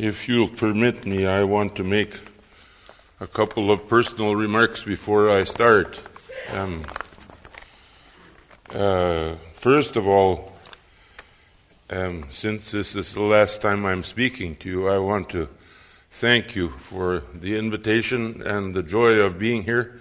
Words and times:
If 0.00 0.28
you'll 0.28 0.46
permit 0.46 1.06
me, 1.06 1.26
I 1.26 1.42
want 1.42 1.74
to 1.74 1.82
make 1.82 2.20
a 3.18 3.26
couple 3.26 3.72
of 3.72 3.88
personal 3.88 4.36
remarks 4.36 4.84
before 4.84 5.28
I 5.28 5.42
start. 5.42 6.00
Um, 6.52 6.84
uh, 8.72 9.34
first 9.54 9.96
of 9.96 10.06
all, 10.06 10.52
um, 11.90 12.26
since 12.30 12.70
this 12.70 12.94
is 12.94 13.12
the 13.12 13.22
last 13.22 13.60
time 13.60 13.84
I'm 13.84 14.04
speaking 14.04 14.54
to 14.60 14.68
you, 14.68 14.88
I 14.88 14.98
want 14.98 15.30
to 15.30 15.48
thank 16.12 16.54
you 16.54 16.68
for 16.68 17.24
the 17.34 17.58
invitation 17.58 18.40
and 18.42 18.74
the 18.74 18.84
joy 18.84 19.14
of 19.14 19.36
being 19.36 19.64
here. 19.64 20.00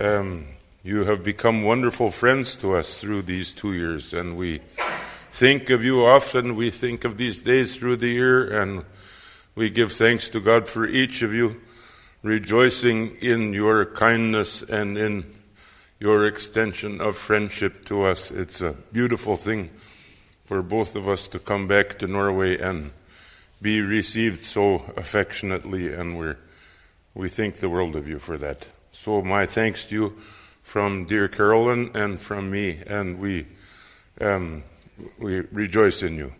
Um, 0.00 0.46
you 0.82 1.04
have 1.04 1.22
become 1.22 1.62
wonderful 1.62 2.10
friends 2.10 2.56
to 2.56 2.74
us 2.74 3.00
through 3.00 3.22
these 3.22 3.52
two 3.52 3.72
years, 3.72 4.14
and 4.14 4.36
we 4.36 4.62
think 5.30 5.70
of 5.70 5.84
you 5.84 6.04
often. 6.04 6.56
We 6.56 6.70
think 6.70 7.04
of 7.04 7.18
these 7.18 7.40
days 7.40 7.76
through 7.76 7.98
the 7.98 8.08
year, 8.08 8.60
and 8.60 8.84
we 9.54 9.70
give 9.70 9.92
thanks 9.92 10.30
to 10.30 10.40
God 10.40 10.68
for 10.68 10.86
each 10.86 11.22
of 11.22 11.34
you, 11.34 11.60
rejoicing 12.22 13.16
in 13.16 13.52
your 13.52 13.84
kindness 13.84 14.62
and 14.62 14.96
in 14.96 15.26
your 16.00 16.26
extension 16.26 17.00
of 17.00 17.16
friendship 17.16 17.84
to 17.86 18.04
us. 18.04 18.30
It's 18.30 18.60
a 18.60 18.72
beautiful 18.92 19.36
thing 19.36 19.70
for 20.44 20.62
both 20.62 20.96
of 20.96 21.08
us 21.08 21.28
to 21.28 21.38
come 21.38 21.68
back 21.68 21.98
to 21.98 22.06
Norway 22.06 22.58
and 22.58 22.90
be 23.60 23.80
received 23.80 24.44
so 24.44 24.92
affectionately, 24.96 25.92
and 25.92 26.18
we 26.18 26.32
we 27.14 27.28
think 27.28 27.56
the 27.56 27.68
world 27.68 27.94
of 27.94 28.08
you 28.08 28.18
for 28.18 28.36
that. 28.38 28.66
So, 28.90 29.22
my 29.22 29.46
thanks 29.46 29.86
to 29.86 29.94
you 29.94 30.16
from 30.62 31.04
dear 31.04 31.28
Carolyn 31.28 31.90
and 31.94 32.18
from 32.18 32.50
me, 32.50 32.82
and 32.86 33.18
we 33.18 33.46
um, 34.20 34.64
we 35.18 35.40
rejoice 35.52 36.02
in 36.02 36.16
you. 36.16 36.32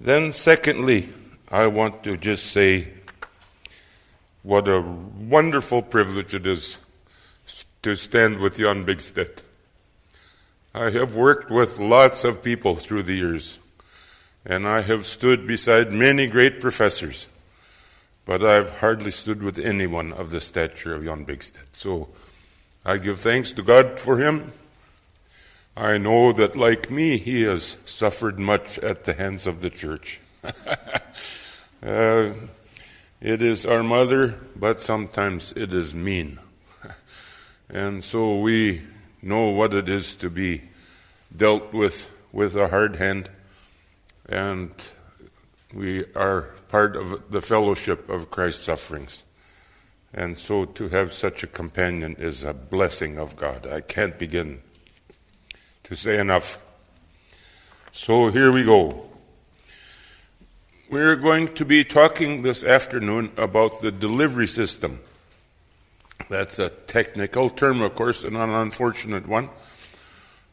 Then, 0.00 0.32
secondly, 0.32 1.10
I 1.52 1.66
want 1.66 2.04
to 2.04 2.16
just 2.16 2.52
say 2.52 2.86
what 4.44 4.68
a 4.68 4.80
wonderful 4.80 5.82
privilege 5.82 6.32
it 6.32 6.46
is 6.46 6.78
to 7.82 7.96
stand 7.96 8.38
with 8.38 8.58
Jan 8.58 8.86
Bigstedt. 8.86 9.42
I 10.72 10.90
have 10.90 11.16
worked 11.16 11.50
with 11.50 11.80
lots 11.80 12.22
of 12.22 12.44
people 12.44 12.76
through 12.76 13.02
the 13.02 13.16
years, 13.16 13.58
and 14.46 14.64
I 14.64 14.82
have 14.82 15.06
stood 15.06 15.44
beside 15.44 15.90
many 15.90 16.28
great 16.28 16.60
professors, 16.60 17.26
but 18.24 18.44
I've 18.44 18.78
hardly 18.78 19.10
stood 19.10 19.42
with 19.42 19.58
anyone 19.58 20.12
of 20.12 20.30
the 20.30 20.40
stature 20.40 20.94
of 20.94 21.02
Jan 21.02 21.26
Bigstedt. 21.26 21.66
So 21.72 22.10
I 22.86 22.98
give 22.98 23.18
thanks 23.18 23.50
to 23.54 23.62
God 23.62 23.98
for 23.98 24.18
him. 24.18 24.52
I 25.76 25.98
know 25.98 26.32
that, 26.32 26.54
like 26.54 26.92
me, 26.92 27.18
he 27.18 27.42
has 27.42 27.76
suffered 27.84 28.38
much 28.38 28.78
at 28.78 29.02
the 29.02 29.14
hands 29.14 29.48
of 29.48 29.62
the 29.62 29.70
church. 29.70 30.20
uh, 31.82 32.32
it 33.20 33.42
is 33.42 33.66
our 33.66 33.82
mother, 33.82 34.38
but 34.56 34.80
sometimes 34.80 35.52
it 35.52 35.72
is 35.72 35.94
mean. 35.94 36.38
and 37.70 38.04
so 38.04 38.38
we 38.38 38.82
know 39.22 39.48
what 39.48 39.74
it 39.74 39.88
is 39.88 40.14
to 40.16 40.30
be 40.30 40.62
dealt 41.34 41.72
with 41.72 42.10
with 42.32 42.56
a 42.56 42.68
hard 42.68 42.96
hand, 42.96 43.28
and 44.28 44.70
we 45.74 46.04
are 46.14 46.42
part 46.68 46.96
of 46.96 47.30
the 47.30 47.42
fellowship 47.42 48.08
of 48.08 48.30
Christ's 48.30 48.64
sufferings. 48.64 49.24
And 50.12 50.38
so 50.38 50.64
to 50.64 50.88
have 50.88 51.12
such 51.12 51.42
a 51.42 51.46
companion 51.46 52.16
is 52.18 52.44
a 52.44 52.52
blessing 52.52 53.18
of 53.18 53.36
God. 53.36 53.66
I 53.66 53.80
can't 53.80 54.18
begin 54.18 54.60
to 55.84 55.94
say 55.94 56.18
enough. 56.18 56.58
So 57.92 58.30
here 58.30 58.52
we 58.52 58.64
go. 58.64 59.09
We're 60.90 61.14
going 61.14 61.54
to 61.54 61.64
be 61.64 61.84
talking 61.84 62.42
this 62.42 62.64
afternoon 62.64 63.30
about 63.36 63.80
the 63.80 63.92
delivery 63.92 64.48
system. 64.48 64.98
That's 66.28 66.58
a 66.58 66.70
technical 66.70 67.48
term, 67.48 67.80
of 67.80 67.94
course, 67.94 68.24
and 68.24 68.36
an 68.36 68.50
unfortunate 68.50 69.28
one. 69.28 69.50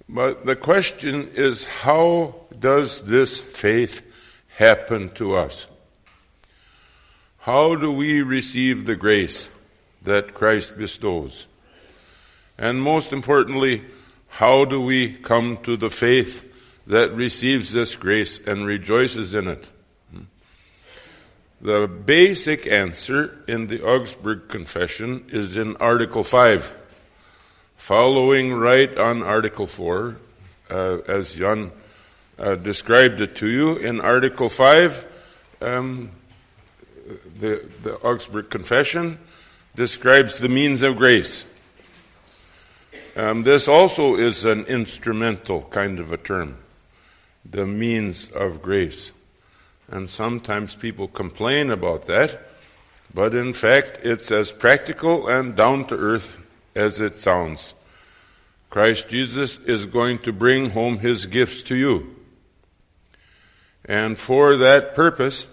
But 0.08 0.46
the 0.46 0.56
question 0.56 1.32
is 1.34 1.66
how 1.66 2.36
does 2.60 3.02
this 3.06 3.40
faith 3.40 4.04
happen 4.58 5.10
to 5.16 5.36
us? 5.36 5.66
How 7.40 7.74
do 7.74 7.92
we 7.92 8.22
receive 8.22 8.86
the 8.86 8.96
grace 8.96 9.50
that 10.04 10.36
Christ 10.36 10.78
bestows? 10.78 11.48
And 12.60 12.80
most 12.80 13.12
importantly, 13.12 13.86
how 14.28 14.66
do 14.66 14.82
we 14.82 15.14
come 15.14 15.58
to 15.64 15.76
the 15.76 15.90
faith 15.90 16.46
that 16.86 17.12
receives 17.16 17.74
this 17.74 17.96
grace 17.96 18.38
and 18.46 18.68
rejoices 18.68 19.34
in 19.34 19.48
it? 19.48 19.68
The 21.60 21.88
basic 21.88 22.68
answer 22.68 23.36
in 23.48 23.66
the 23.66 23.82
Augsburg 23.82 24.48
Confession 24.48 25.26
is 25.30 25.58
in 25.58 25.76
Article 25.78 26.24
5. 26.24 26.78
Following 27.78 28.54
right 28.54 28.96
on 28.96 29.24
Article 29.24 29.66
4, 29.66 30.18
uh, 30.70 30.98
as 31.08 31.34
Jan 31.34 31.72
uh, 32.38 32.56
described 32.56 33.22
it 33.22 33.36
to 33.38 33.48
you, 33.48 33.76
in 33.76 34.00
Article 34.02 34.50
5, 34.50 35.08
um, 35.62 36.12
the, 37.40 37.68
the 37.82 37.96
Augsburg 38.02 38.52
Confession 38.52 39.18
describes 39.74 40.38
the 40.38 40.50
means 40.50 40.84
of 40.84 40.96
grace. 40.96 41.48
Um, 43.16 43.42
this 43.42 43.68
also 43.68 44.16
is 44.16 44.46
an 44.46 44.66
instrumental 44.66 45.64
kind 45.64 46.00
of 46.00 46.12
a 46.12 46.18
term, 46.18 46.60
the 47.44 47.66
means 47.66 48.30
of 48.30 48.62
grace. 48.62 49.12
And 49.90 50.10
sometimes 50.10 50.76
people 50.76 51.08
complain 51.08 51.72
about 51.72 52.06
that, 52.06 52.40
but 53.14 53.34
in 53.34 53.54
fact, 53.54 54.00
it's 54.04 54.32
as 54.32 54.52
practical 54.52 55.28
and 55.28 55.56
down 55.56 55.86
to 55.86 55.96
earth 55.96 56.40
as 56.76 57.00
it 57.00 57.20
sounds. 57.20 57.74
Christ 58.70 59.10
Jesus 59.10 59.60
is 59.60 59.86
going 59.86 60.20
to 60.20 60.34
bring 60.34 60.72
home 60.72 61.00
his 61.00 61.26
gifts 61.26 61.64
to 61.64 61.76
you. 61.76 62.16
And 63.86 64.18
for 64.18 64.58
that 64.58 64.94
purpose, 64.94 65.48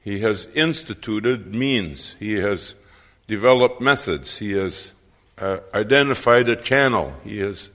he 0.00 0.20
has 0.20 0.46
instituted 0.54 1.52
means, 1.52 2.14
he 2.20 2.34
has 2.34 2.76
developed 3.26 3.80
methods, 3.80 4.38
he 4.38 4.52
has 4.52 4.92
uh, 5.36 5.58
identified 5.74 6.48
a 6.48 6.54
channel, 6.54 7.14
he 7.24 7.38
has 7.38 7.70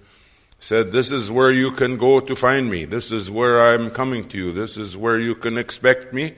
said, 0.61 0.91
This 0.91 1.11
is 1.11 1.29
where 1.29 1.51
you 1.51 1.71
can 1.71 1.97
go 1.97 2.21
to 2.21 2.35
find 2.35 2.69
me. 2.69 2.85
This 2.85 3.11
is 3.11 3.29
where 3.29 3.59
I'm 3.59 3.89
coming 3.89 4.29
to 4.29 4.37
you. 4.37 4.53
This 4.53 4.77
is 4.77 4.95
where 4.95 5.19
you 5.19 5.35
can 5.35 5.57
expect 5.57 6.13
me. 6.13 6.35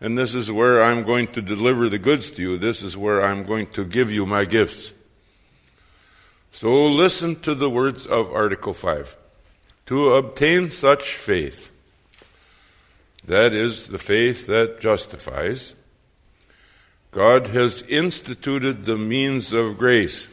And 0.00 0.16
this 0.16 0.34
is 0.34 0.52
where 0.52 0.82
I'm 0.82 1.04
going 1.04 1.28
to 1.28 1.42
deliver 1.42 1.88
the 1.88 1.98
goods 1.98 2.30
to 2.32 2.42
you. 2.42 2.58
This 2.58 2.82
is 2.82 2.96
where 2.96 3.22
I'm 3.22 3.42
going 3.42 3.66
to 3.68 3.84
give 3.84 4.12
you 4.12 4.26
my 4.26 4.44
gifts. 4.44 4.92
So 6.50 6.86
listen 6.86 7.40
to 7.40 7.54
the 7.54 7.70
words 7.70 8.06
of 8.06 8.30
Article 8.30 8.74
5. 8.74 9.16
To 9.86 10.14
obtain 10.14 10.70
such 10.70 11.14
faith, 11.14 11.72
that 13.24 13.54
is, 13.54 13.86
the 13.88 13.98
faith 13.98 14.46
that 14.48 14.80
justifies, 14.80 15.74
God 17.10 17.48
has 17.48 17.82
instituted 17.82 18.84
the 18.84 18.98
means 18.98 19.52
of 19.52 19.78
grace. 19.78 20.28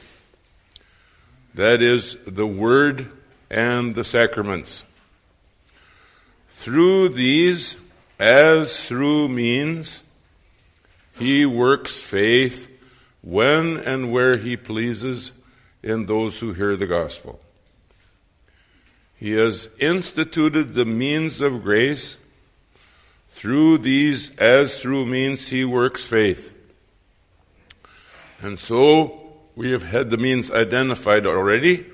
That 1.54 1.82
is, 1.82 2.18
the 2.26 2.48
Word 2.48 3.12
and 3.50 3.96
the 3.96 4.04
sacraments. 4.04 4.86
Through 6.50 7.10
these, 7.10 7.78
as 8.20 8.88
through 8.88 9.30
means, 9.30 10.04
he 11.18 11.46
works 11.46 12.00
faith 12.00 12.70
when 13.22 13.78
and 13.78 14.12
where 14.12 14.38
he 14.38 14.56
pleases 14.58 15.32
in 15.82 16.06
those 16.06 16.40
who 16.40 16.54
hear 16.54 16.76
the 16.76 16.88
gospel. 16.88 17.40
He 19.16 19.32
has 19.34 19.70
instituted 19.80 20.74
the 20.74 20.86
means 20.86 21.42
of 21.42 21.64
grace. 21.64 22.18
Through 23.30 23.80
these, 23.80 24.36
as 24.38 24.82
through 24.82 25.06
means, 25.06 25.50
he 25.50 25.66
works 25.66 26.04
faith. 26.04 26.54
And 28.42 28.58
so, 28.58 29.34
we 29.56 29.72
have 29.72 29.84
had 29.84 30.10
the 30.10 30.18
means 30.18 30.52
identified 30.52 31.26
already 31.26 31.86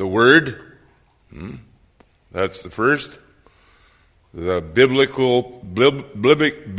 the 0.00 0.06
Word, 0.06 0.58
hmm, 1.28 1.56
that's 2.32 2.62
the 2.62 2.70
first. 2.70 3.18
The 4.32 4.62
biblical, 4.62 5.60
biblic, 5.74 6.74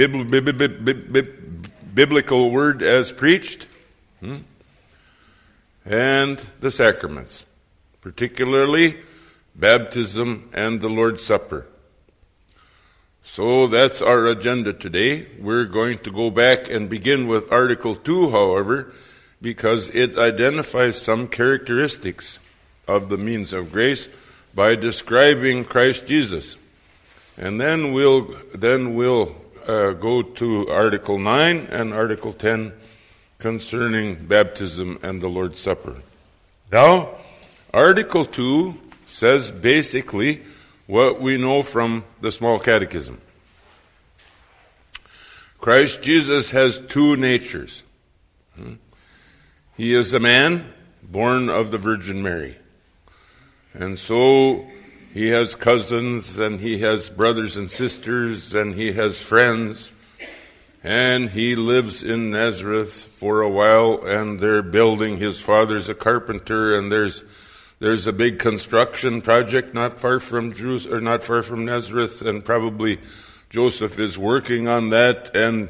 biblical 1.93 2.49
word 2.49 2.81
as 2.81 3.11
preached, 3.11 3.67
hmm, 4.21 4.37
and 5.85 6.43
the 6.61 6.71
sacraments, 6.71 7.45
particularly 8.01 8.97
baptism 9.53 10.49
and 10.51 10.81
the 10.81 10.89
Lord's 10.89 11.23
Supper. 11.23 11.67
So 13.21 13.67
that's 13.67 14.01
our 14.01 14.25
agenda 14.25 14.73
today. 14.73 15.27
We're 15.39 15.65
going 15.65 15.99
to 15.99 16.11
go 16.11 16.31
back 16.31 16.71
and 16.71 16.89
begin 16.89 17.27
with 17.27 17.51
Article 17.51 17.93
2, 17.93 18.31
however, 18.31 18.91
because 19.39 19.91
it 19.91 20.17
identifies 20.17 20.99
some 20.99 21.27
characteristics 21.27 22.39
of 22.87 23.09
the 23.09 23.17
means 23.17 23.53
of 23.53 23.71
grace 23.71 24.09
by 24.53 24.75
describing 24.75 25.63
Christ 25.65 26.07
Jesus. 26.07 26.57
And 27.37 27.59
then 27.59 27.93
we'll, 27.93 28.35
then 28.53 28.93
we'll 28.95 29.35
uh, 29.65 29.91
go 29.93 30.21
to 30.21 30.69
Article 30.69 31.17
9 31.17 31.67
and 31.71 31.93
Article 31.93 32.33
10 32.33 32.73
concerning 33.39 34.15
baptism 34.25 34.99
and 35.03 35.21
the 35.21 35.27
Lord's 35.27 35.59
Supper. 35.59 35.95
Now, 36.71 37.17
Article 37.73 38.25
2 38.25 38.75
says 39.07 39.51
basically 39.51 40.41
what 40.87 41.21
we 41.21 41.37
know 41.37 41.63
from 41.63 42.03
the 42.21 42.31
small 42.31 42.59
catechism. 42.59 43.19
Christ 45.59 46.01
Jesus 46.01 46.51
has 46.51 46.79
two 46.87 47.15
natures. 47.15 47.83
Hmm? 48.55 48.73
He 49.77 49.95
is 49.95 50.13
a 50.13 50.19
man 50.19 50.73
born 51.03 51.49
of 51.49 51.71
the 51.71 51.77
Virgin 51.77 52.21
Mary. 52.21 52.57
And 53.73 53.97
so 53.97 54.67
he 55.13 55.29
has 55.29 55.55
cousins 55.55 56.37
and 56.37 56.59
he 56.59 56.79
has 56.79 57.09
brothers 57.09 57.57
and 57.57 57.69
sisters 57.69 58.53
and 58.53 58.75
he 58.75 58.93
has 58.93 59.21
friends. 59.21 59.93
And 60.83 61.29
he 61.29 61.55
lives 61.55 62.03
in 62.03 62.31
Nazareth 62.31 62.91
for 62.91 63.41
a 63.41 63.49
while 63.49 64.03
and 64.05 64.39
they're 64.39 64.63
building. 64.63 65.17
His 65.17 65.39
father's 65.39 65.89
a 65.89 65.95
carpenter 65.95 66.77
and 66.77 66.91
there's 66.91 67.23
there's 67.81 68.05
a 68.05 68.13
big 68.13 68.37
construction 68.37 69.23
project 69.23 69.73
not 69.73 69.99
far 69.99 70.19
from 70.19 70.53
Jerusalem, 70.53 70.97
or 70.97 71.01
not 71.01 71.23
far 71.23 71.41
from 71.41 71.65
Nazareth, 71.65 72.21
and 72.21 72.45
probably 72.45 72.99
Joseph 73.49 73.97
is 73.97 74.19
working 74.19 74.67
on 74.67 74.91
that, 74.91 75.35
and 75.35 75.67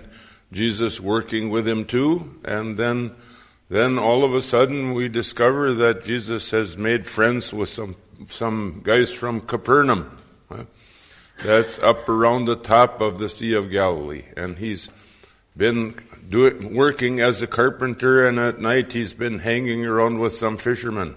Jesus 0.51 1.00
working 1.00 1.50
with 1.50 1.65
him 1.65 1.86
too. 1.86 2.36
And 2.44 2.75
then, 2.75 3.15
then 3.71 3.97
all 3.97 4.25
of 4.25 4.33
a 4.35 4.41
sudden 4.41 4.94
we 4.94 5.07
discover 5.07 5.73
that 5.73 6.03
Jesus 6.03 6.51
has 6.51 6.77
made 6.77 7.06
friends 7.06 7.53
with 7.53 7.69
some 7.69 7.95
some 8.27 8.81
guys 8.83 9.13
from 9.13 9.39
Capernaum. 9.39 10.18
That's 11.41 11.79
up 11.79 12.09
around 12.09 12.45
the 12.45 12.57
top 12.57 13.00
of 13.00 13.18
the 13.18 13.29
Sea 13.29 13.53
of 13.53 13.71
Galilee, 13.71 14.25
and 14.35 14.57
he's 14.57 14.89
been 15.56 15.95
doing, 16.27 16.75
working 16.75 17.21
as 17.21 17.41
a 17.41 17.47
carpenter, 17.47 18.27
and 18.27 18.38
at 18.38 18.59
night 18.59 18.91
he's 18.91 19.13
been 19.13 19.39
hanging 19.39 19.85
around 19.85 20.19
with 20.19 20.35
some 20.35 20.57
fishermen. 20.57 21.15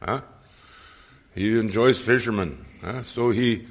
Huh? 0.00 0.20
He 1.34 1.58
enjoys 1.58 2.02
fishermen. 2.02 2.64
Huh? 2.82 3.02
So 3.02 3.30
he, 3.32 3.66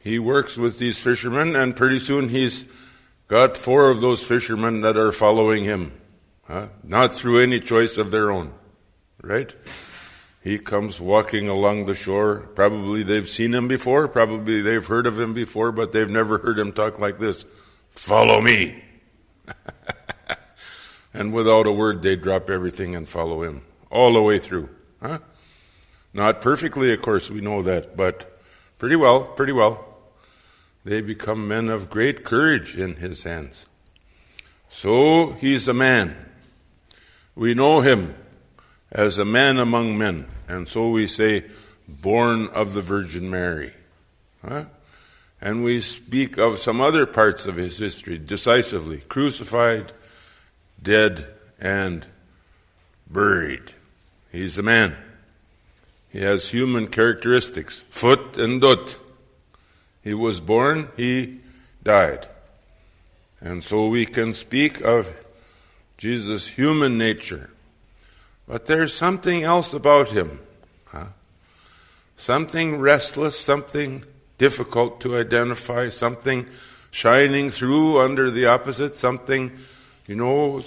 he 0.00 0.18
works 0.18 0.56
with 0.56 0.78
these 0.78 0.98
fishermen, 0.98 1.54
and 1.54 1.76
pretty 1.76 1.98
soon 1.98 2.30
he's 2.30 2.64
got 3.28 3.58
four 3.58 3.90
of 3.90 4.00
those 4.00 4.26
fishermen 4.26 4.80
that 4.80 4.96
are 4.96 5.12
following 5.12 5.64
him. 5.64 5.92
Huh? 6.48 6.68
Not 6.82 7.12
through 7.12 7.42
any 7.42 7.60
choice 7.60 7.98
of 7.98 8.10
their 8.10 8.30
own. 8.30 8.52
Right? 9.22 9.54
He 10.42 10.58
comes 10.58 11.00
walking 11.00 11.46
along 11.46 11.84
the 11.86 11.94
shore. 11.94 12.48
Probably 12.54 13.02
they've 13.02 13.28
seen 13.28 13.54
him 13.54 13.68
before. 13.68 14.08
Probably 14.08 14.62
they've 14.62 14.86
heard 14.86 15.06
of 15.06 15.20
him 15.20 15.34
before, 15.34 15.72
but 15.72 15.92
they've 15.92 16.08
never 16.08 16.38
heard 16.38 16.58
him 16.58 16.72
talk 16.72 16.98
like 16.98 17.18
this. 17.18 17.44
Follow 17.90 18.40
me. 18.40 18.82
and 21.14 21.34
without 21.34 21.66
a 21.66 21.72
word, 21.72 22.00
they 22.00 22.16
drop 22.16 22.48
everything 22.48 22.96
and 22.96 23.06
follow 23.06 23.42
him 23.42 23.62
all 23.90 24.14
the 24.14 24.22
way 24.22 24.38
through. 24.38 24.70
Huh? 25.02 25.18
Not 26.14 26.40
perfectly, 26.40 26.94
of 26.94 27.02
course, 27.02 27.30
we 27.30 27.42
know 27.42 27.60
that, 27.62 27.94
but 27.94 28.40
pretty 28.78 28.96
well, 28.96 29.24
pretty 29.24 29.52
well. 29.52 29.84
They 30.84 31.02
become 31.02 31.46
men 31.46 31.68
of 31.68 31.90
great 31.90 32.24
courage 32.24 32.78
in 32.78 32.96
his 32.96 33.24
hands. 33.24 33.66
So 34.70 35.32
he's 35.32 35.68
a 35.68 35.74
man. 35.74 36.27
We 37.38 37.54
know 37.54 37.82
him 37.82 38.16
as 38.90 39.16
a 39.16 39.24
man 39.24 39.60
among 39.60 39.96
men, 39.96 40.26
and 40.48 40.68
so 40.68 40.90
we 40.90 41.06
say, 41.06 41.44
born 41.86 42.48
of 42.48 42.74
the 42.74 42.80
Virgin 42.80 43.30
Mary. 43.30 43.74
Huh? 44.44 44.64
And 45.40 45.62
we 45.62 45.80
speak 45.80 46.36
of 46.36 46.58
some 46.58 46.80
other 46.80 47.06
parts 47.06 47.46
of 47.46 47.54
his 47.54 47.78
history 47.78 48.18
decisively 48.18 49.02
crucified, 49.08 49.92
dead, 50.82 51.28
and 51.60 52.06
buried. 53.08 53.70
He's 54.32 54.58
a 54.58 54.64
man. 54.64 54.96
He 56.10 56.22
has 56.22 56.50
human 56.50 56.88
characteristics, 56.88 57.82
foot 57.88 58.36
and 58.36 58.60
dot. 58.60 58.96
He 60.02 60.12
was 60.12 60.40
born, 60.40 60.88
he 60.96 61.38
died. 61.84 62.26
And 63.40 63.62
so 63.62 63.86
we 63.86 64.06
can 64.06 64.34
speak 64.34 64.80
of 64.80 65.14
Jesus' 65.98 66.48
human 66.48 66.96
nature. 66.96 67.50
But 68.46 68.64
there's 68.64 68.94
something 68.94 69.42
else 69.42 69.74
about 69.74 70.08
him. 70.08 70.40
Huh? 70.86 71.08
Something 72.16 72.78
restless, 72.78 73.38
something 73.38 74.04
difficult 74.38 75.00
to 75.02 75.18
identify, 75.18 75.90
something 75.90 76.46
shining 76.90 77.50
through 77.50 78.00
under 78.00 78.30
the 78.30 78.46
opposite, 78.46 78.96
something, 78.96 79.52
you 80.06 80.14
know, 80.14 80.62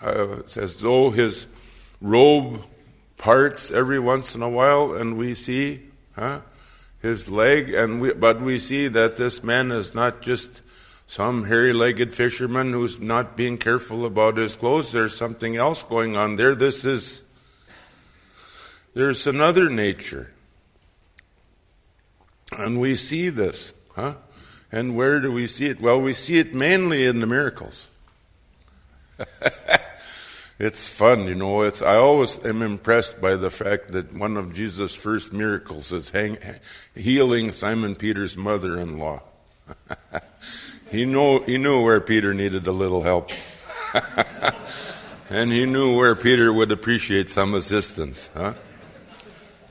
uh, 0.00 0.42
as 0.56 0.76
though 0.76 1.10
his 1.10 1.46
robe 2.00 2.62
parts 3.18 3.70
every 3.70 3.98
once 3.98 4.34
in 4.34 4.42
a 4.42 4.48
while, 4.48 4.94
and 4.94 5.16
we 5.16 5.34
see 5.34 5.82
huh, 6.14 6.40
his 7.02 7.30
leg, 7.30 7.74
and 7.74 8.00
we, 8.00 8.12
but 8.12 8.40
we 8.40 8.58
see 8.58 8.88
that 8.88 9.16
this 9.16 9.42
man 9.42 9.72
is 9.72 9.94
not 9.94 10.22
just 10.22 10.62
some 11.06 11.44
hairy-legged 11.44 12.14
fisherman 12.14 12.72
who's 12.72 12.98
not 12.98 13.36
being 13.36 13.58
careful 13.58 14.06
about 14.06 14.36
his 14.36 14.56
clothes. 14.56 14.92
There's 14.92 15.16
something 15.16 15.56
else 15.56 15.82
going 15.82 16.16
on 16.16 16.36
there. 16.36 16.54
This 16.54 16.84
is 16.84 17.22
there's 18.94 19.26
another 19.26 19.68
nature, 19.68 20.30
and 22.52 22.80
we 22.80 22.96
see 22.96 23.28
this, 23.28 23.72
huh? 23.96 24.14
And 24.70 24.96
where 24.96 25.20
do 25.20 25.32
we 25.32 25.46
see 25.46 25.66
it? 25.66 25.80
Well, 25.80 26.00
we 26.00 26.14
see 26.14 26.38
it 26.38 26.54
mainly 26.54 27.04
in 27.04 27.20
the 27.20 27.26
miracles. 27.26 27.88
it's 30.58 30.88
fun, 30.88 31.26
you 31.26 31.34
know. 31.34 31.62
It's 31.62 31.82
I 31.82 31.96
always 31.96 32.44
am 32.44 32.62
impressed 32.62 33.20
by 33.20 33.34
the 33.36 33.50
fact 33.50 33.88
that 33.92 34.12
one 34.12 34.36
of 34.36 34.54
Jesus' 34.54 34.94
first 34.94 35.32
miracles 35.32 35.92
is 35.92 36.10
hang, 36.10 36.38
healing 36.94 37.52
Simon 37.52 37.94
Peter's 37.96 38.36
mother-in-law. 38.36 39.22
he 40.94 41.04
know 41.04 41.40
he 41.40 41.58
knew 41.58 41.82
where 41.82 42.00
Peter 42.00 42.32
needed 42.32 42.66
a 42.66 42.72
little 42.72 43.02
help, 43.02 43.30
and 45.30 45.52
he 45.52 45.66
knew 45.66 45.96
where 45.96 46.14
Peter 46.14 46.52
would 46.52 46.70
appreciate 46.70 47.30
some 47.30 47.54
assistance. 47.54 48.30
Huh? 48.32 48.54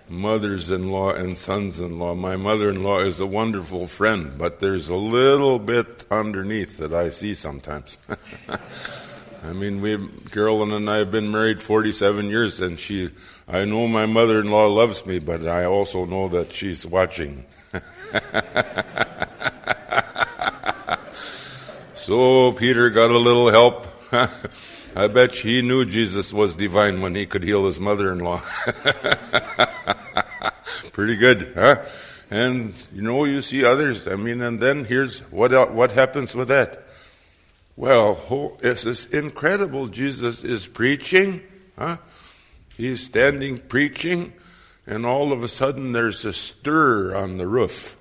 Mothers-in-law 0.09 1.13
and 1.13 1.37
sons-in-law. 1.37 2.15
My 2.15 2.35
mother-in-law 2.35 2.99
is 2.99 3.19
a 3.19 3.25
wonderful 3.25 3.87
friend, 3.87 4.37
but 4.37 4.59
there's 4.59 4.89
a 4.89 4.95
little 4.95 5.59
bit 5.59 6.05
underneath 6.11 6.77
that 6.77 6.93
I 6.93 7.09
see 7.09 7.33
sometimes. 7.33 7.97
I 9.43 9.53
mean, 9.53 9.81
we, 9.81 9.97
Carolyn 10.31 10.71
and 10.71 10.89
I 10.89 10.97
have 10.97 11.11
been 11.11 11.31
married 11.31 11.61
47 11.61 12.29
years, 12.29 12.59
and 12.59 12.77
she, 12.77 13.11
I 13.47 13.65
know 13.65 13.87
my 13.87 14.05
mother 14.05 14.39
in 14.39 14.51
law 14.51 14.67
loves 14.67 15.05
me, 15.05 15.19
but 15.19 15.47
I 15.47 15.65
also 15.65 16.05
know 16.05 16.27
that 16.29 16.53
she's 16.53 16.85
watching. 16.85 17.45
so 22.03 22.51
Peter 22.51 22.89
got 22.89 23.11
a 23.11 23.17
little 23.17 23.49
help. 23.49 23.87
I 24.95 25.07
bet 25.07 25.35
he 25.35 25.61
knew 25.61 25.85
Jesus 25.85 26.33
was 26.33 26.55
divine 26.55 26.99
when 26.99 27.15
he 27.15 27.25
could 27.25 27.43
heal 27.43 27.65
his 27.65 27.79
mother 27.79 28.11
in 28.11 28.19
law. 28.19 28.41
Pretty 30.91 31.15
good, 31.15 31.53
huh? 31.55 31.77
And 32.29 32.73
you 32.93 33.01
know, 33.01 33.23
you 33.23 33.41
see 33.41 33.63
others. 33.63 34.07
I 34.07 34.17
mean, 34.17 34.41
and 34.41 34.59
then 34.59 34.83
here's 34.83 35.21
what 35.31 35.53
uh, 35.53 35.67
what 35.67 35.93
happens 35.93 36.35
with 36.35 36.49
that. 36.49 36.83
Well, 37.77 38.57
this 38.61 39.05
incredible. 39.05 39.87
Jesus 39.87 40.43
is 40.43 40.67
preaching. 40.67 41.41
Huh? 41.79 41.97
He's 42.75 43.05
standing 43.05 43.59
preaching, 43.59 44.33
and 44.85 45.05
all 45.05 45.31
of 45.31 45.41
a 45.41 45.47
sudden 45.47 45.93
there's 45.93 46.25
a 46.25 46.33
stir 46.33 47.15
on 47.15 47.37
the 47.37 47.47
roof. 47.47 47.97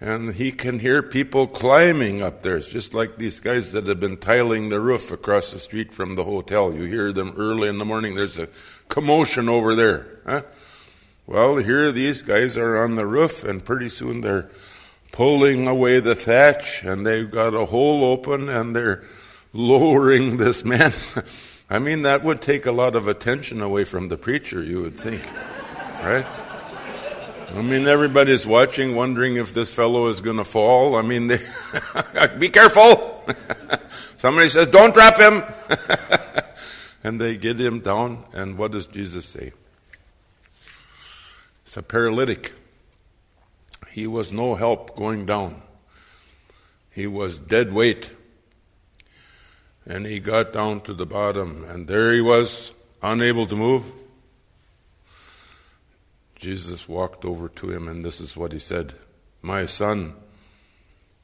And 0.00 0.34
he 0.34 0.52
can 0.52 0.78
hear 0.78 1.02
people 1.02 1.46
climbing 1.46 2.22
up 2.22 2.42
there. 2.42 2.56
It's 2.56 2.68
just 2.68 2.92
like 2.92 3.16
these 3.16 3.40
guys 3.40 3.72
that 3.72 3.86
have 3.86 3.98
been 3.98 4.18
tiling 4.18 4.68
the 4.68 4.78
roof 4.78 5.10
across 5.10 5.52
the 5.52 5.58
street 5.58 5.92
from 5.92 6.16
the 6.16 6.24
hotel. 6.24 6.74
You 6.74 6.84
hear 6.84 7.12
them 7.12 7.34
early 7.38 7.68
in 7.68 7.78
the 7.78 7.86
morning. 7.86 8.14
There's 8.14 8.38
a 8.38 8.48
commotion 8.88 9.48
over 9.48 9.74
there. 9.74 10.06
Huh? 10.26 10.42
Well, 11.26 11.56
here 11.56 11.90
these 11.92 12.22
guys 12.22 12.58
are 12.58 12.76
on 12.76 12.96
the 12.96 13.06
roof, 13.06 13.42
and 13.42 13.64
pretty 13.64 13.88
soon 13.88 14.20
they're 14.20 14.50
pulling 15.16 15.66
away 15.66 15.98
the 15.98 16.14
thatch 16.14 16.84
and 16.84 17.06
they've 17.06 17.30
got 17.30 17.54
a 17.54 17.64
hole 17.64 18.04
open 18.04 18.50
and 18.50 18.76
they're 18.76 19.02
lowering 19.54 20.36
this 20.36 20.62
man. 20.62 20.92
I 21.70 21.78
mean, 21.78 22.02
that 22.02 22.22
would 22.22 22.42
take 22.42 22.66
a 22.66 22.72
lot 22.72 22.94
of 22.94 23.08
attention 23.08 23.62
away 23.62 23.84
from 23.84 24.08
the 24.08 24.18
preacher, 24.18 24.62
you 24.62 24.82
would 24.82 24.94
think. 24.94 25.22
Right? 26.02 26.26
I 27.54 27.62
mean, 27.62 27.86
everybody's 27.86 28.44
watching, 28.44 28.96
wondering 28.96 29.36
if 29.36 29.54
this 29.54 29.72
fellow 29.72 30.08
is 30.08 30.20
going 30.20 30.36
to 30.36 30.44
fall. 30.44 30.96
I 30.96 31.02
mean, 31.02 31.26
they, 31.28 31.38
be 32.38 32.48
careful. 32.48 33.24
Somebody 34.16 34.48
says, 34.48 34.66
don't 34.68 34.92
drop 34.92 35.16
him. 35.16 35.42
and 37.04 37.20
they 37.20 37.36
get 37.36 37.60
him 37.60 37.80
down. 37.80 38.24
And 38.32 38.58
what 38.58 38.72
does 38.72 38.86
Jesus 38.86 39.26
say? 39.26 39.52
It's 41.64 41.76
a 41.76 41.82
paralytic. 41.82 42.52
He 43.90 44.06
was 44.06 44.32
no 44.32 44.54
help 44.56 44.96
going 44.96 45.24
down. 45.24 45.62
He 46.90 47.06
was 47.06 47.38
dead 47.38 47.72
weight. 47.72 48.10
And 49.86 50.04
he 50.04 50.18
got 50.18 50.52
down 50.52 50.80
to 50.82 50.94
the 50.94 51.06
bottom, 51.06 51.64
and 51.64 51.86
there 51.86 52.12
he 52.12 52.20
was, 52.20 52.72
unable 53.02 53.46
to 53.46 53.54
move. 53.54 53.84
Jesus 56.36 56.86
walked 56.86 57.24
over 57.24 57.48
to 57.48 57.70
him, 57.70 57.88
and 57.88 58.02
this 58.02 58.20
is 58.20 58.36
what 58.36 58.52
he 58.52 58.58
said 58.58 58.94
My 59.42 59.66
son, 59.66 60.14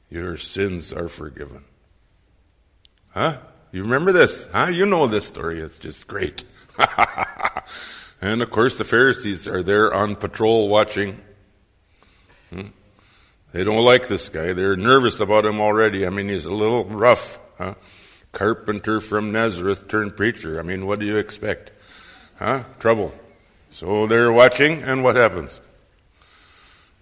your 0.09 0.37
sins 0.37 0.91
are 0.91 1.07
forgiven. 1.07 1.63
Huh? 3.11 3.37
You 3.71 3.83
remember 3.83 4.11
this? 4.11 4.47
Huh? 4.51 4.67
You 4.67 4.85
know 4.85 5.07
this 5.07 5.27
story. 5.27 5.61
It's 5.61 5.77
just 5.77 6.07
great. 6.07 6.43
and 8.21 8.41
of 8.41 8.49
course, 8.49 8.77
the 8.77 8.83
Pharisees 8.83 9.47
are 9.47 9.63
there 9.63 9.93
on 9.93 10.15
patrol 10.15 10.67
watching. 10.67 11.19
Hmm? 12.49 12.67
They 13.51 13.63
don't 13.63 13.85
like 13.85 14.07
this 14.07 14.29
guy. 14.29 14.53
They're 14.53 14.75
nervous 14.75 15.19
about 15.19 15.45
him 15.45 15.61
already. 15.61 16.07
I 16.07 16.09
mean, 16.09 16.27
he's 16.27 16.45
a 16.45 16.53
little 16.53 16.85
rough. 16.85 17.37
Huh? 17.59 17.75
Carpenter 18.31 18.99
from 18.99 19.31
Nazareth 19.31 19.87
turned 19.87 20.17
preacher. 20.17 20.59
I 20.59 20.63
mean, 20.63 20.87
what 20.87 20.99
do 20.99 21.05
you 21.05 21.17
expect? 21.17 21.71
Huh? 22.37 22.63
Trouble. 22.79 23.13
So 23.73 24.05
they're 24.05 24.31
watching, 24.31 24.83
and 24.83 25.03
what 25.03 25.15
happens? 25.15 25.59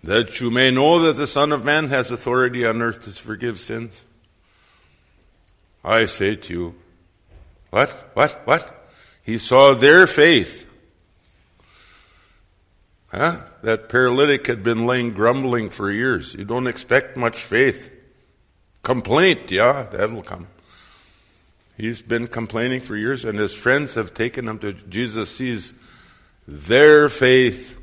That 0.06 0.40
you 0.40 0.50
may 0.50 0.72
know 0.72 1.00
that 1.00 1.18
the 1.18 1.28
Son 1.28 1.52
of 1.52 1.66
Man 1.66 1.90
has 1.90 2.10
authority 2.12 2.66
on 2.66 2.82
earth 2.82 3.04
to 3.04 3.12
forgive 3.12 3.60
sins. 3.60 4.06
I 5.84 6.06
say 6.06 6.38
to 6.38 6.54
you, 6.54 6.76
what? 7.72 7.90
What? 8.14 8.48
What? 8.48 8.90
He 9.22 9.38
saw 9.38 9.74
their 9.74 10.08
faith. 10.08 10.66
Huh? 13.10 13.40
That 13.64 13.90
paralytic 13.90 14.48
had 14.48 14.64
been 14.64 14.86
laying 14.86 15.12
grumbling 15.12 15.70
for 15.70 15.92
years. 15.92 16.36
You 16.36 16.46
don't 16.46 16.68
expect 16.68 17.18
much 17.18 17.36
faith. 17.36 17.92
Complaint, 18.82 19.52
yeah, 19.52 19.88
that'll 19.92 20.24
come. 20.24 20.48
He's 21.76 22.02
been 22.02 22.28
complaining 22.28 22.80
for 22.80 22.96
years, 22.96 23.26
and 23.26 23.38
his 23.38 23.54
friends 23.54 23.96
have 23.96 24.14
taken 24.14 24.48
him 24.48 24.58
to 24.60 24.72
Jesus, 24.72 25.36
sees 25.36 25.74
their 26.48 27.10
faith. 27.10 27.78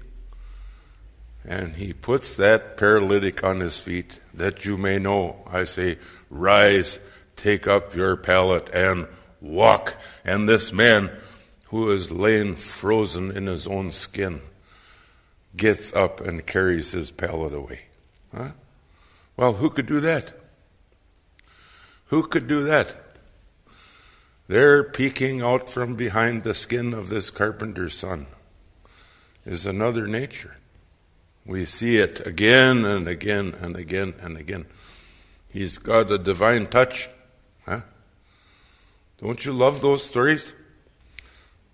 And 1.45 1.77
he 1.77 1.93
puts 1.93 2.37
that 2.37 2.77
paralytic 2.77 3.43
on 3.43 3.61
his 3.61 3.79
feet, 3.79 4.21
that 4.35 4.65
you 4.65 4.77
may 4.77 4.99
know. 4.99 5.43
I 5.51 5.65
say, 5.65 5.99
rise 6.29 7.01
take 7.39 7.67
up 7.67 7.95
your 7.95 8.17
pallet 8.17 8.69
and 8.75 9.07
walk. 9.41 9.97
And 10.25 10.49
this 10.49 10.73
man, 10.73 11.11
who 11.69 11.91
is 11.91 12.13
laying 12.13 12.57
frozen 12.57 13.31
in 13.31 13.47
his 13.47 13.67
own 13.67 13.93
skin, 13.93 14.43
gets 15.57 15.93
up 15.95 16.21
and 16.21 16.47
carries 16.47 16.93
his 16.93 17.11
pallet 17.11 17.55
away. 17.55 17.83
Huh? 18.35 18.53
Well, 19.37 19.55
who 19.55 19.71
could 19.71 19.87
do 19.87 20.01
that? 20.01 20.33
Who 22.07 22.27
could 22.27 22.47
do 22.47 22.65
that? 22.65 22.97
There, 24.49 24.83
peeking 24.83 25.43
out 25.43 25.69
from 25.69 25.95
behind 25.95 26.43
the 26.43 26.55
skin 26.55 26.95
of 26.95 27.11
this 27.11 27.31
carpenter's 27.31 27.95
son, 27.95 28.27
is 29.49 29.65
another 29.65 30.07
nature. 30.07 30.57
We 31.47 31.65
see 31.65 31.97
it 31.97 32.25
again 32.27 32.85
and 32.85 33.09
again 33.09 33.55
and 33.59 33.77
again 33.77 34.15
and 34.21 34.37
again. 34.37 34.67
He's 35.49 35.79
got 35.79 36.13
a 36.13 36.19
divine 36.19 36.67
touch. 36.67 37.09
Huh? 37.65 37.81
Don't 39.17 39.43
you 39.47 39.55
love 39.55 39.81
those 39.81 40.05
stories? 40.05 40.55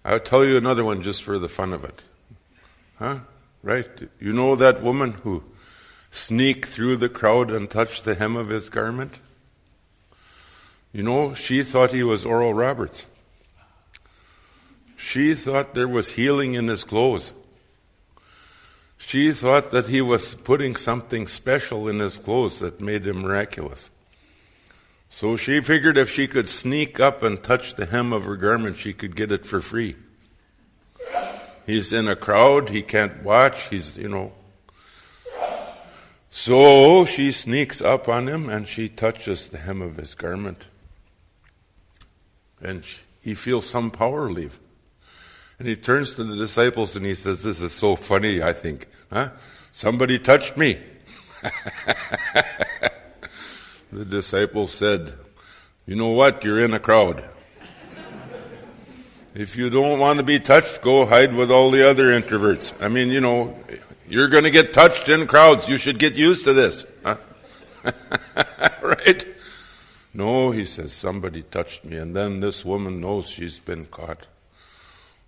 I'll 0.04 0.20
tell 0.20 0.44
you 0.44 0.56
another 0.56 0.84
one 0.84 1.02
just 1.02 1.24
for 1.24 1.36
the 1.40 1.48
fun 1.48 1.72
of 1.72 1.84
it. 1.84 2.04
Huh? 3.00 3.18
Right? 3.64 3.88
You 4.20 4.32
know 4.32 4.54
that 4.54 4.80
woman 4.80 5.12
who 5.24 5.42
sneaked 6.12 6.68
through 6.68 6.98
the 6.98 7.08
crowd 7.08 7.50
and 7.50 7.68
touched 7.68 8.04
the 8.04 8.14
hem 8.14 8.36
of 8.36 8.50
his 8.50 8.70
garment? 8.70 9.18
You 10.92 11.02
know, 11.02 11.34
she 11.34 11.64
thought 11.64 11.90
he 11.90 12.04
was 12.04 12.24
Oral 12.24 12.54
Roberts. 12.54 13.06
She 14.96 15.34
thought 15.34 15.74
there 15.74 15.88
was 15.88 16.12
healing 16.12 16.54
in 16.54 16.68
his 16.68 16.84
clothes. 16.84 17.34
She 19.06 19.32
thought 19.32 19.70
that 19.72 19.88
he 19.88 20.00
was 20.00 20.34
putting 20.34 20.76
something 20.76 21.26
special 21.26 21.88
in 21.88 21.98
his 21.98 22.18
clothes 22.18 22.60
that 22.60 22.80
made 22.80 23.06
him 23.06 23.20
miraculous. 23.20 23.90
So 25.10 25.36
she 25.36 25.60
figured 25.60 25.98
if 25.98 26.08
she 26.10 26.26
could 26.26 26.48
sneak 26.48 26.98
up 26.98 27.22
and 27.22 27.40
touch 27.40 27.74
the 27.74 27.84
hem 27.84 28.14
of 28.14 28.24
her 28.24 28.34
garment, 28.34 28.78
she 28.78 28.94
could 28.94 29.14
get 29.14 29.30
it 29.30 29.44
for 29.44 29.60
free. 29.60 29.96
He's 31.66 31.92
in 31.92 32.08
a 32.08 32.16
crowd, 32.16 32.70
he 32.70 32.80
can't 32.80 33.22
watch, 33.22 33.68
he's, 33.68 33.98
you 33.98 34.08
know. 34.08 34.32
So 36.30 37.04
she 37.04 37.30
sneaks 37.30 37.82
up 37.82 38.08
on 38.08 38.26
him 38.26 38.48
and 38.48 38.66
she 38.66 38.88
touches 38.88 39.50
the 39.50 39.58
hem 39.58 39.82
of 39.82 39.98
his 39.98 40.14
garment. 40.14 40.64
And 42.58 42.82
he 43.20 43.34
feels 43.34 43.66
some 43.66 43.90
power 43.90 44.30
leave. 44.30 44.58
And 45.58 45.68
he 45.68 45.76
turns 45.76 46.14
to 46.14 46.24
the 46.24 46.36
disciples 46.36 46.96
and 46.96 47.04
he 47.04 47.14
says, 47.14 47.42
This 47.42 47.60
is 47.60 47.72
so 47.72 47.96
funny, 47.96 48.42
I 48.42 48.54
think. 48.54 48.88
Huh? 49.14 49.30
Somebody 49.72 50.18
touched 50.18 50.56
me. 50.56 50.78
The 53.94 54.04
disciples 54.04 54.72
said, 54.72 55.14
You 55.86 55.94
know 55.94 56.10
what? 56.10 56.42
You're 56.42 56.64
in 56.64 56.74
a 56.74 56.80
crowd. 56.80 57.22
if 59.36 59.56
you 59.56 59.70
don't 59.70 60.00
want 60.00 60.16
to 60.16 60.24
be 60.24 60.40
touched, 60.40 60.82
go 60.82 61.06
hide 61.06 61.32
with 61.32 61.48
all 61.48 61.70
the 61.70 61.88
other 61.88 62.10
introverts. 62.10 62.74
I 62.82 62.88
mean, 62.88 63.10
you 63.10 63.20
know, 63.20 63.56
you're 64.08 64.26
going 64.26 64.42
to 64.42 64.50
get 64.50 64.72
touched 64.72 65.08
in 65.08 65.28
crowds. 65.28 65.68
You 65.68 65.76
should 65.76 66.00
get 66.00 66.14
used 66.14 66.42
to 66.42 66.52
this. 66.52 66.84
Huh? 67.04 67.18
right? 68.82 69.24
No, 70.12 70.50
he 70.50 70.64
says, 70.64 70.92
somebody 70.92 71.42
touched 71.42 71.84
me. 71.84 71.96
And 71.96 72.16
then 72.16 72.40
this 72.40 72.64
woman 72.64 73.00
knows 73.00 73.28
she's 73.28 73.60
been 73.60 73.86
caught. 73.86 74.26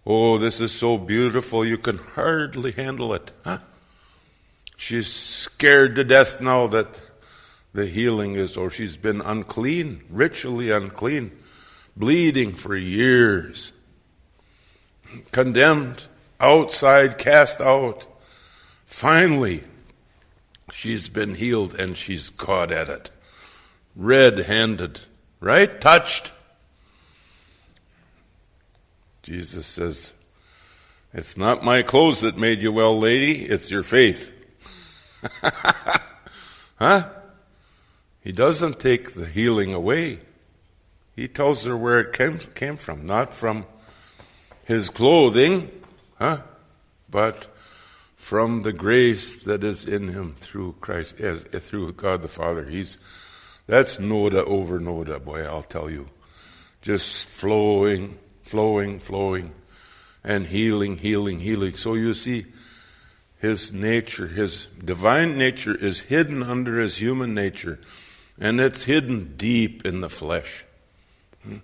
Oh, 0.04 0.38
this 0.38 0.60
is 0.60 0.72
so 0.72 0.98
beautiful, 0.98 1.64
you 1.64 1.78
can 1.78 1.98
hardly 1.98 2.72
handle 2.72 3.14
it. 3.14 3.30
Huh? 3.44 3.58
She's 4.76 5.10
scared 5.10 5.94
to 5.96 6.04
death 6.04 6.40
now 6.40 6.66
that 6.68 7.00
the 7.72 7.86
healing 7.86 8.36
is, 8.36 8.56
or 8.56 8.70
she's 8.70 8.96
been 8.96 9.20
unclean, 9.20 10.04
ritually 10.10 10.70
unclean, 10.70 11.32
bleeding 11.96 12.52
for 12.52 12.76
years, 12.76 13.72
condemned, 15.32 16.04
outside, 16.38 17.18
cast 17.18 17.60
out. 17.60 18.06
Finally, 18.84 19.64
she's 20.70 21.08
been 21.08 21.34
healed 21.34 21.74
and 21.74 21.96
she's 21.96 22.30
caught 22.30 22.70
at 22.70 22.88
it. 22.88 23.10
Red 23.94 24.40
handed, 24.40 25.00
right? 25.40 25.80
Touched. 25.80 26.32
Jesus 29.22 29.66
says, 29.66 30.12
It's 31.12 31.36
not 31.36 31.64
my 31.64 31.82
clothes 31.82 32.20
that 32.20 32.36
made 32.36 32.62
you 32.62 32.72
well, 32.72 32.98
lady, 32.98 33.46
it's 33.46 33.70
your 33.70 33.82
faith. 33.82 34.32
huh? 36.78 37.08
He 38.20 38.32
doesn't 38.32 38.80
take 38.80 39.12
the 39.12 39.26
healing 39.26 39.72
away. 39.72 40.18
He 41.14 41.28
tells 41.28 41.64
her 41.64 41.76
where 41.76 42.00
it 42.00 42.12
came, 42.12 42.38
came 42.54 42.76
from, 42.76 43.06
not 43.06 43.32
from 43.32 43.66
his 44.64 44.90
clothing, 44.90 45.70
huh? 46.18 46.40
but 47.08 47.46
from 48.16 48.62
the 48.62 48.72
grace 48.72 49.44
that 49.44 49.62
is 49.62 49.84
in 49.84 50.08
him 50.08 50.34
through 50.38 50.74
Christ, 50.80 51.20
as, 51.20 51.44
through 51.44 51.92
God 51.92 52.22
the 52.22 52.28
Father. 52.28 52.64
He's 52.64 52.98
that's 53.66 53.96
Noda 53.96 54.44
over 54.44 54.78
Noda, 54.78 55.22
boy, 55.22 55.42
I'll 55.44 55.62
tell 55.62 55.90
you. 55.90 56.08
Just 56.82 57.26
flowing, 57.26 58.16
flowing, 58.44 59.00
flowing, 59.00 59.52
and 60.22 60.46
healing, 60.46 60.98
healing, 60.98 61.40
healing. 61.40 61.74
So 61.74 61.94
you 61.94 62.14
see, 62.14 62.46
his 63.38 63.72
nature, 63.72 64.28
his 64.28 64.66
divine 64.84 65.36
nature 65.36 65.74
is 65.74 66.00
hidden 66.00 66.42
under 66.42 66.80
his 66.80 66.96
human 66.96 67.34
nature 67.34 67.78
and 68.38 68.60
it's 68.60 68.84
hidden 68.84 69.34
deep 69.36 69.84
in 69.84 70.00
the 70.00 70.10
flesh. 70.10 70.64
Hmm? 71.42 71.58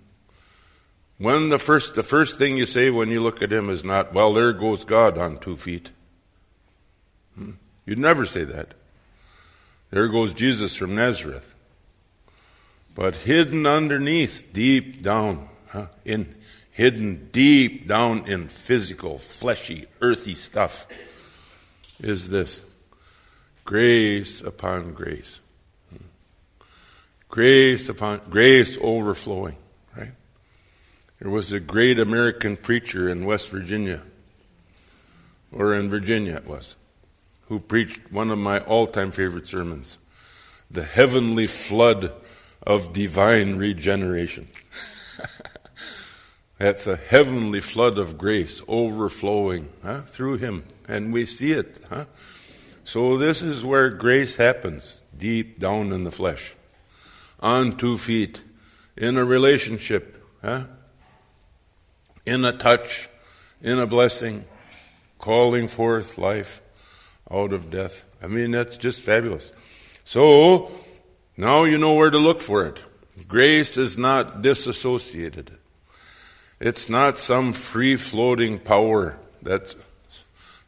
When 1.17 1.49
the 1.49 1.59
first, 1.59 1.95
the 1.95 2.03
first 2.03 2.37
thing 2.37 2.57
you 2.57 2.65
say 2.65 2.89
when 2.89 3.09
you 3.09 3.21
look 3.21 3.41
at 3.41 3.53
him 3.53 3.69
is 3.69 3.83
not, 3.83 4.13
well, 4.13 4.33
there 4.33 4.53
goes 4.53 4.85
God 4.85 5.17
on 5.17 5.37
two 5.37 5.55
feet. 5.55 5.91
Hmm? 7.35 7.51
You'd 7.85 7.99
never 7.99 8.25
say 8.25 8.43
that. 8.43 8.73
There 9.91 10.07
goes 10.07 10.33
Jesus 10.33 10.75
from 10.75 10.95
Nazareth. 10.95 11.53
But 12.95 13.15
hidden 13.15 13.65
underneath, 13.65 14.53
deep 14.53 15.01
down, 15.01 15.49
huh? 15.67 15.87
in 16.05 16.35
hidden 16.71 17.29
deep 17.31 17.87
down 17.87 18.27
in 18.27 18.47
physical, 18.47 19.17
fleshy, 19.19 19.85
earthy 20.01 20.33
stuff, 20.33 20.87
is 22.01 22.29
this 22.29 22.63
grace 23.65 24.41
upon 24.41 24.93
grace. 24.93 25.39
Grace 27.29 27.89
upon 27.89 28.21
grace 28.29 28.77
overflowing, 28.79 29.55
right? 29.97 30.11
There 31.19 31.31
was 31.31 31.51
a 31.51 31.59
great 31.59 31.97
American 31.97 32.57
preacher 32.57 33.09
in 33.09 33.25
West 33.25 33.49
Virginia, 33.49 34.03
or 35.51 35.73
in 35.73 35.89
Virginia 35.89 36.35
it 36.35 36.45
was, 36.45 36.75
who 37.47 37.59
preached 37.59 38.11
one 38.11 38.29
of 38.29 38.37
my 38.37 38.59
all 38.59 38.85
time 38.85 39.11
favorite 39.11 39.47
sermons 39.47 39.97
The 40.69 40.83
Heavenly 40.83 41.47
Flood 41.47 42.11
of 42.61 42.93
Divine 42.93 43.55
Regeneration. 43.55 44.47
That's 46.57 46.87
a 46.87 46.95
heavenly 46.95 47.59
flood 47.61 47.97
of 47.97 48.17
grace 48.17 48.61
overflowing 48.67 49.69
huh, 49.83 50.01
through 50.01 50.37
Him, 50.37 50.63
and 50.87 51.13
we 51.13 51.25
see 51.25 51.51
it. 51.51 51.79
Huh? 51.89 52.05
So, 52.83 53.17
this 53.17 53.41
is 53.41 53.63
where 53.63 53.89
grace 53.89 54.35
happens 54.35 54.97
deep 55.17 55.59
down 55.59 55.91
in 55.91 56.03
the 56.03 56.11
flesh, 56.11 56.55
on 57.39 57.77
two 57.77 57.97
feet, 57.97 58.43
in 58.97 59.17
a 59.17 59.23
relationship, 59.23 60.21
huh? 60.41 60.65
in 62.25 62.43
a 62.45 62.51
touch, 62.51 63.09
in 63.61 63.79
a 63.79 63.87
blessing, 63.87 64.45
calling 65.17 65.67
forth 65.67 66.17
life 66.17 66.61
out 67.31 67.53
of 67.53 67.69
death. 67.69 68.05
I 68.21 68.27
mean, 68.27 68.51
that's 68.51 68.77
just 68.77 68.99
fabulous. 69.01 69.51
So, 70.03 70.71
now 71.37 71.63
you 71.63 71.77
know 71.77 71.93
where 71.93 72.11
to 72.11 72.17
look 72.17 72.41
for 72.41 72.65
it. 72.65 72.83
Grace 73.27 73.77
is 73.77 73.97
not 73.97 74.41
disassociated. 74.41 75.51
It's 76.59 76.89
not 76.89 77.19
some 77.19 77.53
free 77.53 77.95
floating 77.95 78.59
power 78.59 79.17
that 79.41 79.75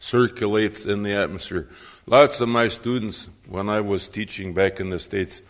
circulates 0.06 0.86
in 0.86 1.02
the 1.02 1.14
atmosphere. 1.14 1.68
Lots 2.06 2.40
of 2.40 2.48
my 2.48 2.68
students, 2.68 3.28
when 3.48 3.70
I 3.70 3.82
was 3.82 4.08
teaching 4.08 4.54
back 4.54 4.80
in 4.80 4.90
the 4.90 5.00
States, 5.00 5.42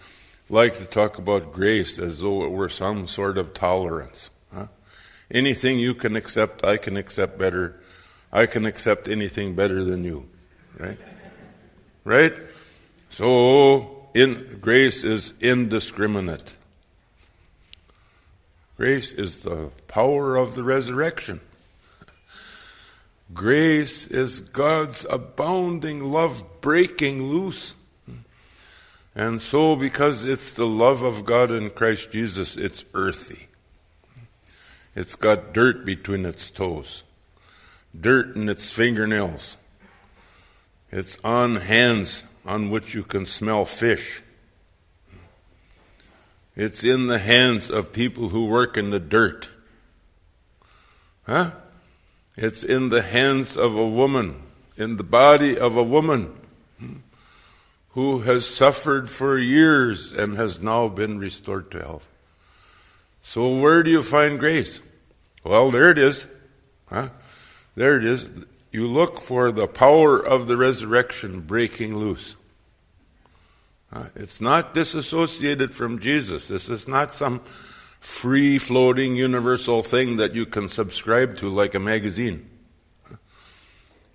like 0.48 0.78
to 0.78 0.86
talk 0.86 1.18
about 1.18 1.52
grace 1.52 2.00
as 2.00 2.22
though 2.22 2.46
it 2.46 2.52
were 2.52 2.70
some 2.70 3.06
sort 3.06 3.38
of 3.38 3.54
tolerance. 3.54 4.30
Huh? 4.54 4.68
Anything 5.30 5.78
you 5.78 5.94
can 5.94 6.16
accept, 6.16 6.64
I 6.64 6.78
can 6.78 6.96
accept 6.96 7.38
better. 7.38 7.82
I 8.32 8.46
can 8.46 8.66
accept 8.66 9.10
anything 9.10 9.56
better 9.56 9.84
than 9.84 10.06
you. 10.06 10.30
Right? 10.80 11.00
Right? 12.06 12.34
So, 13.10 14.08
in, 14.14 14.60
grace 14.62 15.04
is 15.04 15.34
indiscriminate. 15.42 16.56
Grace 18.78 19.12
is 19.12 19.44
the 19.44 19.72
power 19.88 20.38
of 20.38 20.56
the 20.56 20.64
resurrection. 20.64 21.42
Grace 23.34 24.06
is 24.08 24.40
God's 24.40 25.06
abounding 25.10 26.12
love 26.12 26.62
breaking 26.62 27.24
loose. 27.24 27.76
And 29.16 29.42
so, 29.42 29.76
because 29.76 30.26
it's 30.26 30.52
the 30.52 30.68
love 30.68 31.02
of 31.02 31.26
God 31.26 31.50
in 31.50 31.70
Christ 31.70 32.12
Jesus, 32.12 32.58
it's 32.58 32.86
earthy. 32.94 33.48
It's 34.96 35.16
got 35.16 35.54
dirt 35.54 35.86
between 35.86 36.26
its 36.26 36.50
toes, 36.50 37.04
dirt 38.00 38.36
in 38.36 38.48
its 38.48 38.72
fingernails. 38.72 39.58
It's 40.92 41.18
on 41.24 41.58
hands 41.58 42.24
on 42.46 42.70
which 42.70 42.94
you 42.94 43.04
can 43.04 43.26
smell 43.26 43.66
fish. 43.66 44.22
It's 46.56 46.84
in 46.84 47.08
the 47.08 47.20
hands 47.20 47.70
of 47.70 47.92
people 47.92 48.30
who 48.30 48.46
work 48.46 48.78
in 48.78 48.92
the 48.92 49.00
dirt. 49.00 49.50
Huh? 51.26 51.52
It's 52.38 52.64
in 52.64 52.90
the 52.90 53.02
hands 53.02 53.56
of 53.58 53.76
a 53.76 53.88
woman, 53.88 54.42
in 54.78 54.98
the 54.98 55.04
body 55.04 55.58
of 55.58 55.76
a 55.76 55.84
woman 55.84 56.36
who 57.90 58.20
has 58.22 58.46
suffered 58.46 59.10
for 59.10 59.38
years 59.38 60.12
and 60.12 60.36
has 60.36 60.62
now 60.62 60.90
been 60.90 61.18
restored 61.18 61.72
to 61.72 61.80
health. 61.80 62.10
So, 63.22 63.58
where 63.58 63.84
do 63.84 63.90
you 63.90 64.02
find 64.02 64.38
grace? 64.38 64.82
Well, 65.44 65.72
there 65.72 65.90
it 65.92 65.98
is. 65.98 66.28
Huh? 66.88 67.10
There 67.76 67.98
it 67.98 68.06
is. 68.06 68.30
You 68.72 68.88
look 68.88 69.20
for 69.22 69.52
the 69.52 69.68
power 69.68 70.20
of 70.20 70.48
the 70.48 70.58
resurrection 70.58 71.40
breaking 71.42 71.98
loose. 71.98 72.36
It's 74.14 74.42
not 74.42 74.74
disassociated 74.74 75.74
from 75.74 76.00
Jesus. 76.00 76.50
This 76.50 76.68
is 76.68 76.86
not 76.86 77.14
some 77.14 77.40
free 78.08 78.58
floating 78.60 79.16
universal 79.16 79.82
thing 79.82 80.18
that 80.18 80.34
you 80.34 80.46
can 80.46 80.70
subscribe 80.70 81.38
to 81.38 81.50
like 81.50 81.76
a 81.76 81.80
magazine. 81.80 82.50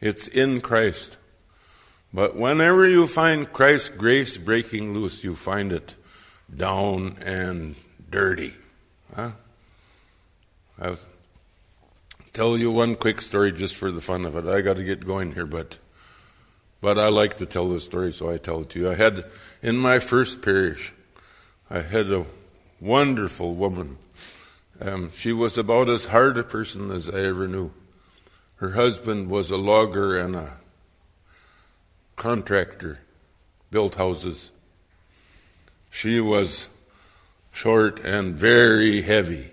It's 0.01 0.27
in 0.27 0.61
Christ. 0.61 1.19
But 2.13 2.37
whenever 2.37 2.89
you 2.89 3.07
find 3.07 3.53
Christ's 3.53 3.91
grace 3.91 4.37
breaking 4.37 4.95
loose, 4.95 5.23
you 5.23 5.35
find 5.35 5.73
it 5.73 5.95
down 6.55 7.17
and 7.23 7.77
dirty. 8.11 8.55
Huh? 9.15 9.31
I'll 10.81 10.99
tell 12.33 12.57
you 12.57 12.71
one 12.71 12.95
quick 12.97 13.21
story 13.21 13.53
just 13.53 13.77
for 13.77 13.91
the 13.91 14.01
fun 14.01 14.25
of 14.25 14.35
it. 14.35 14.47
I 14.47 14.61
got 14.61 14.77
to 14.77 14.85
get 14.85 15.07
going 15.07 15.35
here, 15.35 15.47
but 15.47 15.79
but 16.81 16.99
I 16.99 17.09
like 17.09 17.37
to 17.37 17.47
tell 17.47 17.69
this 17.69 17.85
story, 17.85 18.11
so 18.13 18.31
I 18.31 18.39
tell 18.39 18.63
it 18.63 18.71
to 18.71 18.81
you. 18.81 18.91
I 18.91 18.95
had 18.95 19.27
in 19.63 19.77
my 19.77 19.99
first 19.99 20.41
parish, 20.41 20.95
I 21.69 21.81
had 21.81 22.11
a 22.11 22.25
wonderful 22.81 23.55
woman. 23.55 23.99
Um, 24.81 25.13
she 25.13 25.33
was 25.33 25.59
about 25.59 25.89
as 25.89 26.07
hard 26.07 26.39
a 26.39 26.43
person 26.43 26.91
as 26.91 27.09
I 27.09 27.21
ever 27.21 27.47
knew. 27.47 27.73
Her 28.57 28.73
husband 28.73 29.31
was 29.31 29.51
a 29.51 29.57
logger 29.57 30.19
and 30.19 30.35
a 30.35 30.55
contractor, 32.17 33.01
built 33.71 33.95
houses. 33.97 34.51
She 35.91 36.21
was 36.21 36.69
short 37.53 38.01
and 38.01 38.35
very 38.35 39.03
heavy. 39.03 39.51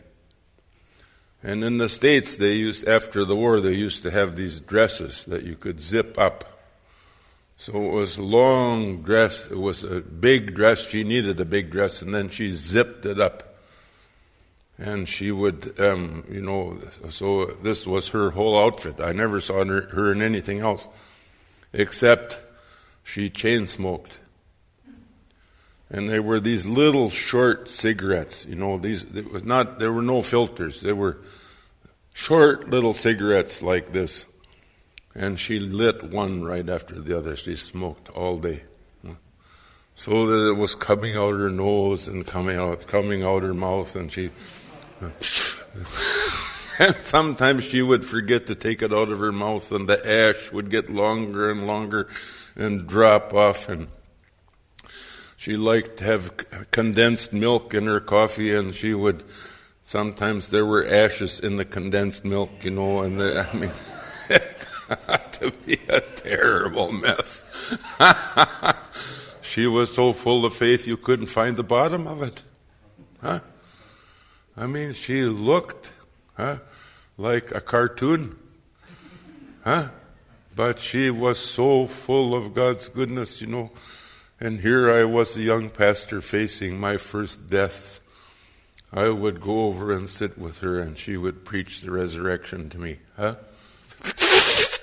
And 1.43 1.63
in 1.63 1.77
the 1.77 1.89
States, 1.89 2.35
they 2.35 2.55
used, 2.55 2.87
after 2.87 3.23
the 3.23 3.35
war, 3.35 3.61
they 3.61 3.73
used 3.73 4.03
to 4.03 4.11
have 4.11 4.35
these 4.35 4.59
dresses 4.59 5.25
that 5.25 5.43
you 5.43 5.55
could 5.55 5.79
zip 5.79 6.17
up 6.17 6.56
so 7.57 7.73
it 7.83 7.91
was 7.91 8.17
a 8.19 8.23
long 8.23 9.01
dress. 9.01 9.47
It 9.47 9.57
was 9.57 9.83
a 9.83 9.99
big 9.99 10.53
dress. 10.53 10.87
She 10.87 11.03
needed 11.03 11.39
a 11.39 11.45
big 11.45 11.71
dress, 11.71 12.03
and 12.03 12.13
then 12.13 12.29
she 12.29 12.49
zipped 12.49 13.05
it 13.05 13.19
up. 13.19 13.55
And 14.77 15.09
she 15.09 15.31
would, 15.31 15.79
um, 15.79 16.23
you 16.29 16.39
know, 16.39 16.77
so 17.09 17.47
this 17.63 17.87
was 17.87 18.09
her 18.09 18.29
whole 18.29 18.59
outfit. 18.59 19.01
I 19.01 19.11
never 19.11 19.41
saw 19.41 19.65
her 19.65 20.11
in 20.11 20.21
anything 20.21 20.59
else, 20.59 20.87
except 21.73 22.39
she 23.03 23.31
chain 23.31 23.65
smoked. 23.67 24.19
And 25.89 26.07
they 26.07 26.19
were 26.19 26.39
these 26.39 26.67
little 26.67 27.09
short 27.09 27.69
cigarettes, 27.69 28.45
you 28.45 28.55
know. 28.55 28.77
These 28.77 29.03
it 29.15 29.31
was 29.31 29.45
not. 29.45 29.79
There 29.79 29.91
were 29.91 30.03
no 30.03 30.21
filters. 30.21 30.81
They 30.81 30.93
were 30.93 31.17
short 32.13 32.69
little 32.69 32.93
cigarettes 32.93 33.63
like 33.63 33.93
this 33.93 34.27
and 35.17 35.39
she 35.39 35.60
lit 35.60 36.03
one 36.03 36.43
right 36.43 36.69
after 36.69 36.99
the 36.99 37.17
other. 37.17 37.36
She 37.36 37.56
smoked 37.56 38.10
all 38.10 38.38
day. 38.38 38.62
So 39.95 40.27
that 40.27 40.51
it 40.51 40.58
was 40.58 40.75
coming 40.75 41.17
out 41.17 41.32
her 41.32 41.49
nose 41.49 42.08
and 42.08 42.25
coming 42.25 42.56
out, 42.56 42.86
coming 42.86 43.23
out 43.23 43.41
her 43.41 43.56
mouth, 43.56 43.95
and 43.95 44.12
she. 44.12 44.30
and 46.80 46.95
sometimes 47.01 47.63
she 47.63 47.82
would 47.82 48.06
forget 48.06 48.45
to 48.45 48.53
take 48.53 48.84
it 48.84 48.93
out 48.93 49.10
of 49.10 49.17
her 49.17 49.32
mouth, 49.32 49.71
and 49.71 49.89
the 49.89 50.08
ash 50.08 50.51
would 50.51 50.69
get 50.69 50.91
longer 50.91 51.49
and 51.49 51.65
longer 51.65 52.08
and 52.56 52.86
drop 52.86 53.34
off. 53.34 53.67
And 53.69 53.88
she 55.36 55.58
liked 55.58 55.97
to 55.97 56.03
have 56.03 56.69
condensed 56.69 57.34
milk 57.34 57.73
in 57.73 57.88
her 57.88 57.99
coffee, 57.99 58.53
and 58.53 58.75
she 58.75 58.93
would. 58.93 59.23
Sometimes 59.82 60.51
there 60.51 60.65
were 60.65 60.86
ashes 60.86 61.39
in 61.39 61.56
the 61.56 61.65
condensed 61.65 62.23
milk, 62.23 62.51
you 62.62 62.69
know, 62.69 62.99
and 63.01 63.19
the, 63.19 63.49
I 63.51 63.56
mean. 63.58 63.71
to 65.34 65.52
be 65.65 65.78
a 65.89 66.02
terrible 66.02 66.91
mess. 66.91 67.43
she 69.41 69.67
was 69.67 69.93
so 69.93 70.13
full 70.13 70.45
of 70.45 70.54
faith 70.54 70.88
you 70.88 70.97
couldn't 70.97 71.28
find 71.28 71.58
the 71.58 71.63
bottom 71.63 72.08
of 72.08 72.21
it. 72.21 72.43
Huh? 73.21 73.39
I 74.56 74.67
mean, 74.67 74.93
she 74.93 75.23
looked 75.23 75.91
huh, 76.36 76.58
like 77.17 77.52
a 77.54 77.62
cartoon. 77.62 78.38
Huh? 79.63 79.89
But 80.56 80.80
she 80.80 81.10
was 81.10 81.38
so 81.38 81.86
full 81.86 82.34
of 82.34 82.56
God's 82.56 82.89
goodness, 82.89 83.41
you 83.41 83.47
know. 83.47 83.71
And 84.39 84.62
here 84.62 84.89
I 84.91 85.04
was 85.04 85.36
a 85.36 85.41
young 85.41 85.69
pastor 85.69 86.21
facing 86.21 86.80
my 86.80 86.97
first 86.97 87.50
death. 87.50 88.00
I 88.91 89.10
would 89.10 89.41
go 89.41 89.65
over 89.65 89.91
and 89.91 90.10
sit 90.10 90.38
with 90.38 90.60
her 90.60 90.80
and 90.80 90.97
she 90.97 91.17
would 91.17 91.43
preach 91.43 91.82
the 91.82 91.91
resurrection 91.91 92.69
to 92.69 92.80
me. 92.80 93.00
Huh? 93.15 93.36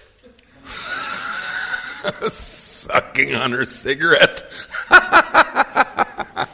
Sucking 2.28 3.34
on 3.34 3.52
her 3.52 3.64
cigarette. 3.64 4.42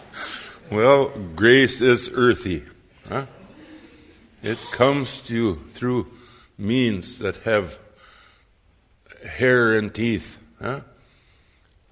well, 0.71 1.09
grace 1.35 1.81
is 1.81 2.11
earthy. 2.15 2.65
Huh? 3.09 3.27
It 4.43 4.59
comes 4.71 5.21
to 5.23 5.35
you 5.35 5.57
through 5.71 6.07
means 6.57 7.19
that 7.19 7.39
have 7.39 7.79
hair 9.27 9.75
and 9.75 9.93
teeth. 9.93 10.39
Huh? 10.61 10.81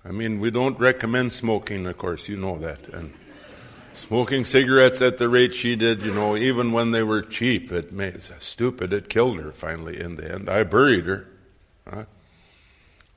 I 0.04 0.12
mean, 0.12 0.40
we 0.40 0.50
don't 0.50 0.78
recommend 0.78 1.32
smoking, 1.32 1.86
of 1.86 1.98
course, 1.98 2.28
you 2.28 2.36
know 2.36 2.58
that. 2.58 2.88
And 2.88 3.12
smoking 3.92 4.44
cigarettes 4.44 5.02
at 5.02 5.18
the 5.18 5.28
rate 5.28 5.54
she 5.54 5.74
did, 5.74 6.02
you 6.02 6.14
know, 6.14 6.36
even 6.36 6.72
when 6.72 6.92
they 6.92 7.02
were 7.02 7.22
cheap, 7.22 7.72
it 7.72 7.92
made 7.92 8.22
stupid. 8.38 8.92
It 8.92 9.08
killed 9.08 9.40
her 9.40 9.52
finally 9.52 10.00
in 10.00 10.14
the 10.14 10.30
end. 10.30 10.48
I 10.48 10.62
buried 10.62 11.06
her. 11.06 11.26
Huh? 11.90 12.04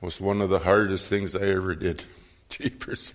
Was 0.02 0.20
one 0.20 0.42
of 0.42 0.50
the 0.50 0.58
hardest 0.58 1.08
things 1.08 1.34
I 1.34 1.42
ever 1.42 1.74
did. 1.74 2.04
Jeepers. 2.50 3.14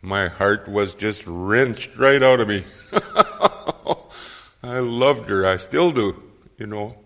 My 0.00 0.28
heart 0.28 0.68
was 0.68 0.94
just 0.94 1.26
wrenched 1.26 1.96
right 1.96 2.22
out 2.22 2.40
of 2.40 2.48
me. 2.48 2.64
I 4.62 4.78
loved 4.78 5.28
her. 5.28 5.44
I 5.44 5.56
still 5.56 5.90
do, 5.90 6.22
you 6.56 6.66
know, 6.66 6.96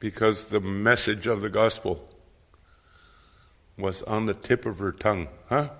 because 0.00 0.46
the 0.46 0.60
message 0.60 1.26
of 1.26 1.42
the 1.42 1.48
gospel 1.48 2.08
was 3.78 4.02
on 4.02 4.26
the 4.26 4.34
tip 4.34 4.66
of 4.66 4.80
her 4.80 4.92
tongue. 4.92 5.28
Huh? 5.48 5.70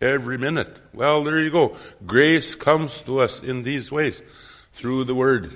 Every 0.00 0.38
minute. 0.38 0.78
Well, 0.92 1.22
there 1.24 1.40
you 1.40 1.50
go. 1.50 1.76
Grace 2.04 2.54
comes 2.54 3.02
to 3.02 3.20
us 3.20 3.42
in 3.42 3.62
these 3.62 3.92
ways 3.92 4.22
through 4.72 5.04
the 5.04 5.14
Word 5.14 5.54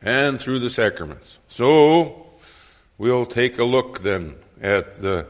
and 0.00 0.40
through 0.40 0.60
the 0.60 0.70
sacraments. 0.70 1.38
So, 1.48 2.27
we'll 2.98 3.24
take 3.24 3.58
a 3.58 3.64
look 3.64 4.00
then 4.00 4.34
at 4.60 4.96
the 4.96 5.26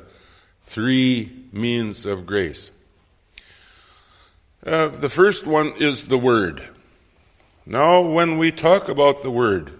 three 0.63 1.45
means 1.53 2.07
of 2.07 2.27
grace. 2.27 2.73
Uh, 4.67 4.89
the 4.89 5.09
first 5.09 5.47
one 5.47 5.75
is 5.79 6.05
the 6.05 6.19
Word. 6.19 6.63
Now, 7.65 8.01
when 8.01 8.39
we 8.39 8.51
talk 8.51 8.89
about 8.89 9.23
the 9.23 9.31
Word, 9.31 9.73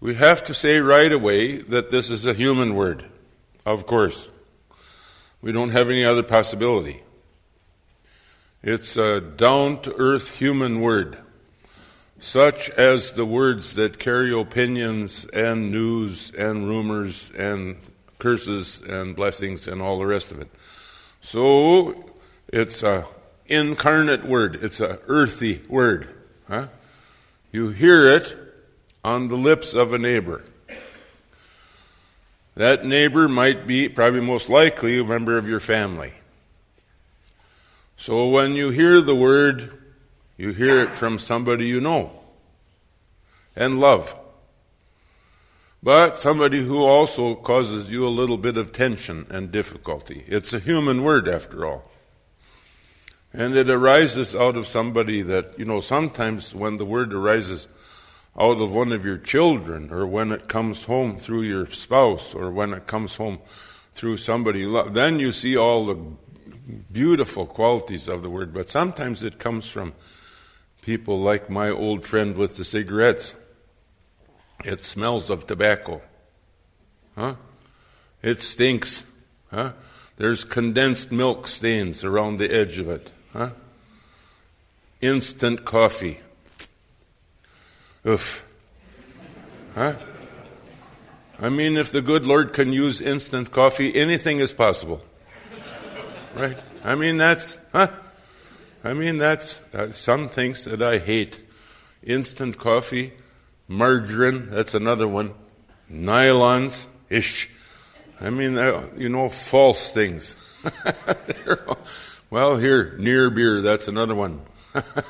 we 0.00 0.14
have 0.14 0.44
to 0.44 0.54
say 0.54 0.78
right 0.78 1.12
away 1.12 1.58
that 1.58 1.88
this 1.88 2.10
is 2.10 2.26
a 2.26 2.34
human 2.34 2.74
word, 2.74 3.06
of 3.64 3.86
course. 3.86 4.28
We 5.40 5.52
don't 5.52 5.70
have 5.70 5.88
any 5.88 6.04
other 6.04 6.22
possibility. 6.22 7.02
It's 8.62 8.96
a 8.96 9.20
down 9.20 9.80
to 9.82 9.94
earth 9.96 10.38
human 10.38 10.80
word, 10.80 11.18
such 12.18 12.70
as 12.70 13.12
the 13.12 13.26
words 13.26 13.74
that 13.74 13.98
carry 13.98 14.32
opinions 14.32 15.26
and 15.26 15.70
news 15.70 16.30
and 16.30 16.68
rumors 16.68 17.30
and 17.36 17.76
curses 18.18 18.80
and 18.80 19.14
blessings 19.14 19.68
and 19.68 19.82
all 19.82 19.98
the 19.98 20.06
rest 20.06 20.32
of 20.32 20.40
it. 20.40 20.48
So 21.20 22.10
it's 22.48 22.82
a 22.82 23.06
incarnate 23.46 24.24
word. 24.24 24.58
It's 24.62 24.80
a 24.80 24.98
earthy 25.06 25.62
word. 25.68 26.08
Huh? 26.48 26.68
You 27.52 27.68
hear 27.70 28.08
it 28.08 28.36
on 29.04 29.28
the 29.28 29.36
lips 29.36 29.74
of 29.74 29.92
a 29.92 29.98
neighbor. 29.98 30.42
That 32.54 32.86
neighbor 32.86 33.28
might 33.28 33.66
be, 33.66 33.88
probably 33.88 34.20
most 34.20 34.48
likely, 34.48 34.98
a 34.98 35.04
member 35.04 35.36
of 35.36 35.46
your 35.46 35.60
family. 35.60 36.14
So 37.98 38.28
when 38.28 38.54
you 38.54 38.70
hear 38.70 39.00
the 39.00 39.14
word, 39.14 39.75
you 40.36 40.52
hear 40.52 40.80
it 40.80 40.90
from 40.90 41.18
somebody 41.18 41.66
you 41.66 41.80
know 41.80 42.12
and 43.54 43.78
love. 43.78 44.14
But 45.82 46.18
somebody 46.18 46.64
who 46.64 46.82
also 46.82 47.34
causes 47.34 47.90
you 47.90 48.06
a 48.06 48.08
little 48.08 48.38
bit 48.38 48.56
of 48.56 48.72
tension 48.72 49.26
and 49.30 49.52
difficulty. 49.52 50.24
It's 50.26 50.52
a 50.52 50.58
human 50.58 51.02
word, 51.02 51.28
after 51.28 51.64
all. 51.64 51.90
And 53.32 53.56
it 53.56 53.68
arises 53.68 54.34
out 54.34 54.56
of 54.56 54.66
somebody 54.66 55.22
that, 55.22 55.58
you 55.58 55.64
know, 55.64 55.80
sometimes 55.80 56.54
when 56.54 56.78
the 56.78 56.84
word 56.84 57.12
arises 57.12 57.68
out 58.38 58.60
of 58.60 58.74
one 58.74 58.92
of 58.92 59.04
your 59.04 59.18
children, 59.18 59.92
or 59.92 60.06
when 60.06 60.32
it 60.32 60.48
comes 60.48 60.84
home 60.86 61.16
through 61.16 61.42
your 61.42 61.66
spouse, 61.66 62.34
or 62.34 62.50
when 62.50 62.74
it 62.74 62.86
comes 62.86 63.16
home 63.16 63.38
through 63.94 64.16
somebody 64.16 64.60
you 64.60 64.70
love, 64.70 64.92
then 64.92 65.18
you 65.18 65.32
see 65.32 65.56
all 65.56 65.86
the 65.86 65.96
beautiful 66.92 67.46
qualities 67.46 68.08
of 68.08 68.22
the 68.22 68.30
word, 68.30 68.52
but 68.52 68.68
sometimes 68.68 69.22
it 69.22 69.38
comes 69.38 69.70
from 69.70 69.92
people 70.86 71.18
like 71.18 71.50
my 71.50 71.68
old 71.68 72.06
friend 72.06 72.36
with 72.36 72.56
the 72.56 72.64
cigarettes. 72.64 73.34
It 74.64 74.84
smells 74.84 75.28
of 75.28 75.46
tobacco. 75.46 76.00
Huh? 77.14 77.34
It 78.22 78.40
stinks. 78.40 79.04
Huh? 79.50 79.72
There's 80.16 80.44
condensed 80.44 81.12
milk 81.12 81.48
stains 81.48 82.04
around 82.04 82.38
the 82.38 82.50
edge 82.50 82.78
of 82.78 82.88
it. 82.88 83.10
Huh? 83.34 83.50
Instant 85.00 85.64
coffee. 85.64 86.20
Oof. 88.06 88.48
Huh? 89.74 89.96
I 91.38 91.50
mean, 91.50 91.76
if 91.76 91.92
the 91.92 92.00
good 92.00 92.24
Lord 92.24 92.54
can 92.54 92.72
use 92.72 93.02
instant 93.02 93.50
coffee, 93.50 93.94
anything 93.94 94.38
is 94.38 94.52
possible 94.54 95.02
right? 96.36 96.56
I 96.84 96.94
mean, 96.94 97.16
that's, 97.16 97.58
huh? 97.72 97.88
I 98.84 98.94
mean, 98.94 99.18
that's 99.18 99.60
uh, 99.74 99.90
some 99.92 100.28
things 100.28 100.64
that 100.64 100.82
I 100.82 100.98
hate. 100.98 101.40
Instant 102.02 102.56
coffee, 102.58 103.12
margarine, 103.68 104.50
that's 104.50 104.74
another 104.74 105.08
one. 105.08 105.34
Nylons, 105.90 106.86
ish. 107.10 107.50
I 108.20 108.30
mean, 108.30 108.56
uh, 108.56 108.88
you 108.96 109.08
know, 109.08 109.28
false 109.28 109.90
things. 109.90 110.36
well, 112.30 112.56
here, 112.56 112.96
near 112.98 113.30
beer, 113.30 113.62
that's 113.62 113.88
another 113.88 114.14
one. 114.14 114.40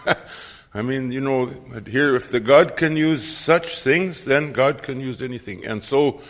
I 0.75 0.83
mean, 0.83 1.13
you 1.13 1.21
know, 1.21 1.47
here, 1.87 2.17
if 2.17 2.31
the 2.31 2.41
God 2.41 2.77
can 2.77 2.97
use 2.97 3.27
such 3.27 3.79
things, 3.79 4.25
then 4.25 4.53
God 4.53 4.83
can 4.83 5.01
use 5.01 5.23
anything. 5.23 5.65
And 5.65 5.83
so, 5.83 6.21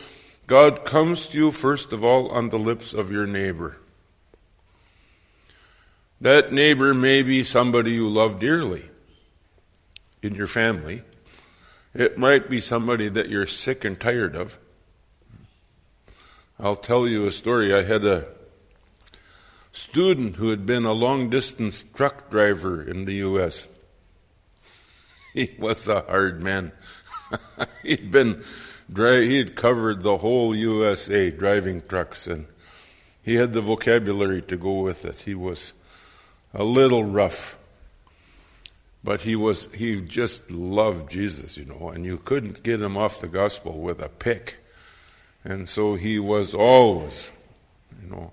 God 0.47 0.85
comes 0.85 1.27
to 1.29 1.39
you, 1.39 1.51
first 1.51 1.93
of 1.93 2.05
all, 2.05 2.29
on 2.29 2.51
the 2.51 2.59
lips 2.59 2.93
of 2.93 3.11
your 3.11 3.27
neighbor. 3.27 3.79
That 6.27 6.51
neighbor 6.51 6.93
may 6.93 7.23
be 7.23 7.45
somebody 7.45 7.93
you 7.93 8.09
love 8.09 8.41
dearly 8.41 8.87
in 10.23 10.35
your 10.35 10.49
family. 10.49 11.03
It 11.95 12.19
might 12.19 12.51
be 12.51 12.61
somebody 12.61 13.09
that 13.09 13.29
you're 13.29 13.47
sick 13.47 13.85
and 13.85 14.01
tired 14.01 14.35
of. 14.35 14.59
I'll 16.59 16.75
tell 16.75 17.07
you 17.07 17.29
a 17.29 17.31
story. 17.31 17.73
I 17.73 17.85
had 17.85 18.05
a 18.05 18.25
student 19.71 20.35
who 20.35 20.51
had 20.51 20.67
been 20.67 20.85
a 20.85 20.93
long 20.93 21.31
distance 21.31 21.85
truck 21.95 22.29
driver 22.29 22.83
in 22.83 23.05
the 23.05 23.15
U.S. 23.31 23.69
He 25.33 25.51
was 25.61 25.87
a 25.87 26.01
hard 26.01 26.43
man. 26.43 26.73
He'd 27.85 28.11
been 28.11 28.43
he 28.93 29.39
had 29.39 29.55
covered 29.55 30.03
the 30.03 30.19
whole 30.19 30.57
USA 30.57 31.31
driving 31.31 31.83
trucks 31.83 32.27
and 32.27 32.47
he 33.23 33.37
had 33.37 33.53
the 33.53 33.61
vocabulary 33.61 34.43
to 34.43 34.57
go 34.57 34.81
with 34.81 35.05
it. 35.05 35.19
He 35.19 35.37
was 35.37 35.73
a 36.57 36.65
little 36.65 37.05
rough. 37.05 37.59
But 39.05 39.21
he 39.21 39.37
was 39.37 39.69
he 39.73 40.01
just 40.01 40.51
loved 40.51 41.11
Jesus, 41.11 41.57
you 41.57 41.67
know, 41.67 41.91
and 41.91 42.05
you 42.05 42.17
couldn't 42.17 42.65
get 42.65 42.81
him 42.83 42.97
off 42.97 43.21
the 43.21 43.29
gospel 43.29 43.79
with 43.79 44.01
a 44.01 44.09
pick. 44.09 44.57
And 45.45 45.69
so 45.69 45.95
he 45.95 46.19
was 46.19 46.55
always, 46.55 47.31
you 48.03 48.11
know, 48.11 48.33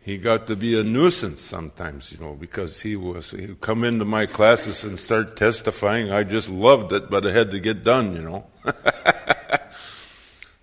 he 0.00 0.18
got 0.18 0.48
to 0.48 0.56
be 0.56 0.78
a 0.78 0.82
nuisance 0.82 1.42
sometimes, 1.42 2.10
you 2.10 2.18
know, 2.18 2.34
because 2.34 2.82
he 2.82 2.96
was 2.96 3.30
he'd 3.30 3.60
come 3.60 3.84
into 3.84 4.04
my 4.04 4.26
classes 4.26 4.82
and 4.82 4.98
start 4.98 5.36
testifying. 5.36 6.10
I 6.10 6.24
just 6.24 6.50
loved 6.50 6.92
it, 6.92 7.08
but 7.08 7.24
it 7.24 7.36
had 7.36 7.52
to 7.52 7.60
get 7.60 7.84
done, 7.84 8.16
you 8.16 8.22
know. 8.22 8.46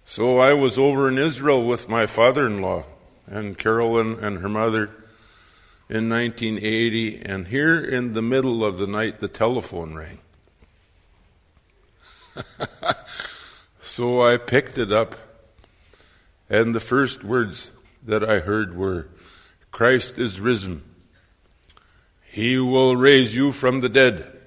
so 0.05 0.39
I 0.39 0.53
was 0.53 0.77
over 0.77 1.07
in 1.07 1.17
Israel 1.17 1.65
with 1.65 1.87
my 1.87 2.05
father-in-law 2.05 2.83
and 3.27 3.57
Carolyn 3.57 4.19
and 4.21 4.39
her 4.39 4.49
mother 4.49 4.89
in 5.91 6.07
1980, 6.07 7.21
and 7.25 7.47
here 7.47 7.77
in 7.77 8.13
the 8.13 8.21
middle 8.21 8.63
of 8.63 8.77
the 8.77 8.87
night, 8.87 9.19
the 9.19 9.27
telephone 9.27 9.93
rang. 9.93 10.19
so 13.81 14.25
I 14.25 14.37
picked 14.37 14.77
it 14.77 14.93
up, 14.93 15.17
and 16.49 16.73
the 16.73 16.79
first 16.79 17.25
words 17.25 17.71
that 18.01 18.23
I 18.23 18.39
heard 18.39 18.73
were, 18.73 19.09
Christ 19.71 20.17
is 20.17 20.39
risen. 20.39 20.81
He 22.23 22.57
will 22.57 22.95
raise 22.95 23.35
you 23.35 23.51
from 23.51 23.81
the 23.81 23.89
dead. 23.89 24.39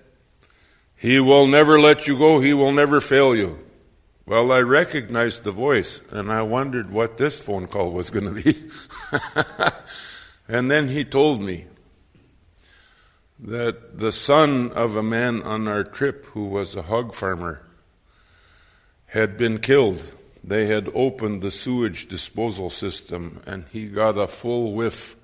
He 0.96 1.20
will 1.20 1.46
never 1.46 1.78
let 1.78 2.08
you 2.08 2.16
go. 2.16 2.40
He 2.40 2.54
will 2.54 2.72
never 2.72 3.02
fail 3.02 3.36
you. 3.36 3.58
Well, 4.24 4.50
I 4.50 4.60
recognized 4.60 5.44
the 5.44 5.50
voice, 5.50 6.00
and 6.10 6.32
I 6.32 6.40
wondered 6.40 6.90
what 6.90 7.18
this 7.18 7.38
phone 7.38 7.66
call 7.66 7.92
was 7.92 8.08
going 8.08 8.34
to 8.34 8.42
be. 8.42 8.70
And 10.48 10.70
then 10.70 10.88
he 10.88 11.04
told 11.04 11.40
me 11.40 11.66
that 13.38 13.98
the 13.98 14.12
son 14.12 14.70
of 14.72 14.96
a 14.96 15.02
man 15.02 15.42
on 15.42 15.66
our 15.66 15.84
trip 15.84 16.26
who 16.26 16.44
was 16.46 16.76
a 16.76 16.82
hog 16.82 17.14
farmer 17.14 17.62
had 19.06 19.36
been 19.36 19.58
killed. 19.58 20.14
They 20.42 20.66
had 20.66 20.90
opened 20.94 21.40
the 21.40 21.50
sewage 21.50 22.06
disposal 22.06 22.68
system 22.68 23.42
and 23.46 23.64
he 23.72 23.86
got 23.86 24.18
a 24.18 24.26
full 24.26 24.72
whiff 24.74 25.16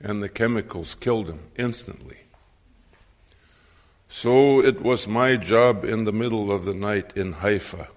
and 0.00 0.22
the 0.22 0.28
chemicals 0.28 0.94
killed 0.94 1.30
him 1.30 1.40
instantly. 1.56 2.18
So 4.08 4.62
it 4.62 4.82
was 4.82 5.08
my 5.08 5.36
job 5.36 5.84
in 5.84 6.04
the 6.04 6.12
middle 6.12 6.52
of 6.52 6.64
the 6.64 6.74
night 6.74 7.16
in 7.16 7.32
Haifa 7.32 7.88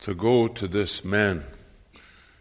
to 0.00 0.14
go 0.14 0.48
to 0.48 0.68
this 0.68 1.04
man 1.04 1.44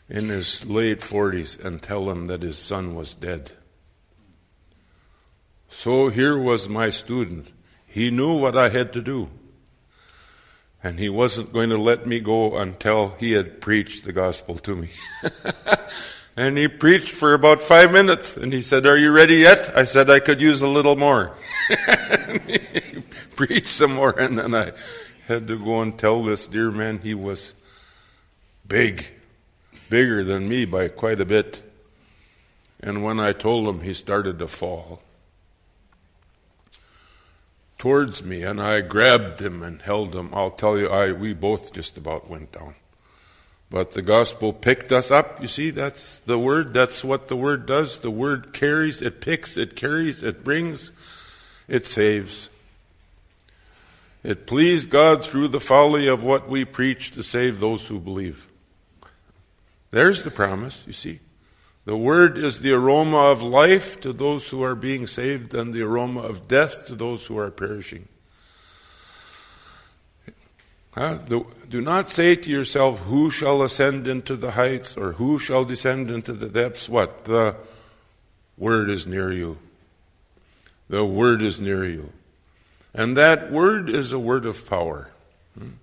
in 0.10 0.30
his 0.30 0.66
late 0.66 1.00
40s 1.00 1.64
and 1.64 1.82
tell 1.82 2.10
him 2.10 2.28
that 2.28 2.42
his 2.42 2.58
son 2.58 2.96
was 2.96 3.16
dead. 3.16 3.52
So 5.70 6.08
here 6.08 6.38
was 6.38 6.70
my 6.70 6.90
student. 6.90 7.52
He 7.86 8.10
knew 8.10 8.38
what 8.38 8.56
I 8.56 8.70
had 8.70 8.94
to 8.94 9.02
do. 9.02 9.30
And 10.84 11.00
he 11.00 11.10
wasn't 11.10 11.52
going 11.52 11.70
to 11.70 11.78
let 11.78 12.08
me 12.08 12.20
go 12.20 12.58
until 12.58 13.16
he 13.20 13.34
had 13.34 13.60
preached 13.60 14.06
the 14.06 14.14
gospel 14.14 14.56
to 14.56 14.76
me. 14.76 14.90
and 16.38 16.58
he 16.58 16.68
preached 16.68 17.10
for 17.10 17.34
about 17.34 17.62
five 17.62 17.92
minutes. 17.92 18.38
And 18.38 18.54
he 18.54 18.62
said, 18.62 18.86
Are 18.86 18.98
you 18.98 19.12
ready 19.12 19.38
yet? 19.38 19.76
I 19.76 19.84
said, 19.84 20.10
I 20.10 20.20
could 20.20 20.40
use 20.40 20.62
a 20.62 20.68
little 20.70 20.96
more. 20.96 21.36
he 22.48 23.02
preached 23.36 23.68
some 23.68 23.96
more. 23.96 24.18
And 24.18 24.38
then 24.38 24.54
I 24.54 24.72
had 25.28 25.48
to 25.48 25.58
go 25.58 25.82
and 25.82 25.98
tell 25.98 26.24
this 26.24 26.48
dear 26.48 26.72
man 26.72 27.00
he 27.00 27.14
was 27.14 27.54
big, 28.66 29.08
bigger 29.90 30.24
than 30.24 30.48
me 30.48 30.66
by 30.66 30.88
quite 30.88 31.22
a 31.22 31.26
bit. 31.26 31.62
And 32.80 33.04
when 33.04 33.20
I 33.20 33.34
told 33.34 33.68
him, 33.68 33.82
he 33.82 33.94
started 33.94 34.40
to 34.40 34.48
fall 34.48 35.02
towards 37.78 38.24
me, 38.24 38.44
and 38.44 38.62
I 38.62 38.82
grabbed 38.82 39.42
him 39.42 39.64
and 39.64 39.82
held 39.82 40.16
him. 40.16 40.30
I'll 40.34 40.52
tell 40.52 40.78
you, 40.78 40.88
I 40.88 41.12
we 41.12 41.34
both 41.34 41.74
just 41.74 41.98
about 41.98 42.30
went 42.30 42.52
down. 42.52 42.76
But 43.70 43.92
the 43.92 44.02
gospel 44.02 44.54
picked 44.54 44.92
us 44.92 45.12
up. 45.12 45.42
You 45.42 45.48
see, 45.48 45.72
that's 45.72 46.20
the 46.22 46.40
word. 46.40 46.74
That's 46.74 47.04
what 47.04 47.28
the 47.28 47.36
word 47.36 47.66
does. 47.66 48.00
The 48.00 48.12
word 48.12 48.54
carries, 48.54 49.02
it 49.02 49.20
picks, 49.20 49.58
it 49.58 49.76
carries, 49.76 50.24
it 50.24 50.44
brings, 50.44 50.92
it 51.68 51.86
saves. 51.86 52.50
It 54.24 54.48
pleased 54.48 54.90
God 54.90 55.24
through 55.24 55.50
the 55.50 55.60
folly 55.60 56.08
of 56.08 56.24
what 56.24 56.50
we 56.50 56.66
preach 56.66 57.12
to 57.12 57.24
save 57.24 57.60
those 57.60 57.88
who 57.88 58.00
believe. 58.00 58.47
There's 59.98 60.22
the 60.22 60.30
promise, 60.30 60.84
you 60.86 60.94
see. 60.94 61.22
The 61.86 61.98
word 61.98 62.38
is 62.38 62.60
the 62.60 62.72
aroma 62.72 63.18
of 63.18 63.42
life 63.42 64.00
to 64.02 64.14
those 64.14 64.48
who 64.48 64.62
are 64.62 64.76
being 64.76 65.08
saved 65.08 65.56
and 65.56 65.74
the 65.74 65.82
aroma 65.82 66.22
of 66.22 66.48
death 66.48 66.86
to 66.86 66.94
those 66.94 67.26
who 67.26 67.40
are 67.40 67.50
perishing. 67.50 68.08
Huh? 70.92 71.18
Do 71.68 71.82
not 71.82 72.12
say 72.12 72.36
to 72.36 72.48
yourself, 72.48 73.00
Who 73.06 73.32
shall 73.32 73.64
ascend 73.64 74.08
into 74.08 74.36
the 74.36 74.52
heights 74.52 74.96
or 74.96 75.14
who 75.14 75.40
shall 75.40 75.66
descend 75.66 76.12
into 76.12 76.34
the 76.34 76.48
depths? 76.48 76.88
What? 76.88 77.24
The 77.24 77.56
word 78.56 78.92
is 78.92 79.08
near 79.08 79.34
you. 79.34 79.58
The 80.90 81.04
word 81.04 81.42
is 81.42 81.60
near 81.60 81.84
you. 81.84 82.14
And 82.94 83.18
that 83.18 83.52
word 83.52 83.90
is 83.90 84.14
a 84.14 84.20
word 84.20 84.46
of 84.46 84.70
power. 84.70 85.10
Hmm? 85.58 85.82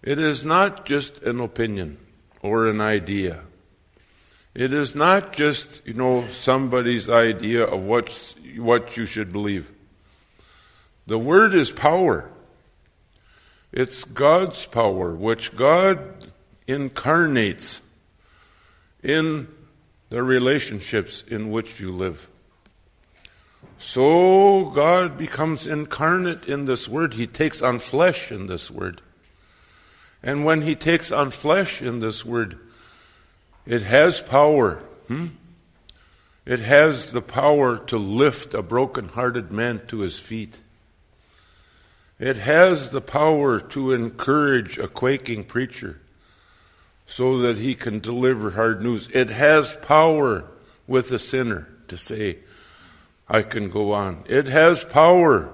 It 0.00 0.20
is 0.20 0.44
not 0.44 0.86
just 0.86 1.24
an 1.24 1.40
opinion 1.40 1.98
or 2.46 2.68
an 2.68 2.80
idea. 2.80 3.40
It 4.54 4.72
is 4.72 4.94
not 4.94 5.32
just, 5.32 5.86
you 5.86 5.94
know, 5.94 6.26
somebody's 6.28 7.10
idea 7.10 7.64
of 7.64 7.84
what's, 7.84 8.34
what 8.56 8.96
you 8.96 9.04
should 9.04 9.32
believe. 9.32 9.70
The 11.06 11.18
Word 11.18 11.54
is 11.54 11.70
power. 11.70 12.30
It's 13.72 14.04
God's 14.04 14.64
power, 14.64 15.14
which 15.14 15.54
God 15.54 16.26
incarnates 16.66 17.82
in 19.02 19.48
the 20.08 20.22
relationships 20.22 21.22
in 21.26 21.50
which 21.50 21.80
you 21.80 21.92
live. 21.92 22.28
So 23.78 24.70
God 24.74 25.18
becomes 25.18 25.66
incarnate 25.66 26.46
in 26.46 26.64
this 26.64 26.88
Word. 26.88 27.14
He 27.14 27.26
takes 27.26 27.60
on 27.60 27.78
flesh 27.78 28.32
in 28.32 28.46
this 28.46 28.70
Word. 28.70 29.02
And 30.22 30.44
when 30.44 30.62
He 30.62 30.74
takes 30.74 31.12
on 31.12 31.30
flesh 31.30 31.82
in 31.82 32.00
this 32.00 32.24
Word, 32.24 32.58
it 33.66 33.82
has 33.82 34.20
power. 34.20 34.82
Hmm? 35.08 35.28
It 36.44 36.60
has 36.60 37.10
the 37.10 37.22
power 37.22 37.78
to 37.86 37.98
lift 37.98 38.54
a 38.54 38.62
broken-hearted 38.62 39.50
man 39.50 39.84
to 39.88 40.00
his 40.00 40.18
feet. 40.18 40.60
It 42.20 42.36
has 42.36 42.90
the 42.90 43.00
power 43.00 43.58
to 43.58 43.92
encourage 43.92 44.78
a 44.78 44.86
quaking 44.86 45.44
preacher 45.44 46.00
so 47.04 47.38
that 47.38 47.58
he 47.58 47.74
can 47.74 47.98
deliver 47.98 48.52
hard 48.52 48.80
news. 48.80 49.08
It 49.12 49.28
has 49.28 49.76
power 49.76 50.44
with 50.86 51.10
a 51.10 51.18
sinner 51.18 51.68
to 51.88 51.96
say, 51.96 52.38
I 53.28 53.42
can 53.42 53.68
go 53.68 53.92
on. 53.92 54.24
It 54.28 54.46
has 54.46 54.84
power 54.84 55.52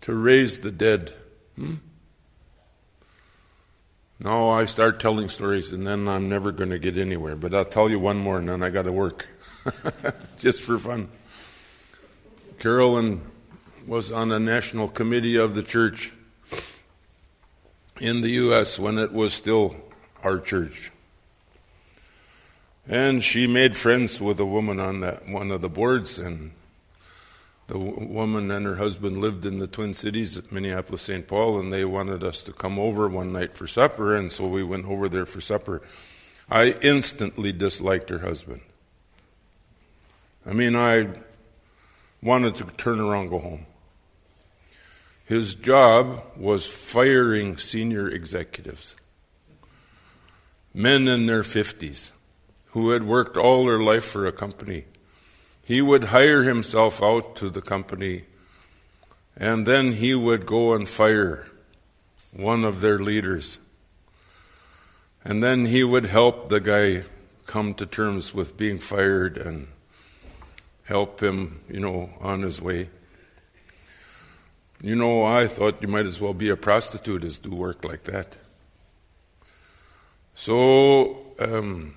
to 0.00 0.14
raise 0.14 0.60
the 0.60 0.70
dead. 0.70 1.12
Hmm? 1.56 1.74
No, 4.24 4.50
I 4.50 4.66
start 4.66 5.00
telling 5.00 5.28
stories 5.28 5.72
and 5.72 5.84
then 5.84 6.06
I'm 6.06 6.28
never 6.28 6.52
going 6.52 6.70
to 6.70 6.78
get 6.78 6.96
anywhere. 6.96 7.34
But 7.34 7.54
I'll 7.54 7.64
tell 7.64 7.90
you 7.90 7.98
one 7.98 8.18
more 8.18 8.38
and 8.38 8.48
then 8.48 8.62
I 8.62 8.70
got 8.70 8.82
to 8.82 8.92
work. 8.92 9.26
Just 10.38 10.62
for 10.62 10.78
fun. 10.78 11.08
Carolyn 12.60 13.22
was 13.84 14.12
on 14.12 14.30
a 14.30 14.38
national 14.38 14.88
committee 14.88 15.36
of 15.36 15.56
the 15.56 15.62
church 15.64 16.12
in 18.00 18.20
the 18.20 18.30
U.S. 18.30 18.78
when 18.78 18.98
it 18.98 19.12
was 19.12 19.32
still 19.32 19.76
our 20.22 20.38
church. 20.38 20.92
And 22.88 23.22
she 23.22 23.48
made 23.48 23.76
friends 23.76 24.20
with 24.20 24.38
a 24.38 24.46
woman 24.46 24.78
on 24.78 25.00
that 25.00 25.28
one 25.28 25.50
of 25.50 25.60
the 25.60 25.68
boards, 25.68 26.18
and 26.18 26.52
the 27.72 27.78
woman 27.78 28.50
and 28.50 28.66
her 28.66 28.76
husband 28.76 29.16
lived 29.16 29.46
in 29.46 29.58
the 29.58 29.66
Twin 29.66 29.94
Cities 29.94 30.38
Minneapolis, 30.52 31.00
St. 31.00 31.26
Paul, 31.26 31.58
and 31.58 31.72
they 31.72 31.86
wanted 31.86 32.22
us 32.22 32.42
to 32.42 32.52
come 32.52 32.78
over 32.78 33.08
one 33.08 33.32
night 33.32 33.54
for 33.54 33.66
supper, 33.66 34.14
and 34.14 34.30
so 34.30 34.46
we 34.46 34.62
went 34.62 34.84
over 34.84 35.08
there 35.08 35.24
for 35.24 35.40
supper. 35.40 35.80
I 36.50 36.72
instantly 36.82 37.50
disliked 37.50 38.10
her 38.10 38.18
husband. 38.18 38.60
I 40.44 40.52
mean, 40.52 40.76
I 40.76 41.08
wanted 42.22 42.56
to 42.56 42.64
turn 42.76 43.00
around 43.00 43.22
and 43.22 43.30
go 43.30 43.38
home. 43.38 43.64
His 45.24 45.54
job 45.54 46.24
was 46.36 46.66
firing 46.66 47.56
senior 47.56 48.06
executives, 48.06 48.96
men 50.74 51.08
in 51.08 51.24
their 51.24 51.42
50s, 51.42 52.12
who 52.72 52.90
had 52.90 53.04
worked 53.04 53.38
all 53.38 53.64
their 53.64 53.80
life 53.80 54.04
for 54.04 54.26
a 54.26 54.32
company 54.32 54.84
he 55.72 55.80
would 55.80 56.04
hire 56.04 56.42
himself 56.42 57.02
out 57.02 57.34
to 57.34 57.48
the 57.48 57.62
company 57.62 58.24
and 59.34 59.64
then 59.64 59.92
he 59.92 60.14
would 60.14 60.44
go 60.44 60.74
and 60.74 60.86
fire 60.86 61.46
one 62.36 62.62
of 62.62 62.82
their 62.82 62.98
leaders. 62.98 63.58
And 65.24 65.42
then 65.42 65.64
he 65.64 65.82
would 65.82 66.04
help 66.04 66.50
the 66.50 66.60
guy 66.60 67.04
come 67.46 67.72
to 67.72 67.86
terms 67.86 68.34
with 68.34 68.54
being 68.58 68.76
fired 68.76 69.38
and 69.38 69.66
help 70.84 71.22
him, 71.22 71.62
you 71.70 71.80
know, 71.80 72.10
on 72.20 72.42
his 72.42 72.60
way. 72.60 72.90
You 74.82 74.94
know, 74.94 75.24
I 75.24 75.46
thought 75.46 75.80
you 75.80 75.88
might 75.88 76.04
as 76.04 76.20
well 76.20 76.34
be 76.34 76.50
a 76.50 76.56
prostitute 76.56 77.24
as 77.24 77.38
do 77.38 77.54
work 77.54 77.82
like 77.82 78.02
that. 78.02 78.36
So 80.34 81.32
um, 81.38 81.94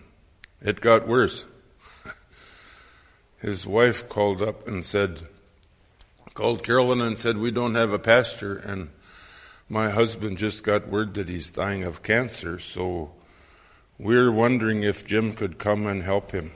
it 0.62 0.80
got 0.80 1.10
worse 1.10 1.44
his 3.46 3.68
wife 3.68 4.10
called 4.10 4.42
up 4.42 4.68
and 4.68 4.84
said, 4.84 5.22
called 6.34 6.64
Carolyn 6.64 7.00
and 7.00 7.16
said, 7.16 7.38
We 7.38 7.52
don't 7.52 7.76
have 7.76 7.94
a 7.94 8.00
pastor, 8.00 8.58
and 8.58 8.90
my 9.70 9.92
husband 9.92 10.40
just 10.40 10.64
got 10.64 10.88
word 10.88 11.14
that 11.14 11.30
he's 11.30 11.52
dying 11.52 11.84
of 11.84 12.02
cancer, 12.02 12.58
so 12.58 13.12
we're 14.00 14.32
wondering 14.32 14.82
if 14.82 15.06
Jim 15.06 15.32
could 15.34 15.60
come 15.60 15.86
and 15.86 16.02
help 16.02 16.32
him. 16.32 16.54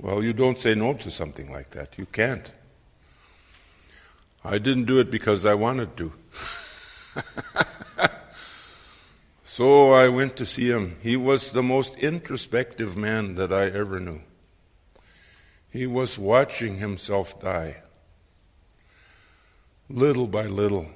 Well, 0.00 0.20
you 0.20 0.32
don't 0.32 0.58
say 0.58 0.74
no 0.74 0.94
to 0.94 1.08
something 1.08 1.52
like 1.52 1.70
that. 1.70 1.96
You 1.96 2.06
can't. 2.06 2.50
I 4.44 4.58
didn't 4.58 4.86
do 4.86 4.98
it 4.98 5.12
because 5.12 5.46
I 5.46 5.54
wanted 5.54 5.96
to. 5.96 6.12
So 9.56 9.92
I 9.92 10.08
went 10.08 10.34
to 10.38 10.46
see 10.46 10.68
him. 10.68 10.96
He 11.00 11.16
was 11.16 11.52
the 11.52 11.62
most 11.62 11.96
introspective 11.98 12.96
man 12.96 13.36
that 13.36 13.52
I 13.52 13.66
ever 13.66 14.00
knew. 14.00 14.22
He 15.70 15.86
was 15.86 16.18
watching 16.18 16.78
himself 16.78 17.38
die, 17.38 17.76
little 19.88 20.26
by 20.26 20.46
little. 20.46 20.88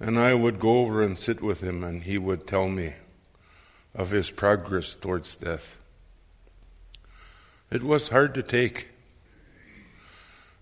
And 0.00 0.18
I 0.18 0.34
would 0.34 0.58
go 0.58 0.80
over 0.80 1.00
and 1.00 1.16
sit 1.16 1.40
with 1.40 1.60
him, 1.60 1.84
and 1.84 2.02
he 2.02 2.18
would 2.18 2.48
tell 2.48 2.68
me 2.68 2.94
of 3.94 4.10
his 4.10 4.32
progress 4.32 4.96
towards 4.96 5.36
death. 5.36 5.78
It 7.70 7.84
was 7.84 8.08
hard 8.08 8.34
to 8.34 8.42
take. 8.42 8.88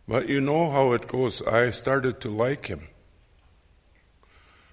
But 0.07 0.29
you 0.29 0.43
know 0.43 0.71
how 0.71 0.93
it 0.93 1.09
goes. 1.09 1.41
I 1.41 1.71
started 1.71 2.21
to 2.21 2.29
like 2.29 2.67
him. 2.67 2.89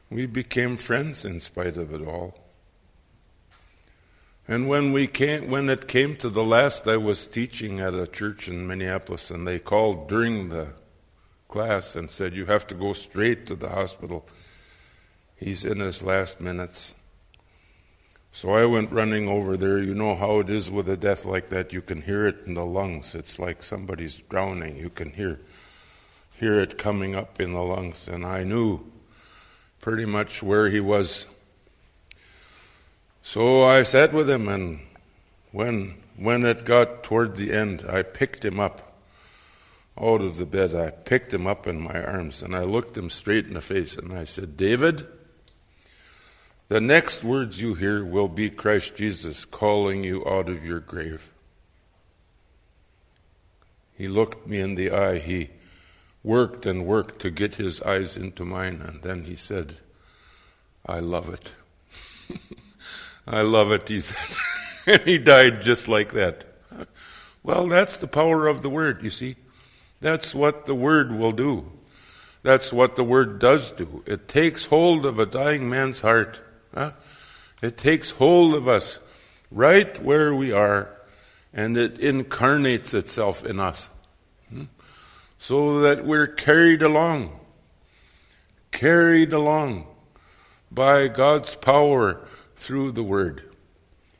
We 0.10 0.26
became 0.26 0.78
friends 0.78 1.26
in 1.26 1.40
spite 1.40 1.78
of 1.78 1.94
it 1.94 2.02
all. 2.02 2.40
And 4.48 4.68
when 4.68 4.92
we 4.92 5.08
came, 5.08 5.50
when 5.50 5.70
it 5.70 5.88
came 5.88 6.16
to 6.18 6.30
the 6.30 6.44
last, 6.44 6.88
I 6.88 6.98
was 6.98 7.28
teaching 7.28 7.80
at 7.80 7.94
a 7.94 8.06
church 8.06 8.50
in 8.50 8.68
Minneapolis, 8.68 9.32
and 9.32 9.48
they 9.48 9.58
called 9.58 10.10
during 10.10 10.50
the 10.50 10.74
class 11.48 11.96
and 11.96 12.12
said, 12.12 12.36
"You 12.36 12.46
have 12.48 12.68
to 12.68 12.76
go 12.76 12.94
straight 12.94 13.46
to 13.46 13.56
the 13.56 13.70
hospital. 13.70 14.28
He's 15.36 15.64
in 15.64 15.80
his 15.80 16.04
last 16.04 16.42
minutes." 16.42 16.94
So 18.34 18.54
I 18.54 18.66
went 18.66 18.92
running 18.92 19.28
over 19.28 19.56
there. 19.56 19.80
You 19.80 19.94
know 19.94 20.16
how 20.16 20.40
it 20.40 20.50
is 20.50 20.70
with 20.70 20.90
a 20.90 20.98
death 20.98 21.24
like 21.24 21.50
that. 21.50 21.72
You 21.72 21.82
can 21.82 22.02
hear 22.02 22.26
it 22.26 22.40
in 22.46 22.56
the 22.56 22.66
lungs. 22.66 23.16
It's 23.16 23.40
like 23.40 23.64
somebody's 23.64 24.22
drowning. 24.22 24.76
You 24.76 24.90
can 24.90 25.12
hear 25.12 25.40
hear 26.40 26.60
it 26.60 26.78
coming 26.78 27.16
up 27.16 27.40
in 27.40 27.54
the 27.54 27.62
lungs, 27.62 28.08
and 28.08 28.26
I 28.26 28.44
knew 28.44 28.92
pretty 29.84 30.06
much 30.06 30.42
where 30.42 30.70
he 30.70 30.80
was. 30.80 31.28
So 33.22 33.66
I 33.66 33.84
sat 33.84 34.14
with 34.14 34.30
him, 34.30 34.48
and 34.48 34.80
when 35.52 35.96
when 36.16 36.46
it 36.46 36.64
got 36.64 37.04
toward 37.04 37.36
the 37.36 37.52
end, 37.52 37.84
I 37.90 38.02
picked 38.02 38.46
him 38.46 38.62
up 38.62 38.98
out 40.00 40.22
of 40.22 40.38
the 40.38 40.46
bed. 40.46 40.74
I 40.74 40.92
picked 40.92 41.34
him 41.34 41.46
up 41.46 41.68
in 41.68 41.82
my 41.82 42.02
arms, 42.02 42.42
and 42.42 42.56
I 42.56 42.64
looked 42.64 42.96
him 42.96 43.10
straight 43.10 43.46
in 43.46 43.56
the 43.56 43.62
face, 43.62 43.98
and 43.98 44.14
I 44.14 44.24
said, 44.24 44.56
"David." 44.56 45.06
The 46.70 46.80
next 46.80 47.22
words 47.22 47.62
you 47.62 47.74
hear 47.74 48.06
will 48.06 48.30
be 48.30 48.50
Christ 48.50 48.96
Jesus 48.96 49.44
calling 49.44 50.06
you 50.06 50.26
out 50.26 50.48
of 50.48 50.66
your 50.66 50.80
grave. 50.80 51.30
He 53.98 54.08
looked 54.08 54.48
me 54.48 54.62
in 54.62 54.76
the 54.76 54.92
eye. 54.92 55.20
He 55.20 55.50
worked 56.24 56.66
and 56.66 56.86
worked 56.86 57.20
to 57.20 57.30
get 57.30 57.56
his 57.56 57.82
eyes 57.82 58.16
into 58.18 58.46
mine, 58.46 58.82
and 58.82 59.02
then 59.02 59.26
he 59.26 59.36
said, 59.36 59.78
I 60.86 61.00
love 61.00 61.30
it. 61.30 61.54
I 63.28 63.42
love 63.42 63.72
it, 63.72 63.88
he 63.88 64.02
said. 64.02 64.38
and 64.88 65.02
he 65.02 65.18
died 65.18 65.62
just 65.62 65.88
like 65.88 66.14
that. 66.14 66.46
Well, 67.46 67.68
that's 67.68 67.98
the 67.98 68.08
power 68.08 68.48
of 68.48 68.62
the 68.62 68.70
Word, 68.70 69.04
you 69.04 69.10
see. 69.10 69.36
That's 70.00 70.34
what 70.34 70.66
the 70.66 70.74
Word 70.74 71.12
will 71.12 71.34
do. 71.34 71.70
That's 72.42 72.72
what 72.72 72.96
the 72.96 73.04
Word 73.04 73.38
does 73.38 73.72
do. 73.72 74.02
It 74.06 74.30
takes 74.30 74.68
hold 74.68 75.06
of 75.06 75.20
a 75.20 75.26
dying 75.26 75.70
man's 75.70 76.00
heart. 76.00 76.40
Huh? 76.74 76.92
It 77.62 77.76
takes 77.76 78.12
hold 78.12 78.54
of 78.54 78.70
us 78.70 79.00
right 79.52 80.02
where 80.02 80.34
we 80.34 80.54
are, 80.54 80.90
and 81.54 81.78
it 81.78 82.00
incarnates 82.00 82.94
itself 82.94 83.46
in 83.46 83.60
us. 83.60 83.90
So 85.44 85.82
that 85.82 86.06
we're 86.06 86.28
carried 86.28 86.82
along, 86.82 87.38
carried 88.72 89.34
along 89.34 89.88
by 90.72 91.10
God's 91.10 91.54
power 91.56 92.26
through 92.56 92.94
the 92.94 93.04
Word, 93.04 93.44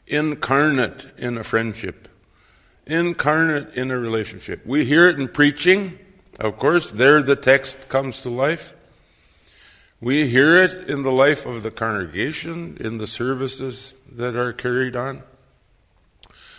incarnate 0.06 1.08
in 1.18 1.38
a 1.38 1.44
friendship, 1.46 2.10
incarnate 2.86 3.74
in 3.74 3.90
a 3.90 3.98
relationship. 3.98 4.66
We 4.66 4.84
hear 4.84 5.08
it 5.08 5.18
in 5.18 5.30
preaching, 5.30 5.98
of 6.42 6.58
course, 6.58 6.92
there 6.92 7.24
the 7.24 7.38
text 7.38 7.88
comes 7.88 8.20
to 8.24 8.30
life. 8.30 8.76
We 10.02 10.28
hear 10.28 10.62
it 10.62 10.90
in 10.90 11.04
the 11.04 11.12
life 11.12 11.46
of 11.46 11.64
the 11.64 11.72
congregation, 11.72 12.76
in 12.82 12.98
the 12.98 13.08
services 13.08 13.94
that 14.12 14.36
are 14.36 14.52
carried 14.52 14.98
on. 14.98 15.24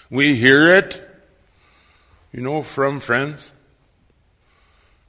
We 0.09 0.37
hear 0.37 0.71
it, 0.71 1.07
you 2.33 2.41
know, 2.41 2.63
from 2.63 3.01
friends. 3.01 3.53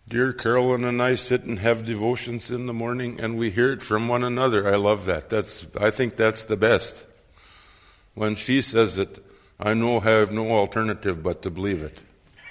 Dear 0.08 0.34
Carolyn 0.34 0.84
and 0.84 1.02
I 1.02 1.15
sit 1.15 1.46
and 1.46 1.58
have 1.58 1.84
devotions 1.84 2.52
in 2.52 2.68
the 2.68 2.74
morning 2.74 3.20
and 3.20 3.39
we 3.39 3.50
hear 3.50 3.72
it 3.72 3.82
from 3.82 4.08
one 4.08 4.24
another. 4.24 4.72
I 4.72 4.76
love 4.76 5.06
that. 5.08 5.30
That's, 5.30 5.65
I 5.82 5.89
think 5.89 6.15
that's 6.15 6.44
the 6.44 6.56
best. 6.56 7.08
When 8.13 8.36
she 8.36 8.62
says 8.62 9.00
it, 9.00 9.26
I 9.60 9.74
know 9.74 10.00
I 10.00 10.12
have 10.12 10.32
no 10.32 10.52
alternative 10.52 11.24
but 11.24 11.41
to 11.41 11.50
believe 11.50 11.82
it. 11.82 11.98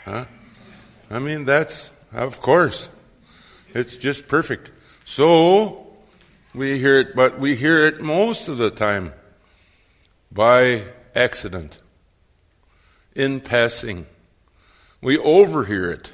Huh? 0.05 0.25
I 1.09 1.21
mean, 1.21 1.45
that's, 1.45 1.93
of 2.12 2.40
course. 2.40 2.88
It's 3.73 3.97
just 3.97 4.27
perfect. 4.27 4.73
So, 5.05 5.87
we 6.55 6.81
hear 6.81 6.99
it, 6.99 7.14
but 7.14 7.38
we 7.38 7.55
hear 7.55 7.87
it 7.87 8.01
most 8.01 8.49
of 8.49 8.59
the 8.59 8.71
time 8.71 9.12
by 10.33 10.83
accident, 11.14 11.79
in 13.14 13.40
passing. 13.40 14.07
We 15.01 15.19
overhear 15.19 15.93
it. 15.93 16.11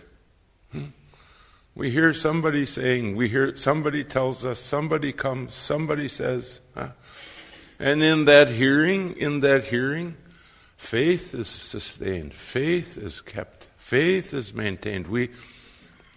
We 1.80 1.90
hear 1.90 2.12
somebody 2.12 2.66
saying, 2.66 3.16
we 3.16 3.30
hear 3.30 3.56
somebody 3.56 4.04
tells 4.04 4.44
us, 4.44 4.60
somebody 4.60 5.14
comes, 5.14 5.54
somebody 5.54 6.08
says. 6.08 6.60
Huh? 6.74 6.88
And 7.78 8.02
in 8.02 8.26
that 8.26 8.48
hearing, 8.48 9.16
in 9.16 9.40
that 9.40 9.64
hearing, 9.64 10.18
faith 10.76 11.34
is 11.34 11.48
sustained, 11.48 12.34
faith 12.34 12.98
is 12.98 13.22
kept, 13.22 13.68
faith 13.78 14.34
is 14.34 14.52
maintained. 14.52 15.06
We, 15.06 15.30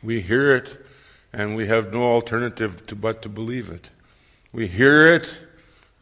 we 0.04 0.20
hear 0.20 0.54
it 0.54 0.86
and 1.32 1.56
we 1.56 1.68
have 1.68 1.94
no 1.94 2.04
alternative 2.04 2.86
to, 2.88 2.96
but 2.98 3.22
to 3.22 3.30
believe 3.30 3.70
it. 3.70 3.90
We 4.52 4.68
hear 4.68 5.16
it 5.16 5.34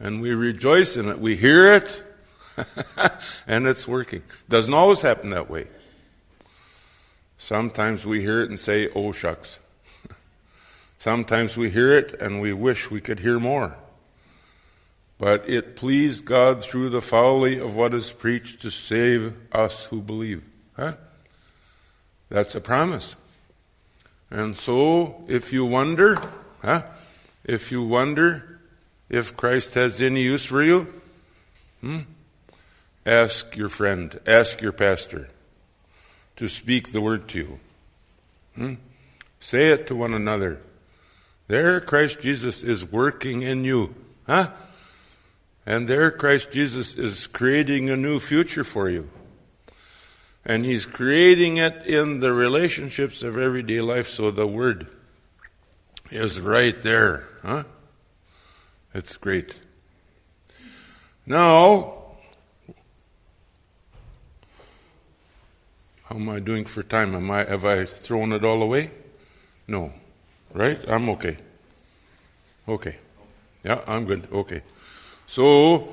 and 0.00 0.20
we 0.20 0.34
rejoice 0.34 0.96
in 0.96 1.08
it. 1.08 1.20
We 1.20 1.36
hear 1.36 1.74
it 1.74 2.02
and 3.46 3.68
it's 3.68 3.86
working. 3.86 4.24
Doesn't 4.48 4.74
always 4.74 5.02
happen 5.02 5.30
that 5.30 5.48
way. 5.48 5.68
Sometimes 7.42 8.06
we 8.06 8.20
hear 8.20 8.40
it 8.40 8.50
and 8.50 8.58
say, 8.58 8.88
oh 8.94 9.10
shucks. 9.10 9.58
Sometimes 10.98 11.56
we 11.56 11.70
hear 11.70 11.98
it 11.98 12.14
and 12.20 12.40
we 12.40 12.52
wish 12.52 12.88
we 12.88 13.00
could 13.00 13.18
hear 13.18 13.40
more. 13.40 13.74
But 15.18 15.48
it 15.48 15.74
pleased 15.74 16.24
God 16.24 16.62
through 16.62 16.90
the 16.90 17.00
folly 17.00 17.58
of 17.58 17.74
what 17.74 17.94
is 17.94 18.12
preached 18.12 18.62
to 18.62 18.70
save 18.70 19.34
us 19.50 19.86
who 19.86 20.00
believe. 20.00 20.44
Huh? 20.76 20.92
That's 22.28 22.54
a 22.54 22.60
promise. 22.60 23.16
And 24.30 24.56
so, 24.56 25.24
if 25.26 25.52
you 25.52 25.64
wonder, 25.64 26.22
huh? 26.62 26.84
If 27.42 27.72
you 27.72 27.82
wonder 27.82 28.60
if 29.10 29.36
Christ 29.36 29.74
has 29.74 30.00
any 30.00 30.22
use 30.22 30.44
for 30.44 30.62
you, 30.62 30.94
hmm? 31.80 32.02
ask 33.04 33.56
your 33.56 33.68
friend, 33.68 34.20
ask 34.28 34.62
your 34.62 34.70
pastor 34.70 35.28
to 36.42 36.48
speak 36.48 36.90
the 36.90 37.00
word 37.00 37.28
to 37.28 37.38
you. 37.38 37.60
Hmm? 38.56 38.74
Say 39.38 39.70
it 39.70 39.86
to 39.86 39.94
one 39.94 40.12
another. 40.12 40.58
There, 41.46 41.80
Christ 41.80 42.20
Jesus 42.20 42.64
is 42.64 42.84
working 42.84 43.42
in 43.42 43.62
you. 43.62 43.94
Huh? 44.26 44.50
And 45.64 45.86
there, 45.86 46.10
Christ 46.10 46.50
Jesus 46.50 46.96
is 46.96 47.28
creating 47.28 47.90
a 47.90 47.96
new 47.96 48.18
future 48.18 48.64
for 48.64 48.90
you. 48.90 49.08
And 50.44 50.64
He's 50.64 50.84
creating 50.84 51.58
it 51.58 51.86
in 51.86 52.18
the 52.18 52.32
relationships 52.32 53.22
of 53.22 53.38
everyday 53.38 53.80
life, 53.80 54.08
so 54.08 54.32
the 54.32 54.44
Word 54.44 54.88
is 56.10 56.40
right 56.40 56.82
there. 56.82 57.22
Huh? 57.42 57.62
It's 58.92 59.16
great. 59.16 59.60
Now, 61.24 62.01
how 66.12 66.18
am 66.18 66.28
I 66.28 66.40
doing 66.40 66.66
for 66.66 66.82
time? 66.82 67.14
Am 67.14 67.30
I 67.30 67.44
have 67.44 67.64
I 67.64 67.86
thrown 67.86 68.32
it 68.32 68.44
all 68.44 68.62
away? 68.62 68.90
No. 69.66 69.94
Right? 70.52 70.78
I'm 70.86 71.08
okay. 71.10 71.38
Okay. 72.68 72.96
Yeah, 73.64 73.80
I'm 73.86 74.04
good. 74.04 74.28
Okay. 74.30 74.60
So 75.24 75.88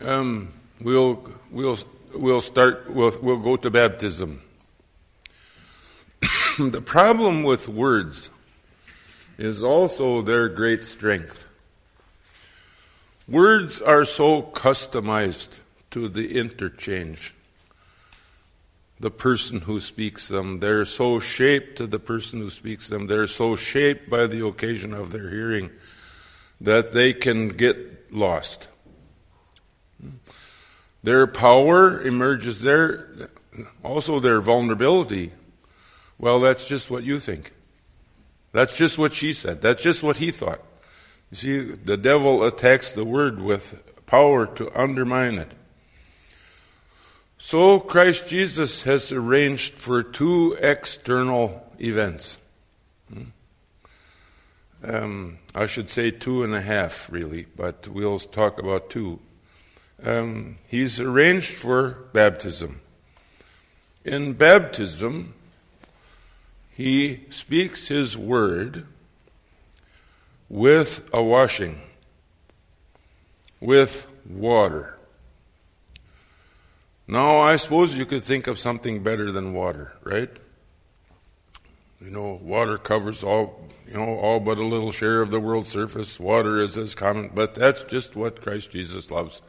um, 0.00 0.54
we'll 0.80 1.28
we'll 1.50 1.76
we'll 2.14 2.40
start. 2.40 2.88
We'll 2.88 3.14
we'll 3.20 3.40
go 3.40 3.56
to 3.56 3.70
baptism. 3.70 4.40
the 6.58 6.80
problem 6.80 7.42
with 7.42 7.68
words 7.68 8.30
is 9.36 9.62
also 9.62 10.22
their 10.22 10.48
great 10.48 10.82
strength. 10.82 11.46
Words 13.28 13.82
are 13.82 14.06
so 14.06 14.40
customized 14.40 15.58
to 15.90 16.08
the 16.08 16.38
interchange. 16.38 17.34
The 19.02 19.10
person 19.10 19.62
who 19.62 19.80
speaks 19.80 20.28
them, 20.28 20.60
they're 20.60 20.84
so 20.84 21.18
shaped 21.18 21.76
to 21.78 21.88
the 21.88 21.98
person 21.98 22.38
who 22.38 22.50
speaks 22.50 22.86
them, 22.86 23.08
they're 23.08 23.26
so 23.26 23.56
shaped 23.56 24.08
by 24.08 24.28
the 24.28 24.46
occasion 24.46 24.94
of 24.94 25.10
their 25.10 25.28
hearing 25.28 25.70
that 26.60 26.92
they 26.92 27.12
can 27.12 27.48
get 27.48 28.12
lost. 28.12 28.68
Their 31.02 31.26
power 31.26 32.00
emerges 32.00 32.62
there, 32.62 33.28
also 33.82 34.20
their 34.20 34.40
vulnerability. 34.40 35.32
Well, 36.16 36.38
that's 36.38 36.68
just 36.68 36.88
what 36.88 37.02
you 37.02 37.18
think. 37.18 37.50
That's 38.52 38.76
just 38.76 38.98
what 38.98 39.12
she 39.12 39.32
said. 39.32 39.62
That's 39.62 39.82
just 39.82 40.04
what 40.04 40.18
he 40.18 40.30
thought. 40.30 40.60
You 41.32 41.36
see, 41.36 41.58
the 41.58 41.96
devil 41.96 42.44
attacks 42.44 42.92
the 42.92 43.04
word 43.04 43.40
with 43.40 43.82
power 44.06 44.46
to 44.46 44.70
undermine 44.80 45.38
it. 45.38 45.50
So 47.44 47.80
Christ 47.80 48.28
Jesus 48.28 48.84
has 48.84 49.10
arranged 49.10 49.74
for 49.74 50.04
two 50.04 50.56
external 50.60 51.66
events. 51.80 52.38
Hmm? 53.12 53.22
Um, 54.84 55.38
I 55.52 55.66
should 55.66 55.90
say 55.90 56.12
two 56.12 56.44
and 56.44 56.54
a 56.54 56.60
half, 56.60 57.10
really, 57.10 57.46
but 57.56 57.88
we'll 57.88 58.20
talk 58.20 58.60
about 58.60 58.90
two. 58.90 59.18
Um, 60.04 60.54
he's 60.68 61.00
arranged 61.00 61.52
for 61.52 62.06
baptism. 62.12 62.80
In 64.04 64.34
baptism, 64.34 65.34
he 66.70 67.24
speaks 67.28 67.88
his 67.88 68.16
word 68.16 68.86
with 70.48 71.10
a 71.12 71.22
washing, 71.22 71.82
with 73.60 74.06
water. 74.24 74.96
Now, 77.06 77.38
I 77.38 77.56
suppose 77.56 77.98
you 77.98 78.06
could 78.06 78.22
think 78.22 78.46
of 78.46 78.58
something 78.58 79.02
better 79.02 79.32
than 79.32 79.54
water, 79.54 79.92
right? 80.02 80.30
You 82.00 82.10
know, 82.10 82.38
water 82.42 82.78
covers 82.78 83.22
all, 83.22 83.68
you 83.86 83.94
know, 83.94 84.18
all 84.18 84.40
but 84.40 84.58
a 84.58 84.64
little 84.64 84.92
share 84.92 85.20
of 85.20 85.30
the 85.30 85.40
world's 85.40 85.70
surface. 85.70 86.18
Water 86.18 86.58
is 86.58 86.76
as 86.76 86.94
common, 86.94 87.30
but 87.34 87.54
that's 87.54 87.84
just 87.84 88.16
what 88.16 88.40
Christ 88.40 88.72
Jesus 88.72 89.10
loves. 89.10 89.42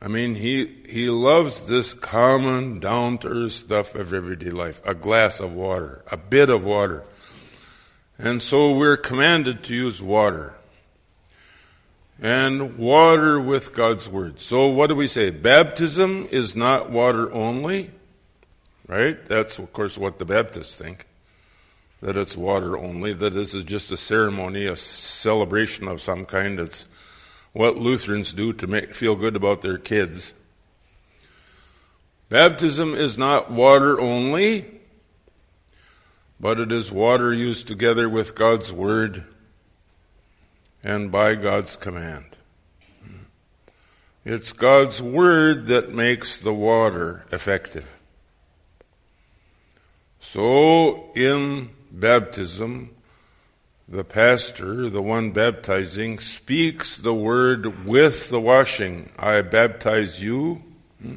I 0.00 0.06
mean, 0.06 0.36
he, 0.36 0.66
he 0.88 1.08
loves 1.08 1.66
this 1.66 1.92
common, 1.92 2.78
down 2.78 3.18
to 3.18 3.28
earth 3.28 3.52
stuff 3.52 3.96
of 3.96 4.12
everyday 4.12 4.50
life. 4.50 4.80
A 4.84 4.94
glass 4.94 5.40
of 5.40 5.54
water, 5.54 6.04
a 6.10 6.16
bit 6.16 6.50
of 6.50 6.64
water. 6.64 7.04
And 8.16 8.40
so 8.40 8.76
we're 8.76 8.96
commanded 8.96 9.64
to 9.64 9.74
use 9.74 10.00
water. 10.00 10.54
And 12.20 12.78
water 12.78 13.40
with 13.40 13.74
God's 13.74 14.08
Word. 14.08 14.40
So 14.40 14.66
what 14.66 14.88
do 14.88 14.96
we 14.96 15.06
say? 15.06 15.30
Baptism 15.30 16.28
is 16.32 16.56
not 16.56 16.90
water 16.90 17.32
only, 17.32 17.92
right? 18.88 19.24
That's, 19.26 19.58
of 19.58 19.72
course, 19.72 19.96
what 19.96 20.18
the 20.18 20.24
Baptists 20.24 20.76
think. 20.76 21.06
That 22.00 22.16
it's 22.16 22.36
water 22.36 22.76
only, 22.76 23.12
that 23.12 23.34
this 23.34 23.54
is 23.54 23.64
just 23.64 23.92
a 23.92 23.96
ceremony, 23.96 24.66
a 24.66 24.74
celebration 24.74 25.86
of 25.86 26.00
some 26.00 26.24
kind. 26.24 26.58
It's 26.58 26.86
what 27.52 27.76
Lutherans 27.76 28.32
do 28.32 28.52
to 28.52 28.66
make, 28.66 28.94
feel 28.94 29.14
good 29.14 29.36
about 29.36 29.62
their 29.62 29.78
kids. 29.78 30.34
Baptism 32.28 32.94
is 32.94 33.16
not 33.16 33.50
water 33.50 34.00
only, 34.00 34.66
but 36.40 36.60
it 36.60 36.70
is 36.70 36.92
water 36.92 37.32
used 37.32 37.66
together 37.66 38.08
with 38.08 38.34
God's 38.34 38.72
Word 38.72 39.24
and 40.82 41.10
by 41.10 41.34
God's 41.34 41.76
command. 41.76 42.24
It's 44.24 44.52
God's 44.52 45.00
Word 45.00 45.66
that 45.66 45.94
makes 45.94 46.38
the 46.38 46.52
water 46.52 47.24
effective. 47.32 47.88
So, 50.20 51.10
in 51.14 51.70
baptism, 51.90 52.94
the 53.88 54.04
pastor, 54.04 54.90
the 54.90 55.00
one 55.00 55.30
baptizing, 55.30 56.18
speaks 56.18 56.98
the 56.98 57.14
word 57.14 57.86
with 57.86 58.28
the 58.28 58.40
washing. 58.40 59.10
I 59.18 59.40
baptize 59.40 60.22
you 60.22 60.62
hmm, 61.00 61.16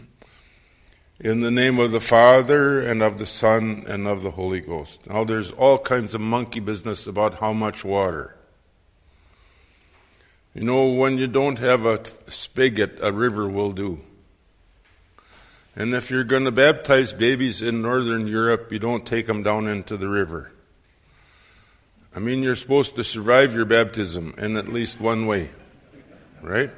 in 1.20 1.41
the 1.41 1.51
name 1.51 1.80
of 1.80 1.91
the 1.91 1.99
Father 1.99 2.80
and 2.80 3.01
of 3.01 3.18
the 3.18 3.26
Son 3.26 3.84
and 3.88 4.07
of 4.07 4.24
the 4.24 4.32
Holy 4.32 4.62
Ghost. 4.62 5.07
Now, 5.07 5.26
there's 5.26 5.51
all 5.51 5.78
kinds 5.78 6.14
of 6.14 6.22
monkey 6.22 6.62
business 6.62 7.07
about 7.07 7.39
how 7.39 7.51
much 7.51 7.84
water. 7.84 8.38
You 10.54 10.64
know, 10.64 10.88
when 10.88 11.18
you 11.18 11.28
don't 11.28 11.60
have 11.60 11.86
a 11.86 12.02
spigot, 12.28 12.97
a 13.02 13.12
river 13.12 13.47
will 13.47 13.72
do. 13.72 14.02
And 15.76 15.93
if 15.93 16.12
you're 16.12 16.26
going 16.26 16.43
to 16.43 16.52
baptize 16.52 17.14
babies 17.14 17.62
in 17.62 17.82
Northern 17.82 18.28
Europe, 18.28 18.72
you 18.72 18.80
don't 18.80 19.06
take 19.06 19.26
them 19.26 19.43
down 19.43 19.68
into 19.68 19.95
the 19.95 20.10
river. 20.10 20.52
I 22.14 22.20
mean, 22.20 22.43
you're 22.43 22.56
supposed 22.56 22.95
to 22.95 23.04
survive 23.06 23.56
your 23.56 23.64
baptism 23.64 24.36
in 24.38 24.58
at 24.58 24.68
least 24.68 24.99
one 24.99 25.28
way, 25.28 25.49
right? 26.41 26.72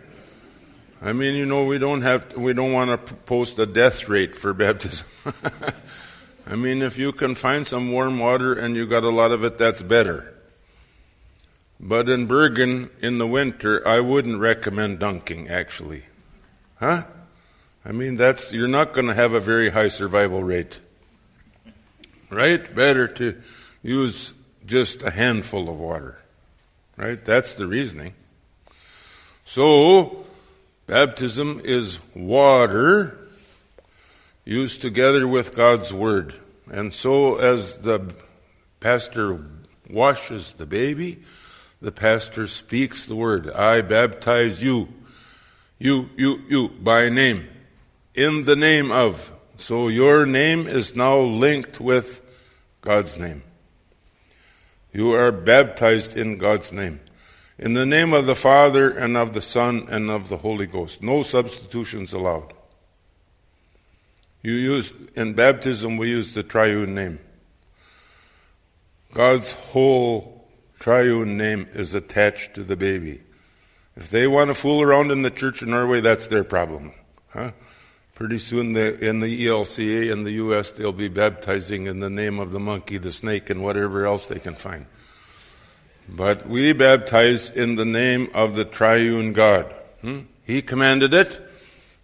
I 1.01 1.11
mean, 1.11 1.35
you 1.35 1.47
know, 1.47 1.65
we 1.65 1.79
don't 1.79 2.03
have, 2.03 2.37
we 2.37 2.53
don't 2.53 2.71
want 2.71 3.07
to 3.07 3.13
post 3.15 3.57
a 3.57 3.65
death 3.65 4.07
rate 4.07 4.35
for 4.35 4.53
baptism. 4.53 5.07
I 6.45 6.55
mean, 6.55 6.83
if 6.83 6.99
you 6.99 7.11
can 7.11 7.33
find 7.33 7.65
some 7.65 7.91
warm 7.91 8.19
water 8.19 8.53
and 8.53 8.75
you 8.75 8.85
got 8.85 9.03
a 9.03 9.09
lot 9.09 9.31
of 9.31 9.43
it, 9.43 9.57
that's 9.57 9.81
better. 9.81 10.33
But 11.85 12.07
in 12.07 12.27
Bergen 12.27 12.89
in 13.01 13.17
the 13.17 13.27
winter, 13.27 13.85
I 13.85 13.99
wouldn't 13.99 14.39
recommend 14.39 14.99
dunking, 14.99 15.49
actually. 15.49 16.03
Huh? 16.79 17.03
I 17.83 17.91
mean, 17.91 18.15
that's, 18.15 18.53
you're 18.53 18.69
not 18.69 18.93
going 18.93 19.07
to 19.07 19.13
have 19.13 19.33
a 19.33 19.41
very 19.41 19.69
high 19.69 19.89
survival 19.89 20.41
rate. 20.41 20.79
Right? 22.29 22.73
Better 22.73 23.09
to 23.09 23.37
use 23.81 24.31
just 24.65 25.03
a 25.03 25.11
handful 25.11 25.67
of 25.67 25.77
water. 25.77 26.19
Right? 26.95 27.23
That's 27.23 27.53
the 27.53 27.67
reasoning. 27.67 28.13
So, 29.43 30.25
baptism 30.87 31.63
is 31.65 31.99
water 32.15 33.17
used 34.45 34.81
together 34.81 35.27
with 35.27 35.53
God's 35.53 35.93
Word. 35.93 36.33
And 36.71 36.93
so, 36.93 37.39
as 37.39 37.79
the 37.79 38.13
pastor 38.79 39.37
washes 39.89 40.53
the 40.53 40.65
baby, 40.65 41.19
the 41.83 41.91
pastor 41.91 42.47
speaks 42.47 43.05
the 43.05 43.15
Word. 43.15 43.51
I 43.51 43.81
baptize 43.81 44.63
you, 44.63 44.87
you, 45.77 46.09
you, 46.15 46.39
you, 46.47 46.69
by 46.69 47.09
name, 47.09 47.45
in 48.15 48.45
the 48.45 48.55
name 48.55 48.89
of. 48.89 49.33
So, 49.57 49.89
your 49.89 50.25
name 50.25 50.65
is 50.65 50.95
now 50.95 51.19
linked 51.19 51.81
with 51.81 52.21
God's 52.79 53.19
name. 53.19 53.43
You 54.93 55.11
are 55.11 55.31
baptized 55.33 56.15
in 56.15 56.37
God's 56.37 56.71
name. 56.71 57.01
In 57.59 57.73
the 57.73 57.85
name 57.85 58.13
of 58.13 58.27
the 58.27 58.35
Father 58.35 58.89
and 58.89 59.17
of 59.17 59.33
the 59.33 59.41
Son 59.41 59.85
and 59.89 60.09
of 60.09 60.29
the 60.29 60.37
Holy 60.37 60.65
Ghost. 60.65 61.03
No 61.03 61.21
substitutions 61.21 62.13
allowed. 62.13 62.53
You 64.41 64.53
use, 64.53 64.93
in 65.15 65.33
baptism, 65.33 65.97
we 65.97 66.09
use 66.09 66.33
the 66.33 66.43
triune 66.43 66.95
name. 66.95 67.19
God's 69.13 69.51
whole 69.51 70.32
triune 70.83 71.37
name 71.37 71.65
is 71.71 71.95
attached 71.95 72.53
to 72.55 72.61
the 72.61 72.75
baby. 72.75 73.21
If 73.95 74.09
they 74.09 74.27
want 74.27 74.49
to 74.49 74.53
fool 74.53 74.81
around 74.81 75.11
in 75.11 75.21
the 75.21 75.31
church 75.31 75.61
in 75.61 75.69
Norway, 75.69 76.01
that's 76.01 76.27
their 76.27 76.43
problem. 76.43 76.91
Huh? 77.29 77.51
Pretty 78.15 78.37
soon, 78.37 78.75
in 78.75 79.21
the 79.21 79.47
ELCA 79.47 80.11
in 80.11 80.25
the 80.25 80.31
U.S., 80.31 80.73
they'll 80.73 80.91
be 80.91 81.07
baptizing 81.07 81.87
in 81.87 82.01
the 82.01 82.09
name 82.09 82.37
of 82.37 82.51
the 82.51 82.59
monkey, 82.59 82.97
the 82.97 83.13
snake, 83.13 83.49
and 83.49 83.63
whatever 83.63 84.05
else 84.05 84.25
they 84.25 84.39
can 84.39 84.55
find. 84.55 84.85
But 86.09 86.49
we 86.49 86.73
baptize 86.73 87.49
in 87.49 87.77
the 87.77 87.85
name 87.85 88.29
of 88.33 88.57
the 88.57 88.65
triune 88.65 89.31
God. 89.31 89.73
Hmm? 90.01 90.23
He 90.43 90.61
commanded 90.61 91.13
it. 91.13 91.39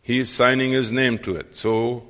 He's 0.01 0.29
signing 0.29 0.71
his 0.71 0.89
name 0.89 1.17
to 1.19 1.35
it. 1.35 1.57
So, 1.57 2.07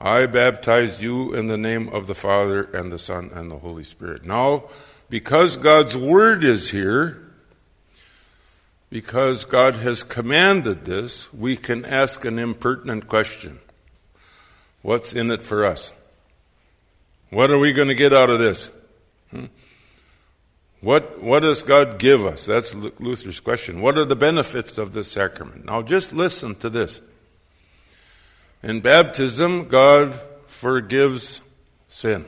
I 0.00 0.26
baptize 0.26 1.02
you 1.02 1.34
in 1.34 1.48
the 1.48 1.58
name 1.58 1.88
of 1.88 2.06
the 2.06 2.14
Father 2.14 2.62
and 2.62 2.92
the 2.92 2.98
Son 2.98 3.32
and 3.34 3.50
the 3.50 3.58
Holy 3.58 3.82
Spirit. 3.82 4.24
Now, 4.24 4.66
because 5.08 5.56
God's 5.56 5.96
Word 5.96 6.44
is 6.44 6.70
here, 6.70 7.22
because 8.90 9.44
God 9.44 9.76
has 9.76 10.02
commanded 10.02 10.84
this, 10.84 11.32
we 11.32 11.56
can 11.56 11.84
ask 11.84 12.24
an 12.24 12.38
impertinent 12.38 13.08
question 13.08 13.60
What's 14.82 15.12
in 15.12 15.30
it 15.30 15.42
for 15.42 15.64
us? 15.64 15.92
What 17.30 17.50
are 17.50 17.58
we 17.58 17.72
going 17.72 17.88
to 17.88 17.94
get 17.94 18.12
out 18.12 18.30
of 18.30 18.38
this? 18.38 18.70
Hmm? 19.30 19.46
What, 20.80 21.20
what 21.20 21.40
does 21.40 21.64
God 21.64 21.98
give 21.98 22.24
us? 22.24 22.46
That's 22.46 22.72
Luther's 22.74 23.40
question. 23.40 23.80
What 23.80 23.98
are 23.98 24.04
the 24.04 24.14
benefits 24.14 24.78
of 24.78 24.92
this 24.92 25.10
sacrament? 25.10 25.64
Now, 25.64 25.82
just 25.82 26.12
listen 26.12 26.54
to 26.56 26.70
this. 26.70 27.00
In 28.62 28.80
baptism, 28.80 29.66
God 29.66 30.20
forgives 30.46 31.42
sin, 31.88 32.24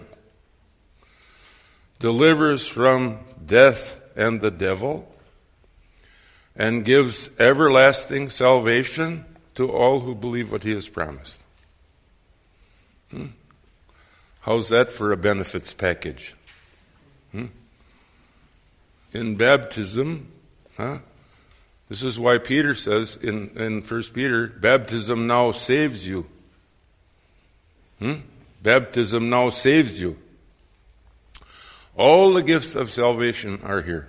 delivers 1.98 2.66
from 2.66 3.18
death 3.44 4.00
and 4.16 4.40
the 4.40 4.50
devil, 4.50 5.12
and 6.56 6.84
gives 6.84 7.30
everlasting 7.38 8.28
salvation 8.28 9.24
to 9.54 9.70
all 9.70 10.00
who 10.00 10.14
believe 10.14 10.50
what 10.50 10.64
he 10.64 10.72
has 10.72 10.88
promised. 10.88 11.44
Hmm? 13.10 13.26
How's 14.40 14.68
that 14.68 14.90
for 14.90 15.12
a 15.12 15.16
benefits 15.16 15.72
package? 15.72 16.34
Hmm? 17.32 17.46
In 19.12 19.36
baptism, 19.36 20.28
huh? 20.76 20.98
This 21.88 22.02
is 22.02 22.18
why 22.18 22.38
Peter 22.38 22.74
says 22.74 23.16
in, 23.16 23.50
in 23.56 23.80
1 23.80 24.02
Peter, 24.12 24.46
baptism 24.46 25.26
now 25.26 25.50
saves 25.52 26.06
you. 26.06 26.26
Hmm? 27.98 28.14
Baptism 28.62 29.30
now 29.30 29.48
saves 29.48 30.00
you. 30.00 30.18
All 31.98 32.32
the 32.32 32.44
gifts 32.44 32.76
of 32.76 32.90
salvation 32.90 33.60
are 33.64 33.82
here. 33.82 34.08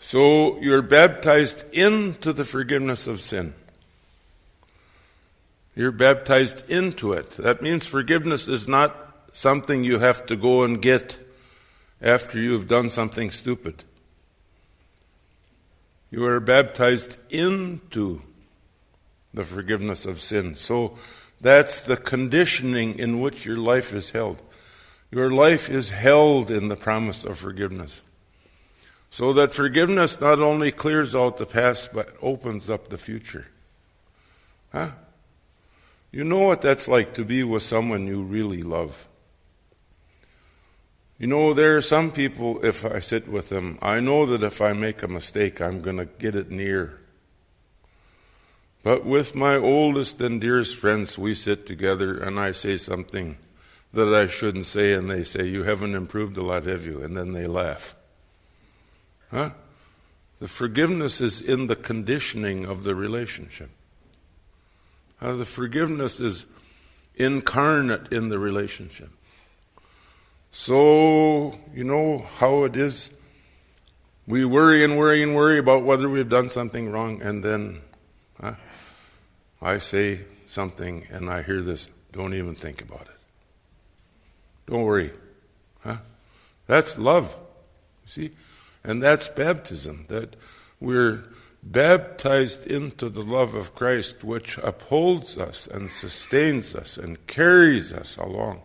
So 0.00 0.58
you're 0.58 0.82
baptized 0.82 1.72
into 1.72 2.32
the 2.32 2.44
forgiveness 2.44 3.06
of 3.06 3.20
sin. 3.20 3.54
You're 5.76 5.92
baptized 5.92 6.68
into 6.68 7.12
it. 7.12 7.30
That 7.36 7.62
means 7.62 7.86
forgiveness 7.86 8.48
is 8.48 8.66
not 8.66 8.96
something 9.32 9.84
you 9.84 10.00
have 10.00 10.26
to 10.26 10.34
go 10.34 10.64
and 10.64 10.82
get 10.82 11.18
after 12.02 12.36
you've 12.36 12.66
done 12.66 12.90
something 12.90 13.30
stupid. 13.30 13.84
You 16.10 16.26
are 16.26 16.40
baptized 16.40 17.16
into 17.30 18.22
the 19.32 19.44
forgiveness 19.44 20.04
of 20.04 20.20
sin. 20.20 20.56
So 20.56 20.98
that's 21.40 21.80
the 21.80 21.96
conditioning 21.96 22.98
in 22.98 23.20
which 23.20 23.46
your 23.46 23.56
life 23.56 23.94
is 23.94 24.10
held. 24.10 24.42
Your 25.12 25.30
life 25.30 25.68
is 25.68 25.90
held 25.90 26.50
in 26.50 26.68
the 26.68 26.76
promise 26.76 27.24
of 27.24 27.38
forgiveness. 27.38 28.02
So 29.10 29.34
that 29.34 29.52
forgiveness 29.52 30.18
not 30.22 30.40
only 30.40 30.72
clears 30.72 31.14
out 31.14 31.36
the 31.36 31.44
past, 31.44 31.92
but 31.92 32.16
opens 32.22 32.70
up 32.70 32.88
the 32.88 32.96
future. 32.96 33.46
Huh? 34.72 34.92
You 36.10 36.24
know 36.24 36.40
what 36.40 36.62
that's 36.62 36.88
like 36.88 37.12
to 37.14 37.26
be 37.26 37.44
with 37.44 37.62
someone 37.62 38.06
you 38.06 38.22
really 38.22 38.62
love. 38.62 39.06
You 41.18 41.26
know, 41.26 41.52
there 41.52 41.76
are 41.76 41.82
some 41.82 42.10
people, 42.10 42.64
if 42.64 42.82
I 42.82 43.00
sit 43.00 43.28
with 43.28 43.50
them, 43.50 43.78
I 43.82 44.00
know 44.00 44.24
that 44.24 44.42
if 44.42 44.62
I 44.62 44.72
make 44.72 45.02
a 45.02 45.08
mistake, 45.08 45.60
I'm 45.60 45.82
going 45.82 45.98
to 45.98 46.06
get 46.06 46.34
it 46.34 46.50
near. 46.50 46.98
But 48.82 49.04
with 49.04 49.34
my 49.34 49.56
oldest 49.56 50.22
and 50.22 50.40
dearest 50.40 50.74
friends, 50.74 51.18
we 51.18 51.34
sit 51.34 51.66
together 51.66 52.18
and 52.18 52.40
I 52.40 52.52
say 52.52 52.78
something 52.78 53.36
that 53.94 54.14
I 54.14 54.26
shouldn't 54.26 54.66
say, 54.66 54.92
and 54.92 55.10
they 55.10 55.24
say, 55.24 55.44
You 55.44 55.64
haven't 55.64 55.94
improved 55.94 56.36
a 56.36 56.42
lot, 56.42 56.64
have 56.64 56.84
you? 56.86 57.02
And 57.02 57.16
then 57.16 57.32
they 57.32 57.46
laugh. 57.46 57.94
Huh? 59.30 59.50
The 60.40 60.48
forgiveness 60.48 61.20
is 61.20 61.40
in 61.40 61.66
the 61.66 61.76
conditioning 61.76 62.64
of 62.64 62.84
the 62.84 62.94
relationship. 62.94 63.70
Uh, 65.20 65.36
the 65.36 65.44
forgiveness 65.44 66.18
is 66.18 66.46
incarnate 67.14 68.12
in 68.12 68.28
the 68.28 68.38
relationship. 68.38 69.10
So, 70.50 71.58
you 71.72 71.84
know 71.84 72.26
how 72.36 72.64
it 72.64 72.76
is. 72.76 73.10
We 74.26 74.44
worry 74.44 74.84
and 74.84 74.98
worry 74.98 75.22
and 75.22 75.34
worry 75.34 75.58
about 75.58 75.84
whether 75.84 76.08
we've 76.08 76.28
done 76.28 76.50
something 76.50 76.90
wrong, 76.90 77.22
and 77.22 77.42
then 77.42 77.80
huh, 78.40 78.54
I 79.60 79.78
say 79.78 80.20
something 80.46 81.06
and 81.10 81.30
I 81.30 81.42
hear 81.42 81.62
this. 81.62 81.88
Don't 82.12 82.34
even 82.34 82.54
think 82.54 82.82
about 82.82 83.02
it. 83.02 83.11
Don't 84.66 84.82
worry. 84.82 85.12
Huh? 85.82 85.98
That's 86.66 86.98
love. 86.98 87.34
You 88.04 88.08
see? 88.08 88.30
And 88.84 89.02
that's 89.02 89.28
baptism. 89.28 90.06
That 90.08 90.36
we're 90.80 91.24
baptized 91.62 92.66
into 92.66 93.08
the 93.08 93.22
love 93.22 93.54
of 93.54 93.74
Christ, 93.74 94.24
which 94.24 94.58
upholds 94.58 95.38
us 95.38 95.66
and 95.66 95.90
sustains 95.90 96.74
us 96.74 96.96
and 96.96 97.24
carries 97.26 97.92
us 97.92 98.16
along. 98.16 98.62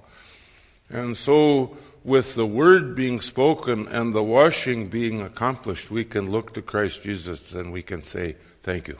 And 0.89 1.15
so, 1.15 1.77
with 2.03 2.35
the 2.35 2.45
word 2.45 2.95
being 2.95 3.19
spoken 3.19 3.87
and 3.89 4.13
the 4.13 4.23
washing 4.23 4.87
being 4.87 5.21
accomplished, 5.21 5.91
we 5.91 6.05
can 6.05 6.31
look 6.31 6.53
to 6.53 6.61
Christ 6.61 7.03
Jesus 7.03 7.53
and 7.53 7.71
we 7.71 7.83
can 7.83 8.03
say, 8.03 8.35
Thank 8.63 8.87
you. 8.87 8.97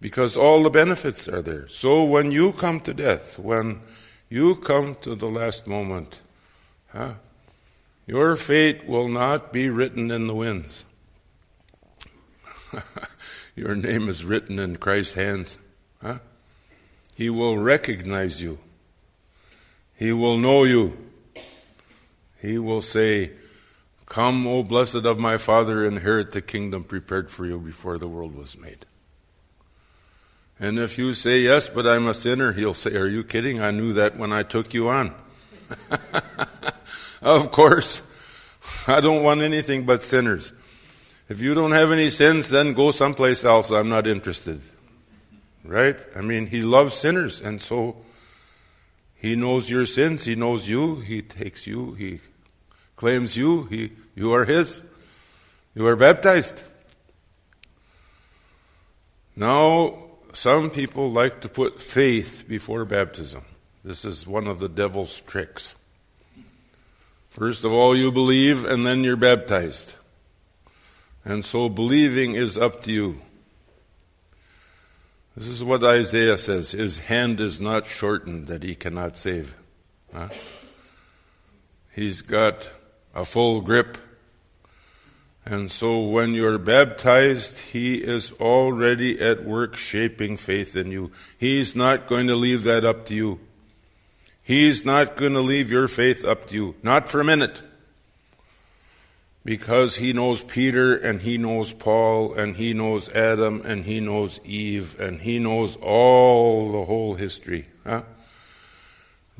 Because 0.00 0.36
all 0.36 0.62
the 0.62 0.70
benefits 0.70 1.28
are 1.28 1.42
there. 1.42 1.68
So, 1.68 2.04
when 2.04 2.30
you 2.32 2.52
come 2.52 2.80
to 2.80 2.94
death, 2.94 3.38
when 3.38 3.80
you 4.30 4.54
come 4.56 4.94
to 5.02 5.14
the 5.14 5.28
last 5.28 5.66
moment, 5.66 6.20
huh, 6.88 7.14
your 8.06 8.36
fate 8.36 8.88
will 8.88 9.08
not 9.08 9.52
be 9.52 9.68
written 9.68 10.10
in 10.10 10.26
the 10.26 10.34
winds. 10.34 10.86
Your 13.56 13.74
name 13.74 14.08
is 14.08 14.24
written 14.24 14.58
in 14.58 14.76
Christ's 14.76 15.14
hands. 15.14 15.58
Huh? 16.02 16.18
He 17.14 17.28
will 17.30 17.58
recognize 17.58 18.40
you. 18.40 18.58
He 19.96 20.12
will 20.12 20.38
know 20.38 20.64
you. 20.64 20.96
He 22.40 22.58
will 22.58 22.80
say, 22.80 23.32
Come, 24.06 24.46
O 24.46 24.62
blessed 24.62 25.04
of 25.06 25.18
my 25.18 25.36
Father, 25.36 25.84
inherit 25.84 26.32
the 26.32 26.40
kingdom 26.40 26.84
prepared 26.84 27.30
for 27.30 27.46
you 27.46 27.58
before 27.58 27.98
the 27.98 28.08
world 28.08 28.34
was 28.34 28.58
made. 28.58 28.86
And 30.60 30.78
if 30.78 30.98
you 30.98 31.14
say, 31.14 31.40
Yes, 31.40 31.68
but 31.68 31.86
I'm 31.86 32.06
a 32.06 32.12
sinner, 32.12 32.52
he'll 32.52 32.74
say, 32.74 32.94
Are 32.94 33.06
you 33.06 33.24
kidding? 33.24 33.60
I 33.60 33.70
knew 33.70 33.94
that 33.94 34.18
when 34.18 34.30
I 34.32 34.42
took 34.42 34.74
you 34.74 34.90
on. 34.90 35.14
of 37.22 37.50
course, 37.50 38.02
I 38.86 39.00
don't 39.00 39.22
want 39.22 39.40
anything 39.40 39.86
but 39.86 40.02
sinners. 40.02 40.52
If 41.30 41.40
you 41.40 41.54
don't 41.54 41.72
have 41.72 41.92
any 41.92 42.10
sins, 42.10 42.50
then 42.50 42.74
go 42.74 42.90
someplace 42.90 43.44
else. 43.44 43.70
I'm 43.70 43.88
not 43.88 44.06
interested. 44.06 44.60
Right? 45.64 45.96
I 46.14 46.20
mean, 46.20 46.46
he 46.46 46.62
loves 46.62 46.94
sinners, 46.94 47.40
and 47.40 47.60
so 47.60 47.96
he 49.14 49.36
knows 49.36 49.70
your 49.70 49.86
sins. 49.86 50.24
He 50.24 50.34
knows 50.34 50.68
you. 50.68 50.96
He 51.00 51.22
takes 51.22 51.66
you. 51.66 51.94
He 51.94 52.20
claims 52.96 53.36
you. 53.36 53.64
He, 53.64 53.92
you 54.14 54.32
are 54.32 54.44
his. 54.44 54.80
You 55.74 55.86
are 55.86 55.96
baptized. 55.96 56.60
Now, 59.36 60.09
some 60.32 60.70
people 60.70 61.10
like 61.10 61.40
to 61.40 61.48
put 61.48 61.82
faith 61.82 62.44
before 62.48 62.84
baptism. 62.84 63.44
This 63.84 64.04
is 64.04 64.26
one 64.26 64.46
of 64.46 64.60
the 64.60 64.68
devil's 64.68 65.20
tricks. 65.22 65.76
First 67.28 67.64
of 67.64 67.72
all, 67.72 67.96
you 67.96 68.10
believe, 68.10 68.64
and 68.64 68.86
then 68.86 69.04
you're 69.04 69.16
baptized. 69.16 69.94
And 71.24 71.44
so 71.44 71.68
believing 71.68 72.34
is 72.34 72.58
up 72.58 72.82
to 72.82 72.92
you. 72.92 73.20
This 75.36 75.46
is 75.46 75.62
what 75.62 75.82
Isaiah 75.84 76.36
says 76.36 76.72
His 76.72 76.98
hand 76.98 77.40
is 77.40 77.60
not 77.60 77.86
shortened 77.86 78.48
that 78.48 78.62
he 78.62 78.74
cannot 78.74 79.16
save. 79.16 79.54
Huh? 80.12 80.28
He's 81.94 82.22
got 82.22 82.70
a 83.14 83.24
full 83.24 83.60
grip. 83.60 83.96
And 85.50 85.68
so 85.68 85.98
when 85.98 86.32
you're 86.32 86.58
baptized, 86.58 87.58
He 87.58 87.96
is 87.96 88.30
already 88.40 89.20
at 89.20 89.44
work 89.44 89.74
shaping 89.74 90.36
faith 90.36 90.76
in 90.76 90.92
you. 90.92 91.10
He's 91.36 91.74
not 91.74 92.06
going 92.06 92.28
to 92.28 92.36
leave 92.36 92.62
that 92.62 92.84
up 92.84 93.04
to 93.06 93.16
you. 93.16 93.40
He's 94.44 94.84
not 94.84 95.16
going 95.16 95.32
to 95.32 95.40
leave 95.40 95.68
your 95.68 95.88
faith 95.88 96.24
up 96.24 96.46
to 96.46 96.54
you. 96.54 96.74
Not 96.84 97.08
for 97.08 97.20
a 97.20 97.24
minute 97.24 97.62
because 99.44 99.96
he 99.96 100.12
knows 100.12 100.42
Peter 100.42 100.96
and 100.96 101.22
he 101.22 101.38
knows 101.38 101.72
Paul 101.72 102.34
and 102.34 102.56
he 102.56 102.74
knows 102.74 103.08
Adam 103.08 103.62
and 103.64 103.84
he 103.84 103.98
knows 104.00 104.38
Eve 104.44 104.98
and 105.00 105.20
he 105.20 105.38
knows 105.38 105.76
all 105.76 106.72
the 106.72 106.84
whole 106.84 107.14
history. 107.14 107.66
Huh? 107.84 108.02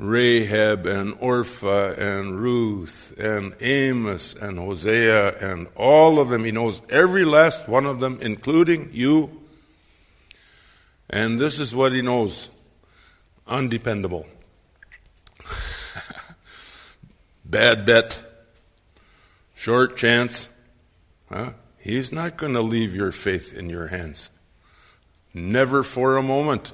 Rahab 0.00 0.86
and 0.86 1.12
Orpha 1.20 1.94
and 1.98 2.40
Ruth 2.40 3.12
and 3.18 3.54
Amos 3.60 4.34
and 4.34 4.58
Hosea 4.58 5.36
and 5.36 5.68
all 5.76 6.18
of 6.18 6.30
them. 6.30 6.44
He 6.44 6.52
knows 6.52 6.80
every 6.88 7.26
last 7.26 7.68
one 7.68 7.84
of 7.84 8.00
them, 8.00 8.18
including 8.22 8.88
you. 8.94 9.42
And 11.10 11.38
this 11.38 11.58
is 11.58 11.74
what 11.74 11.92
he 11.92 12.00
knows 12.00 12.48
undependable. 13.46 14.24
Bad 17.44 17.84
bet 17.84 18.22
short 19.54 19.98
chance. 19.98 20.48
Huh? 21.28 21.52
He's 21.76 22.10
not 22.10 22.38
going 22.38 22.54
to 22.54 22.62
leave 22.62 22.96
your 22.96 23.12
faith 23.12 23.52
in 23.52 23.68
your 23.68 23.88
hands. 23.88 24.30
Never 25.34 25.82
for 25.82 26.16
a 26.16 26.22
moment. 26.22 26.72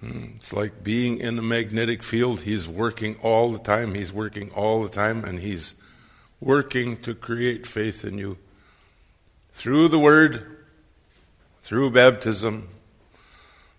Hmm, 0.00 0.36
it's 0.36 0.52
like 0.52 0.84
being 0.84 1.18
in 1.18 1.38
a 1.38 1.42
magnetic 1.42 2.02
field. 2.02 2.42
He's 2.42 2.68
working 2.68 3.16
all 3.16 3.50
the 3.50 3.58
time. 3.58 3.94
He's 3.94 4.12
working 4.12 4.50
all 4.52 4.82
the 4.82 4.88
time, 4.88 5.24
and 5.24 5.40
He's 5.40 5.74
working 6.40 6.96
to 6.98 7.14
create 7.14 7.66
faith 7.66 8.04
in 8.04 8.16
you 8.16 8.38
through 9.52 9.88
the 9.88 9.98
Word, 9.98 10.56
through 11.60 11.90
baptism, 11.90 12.68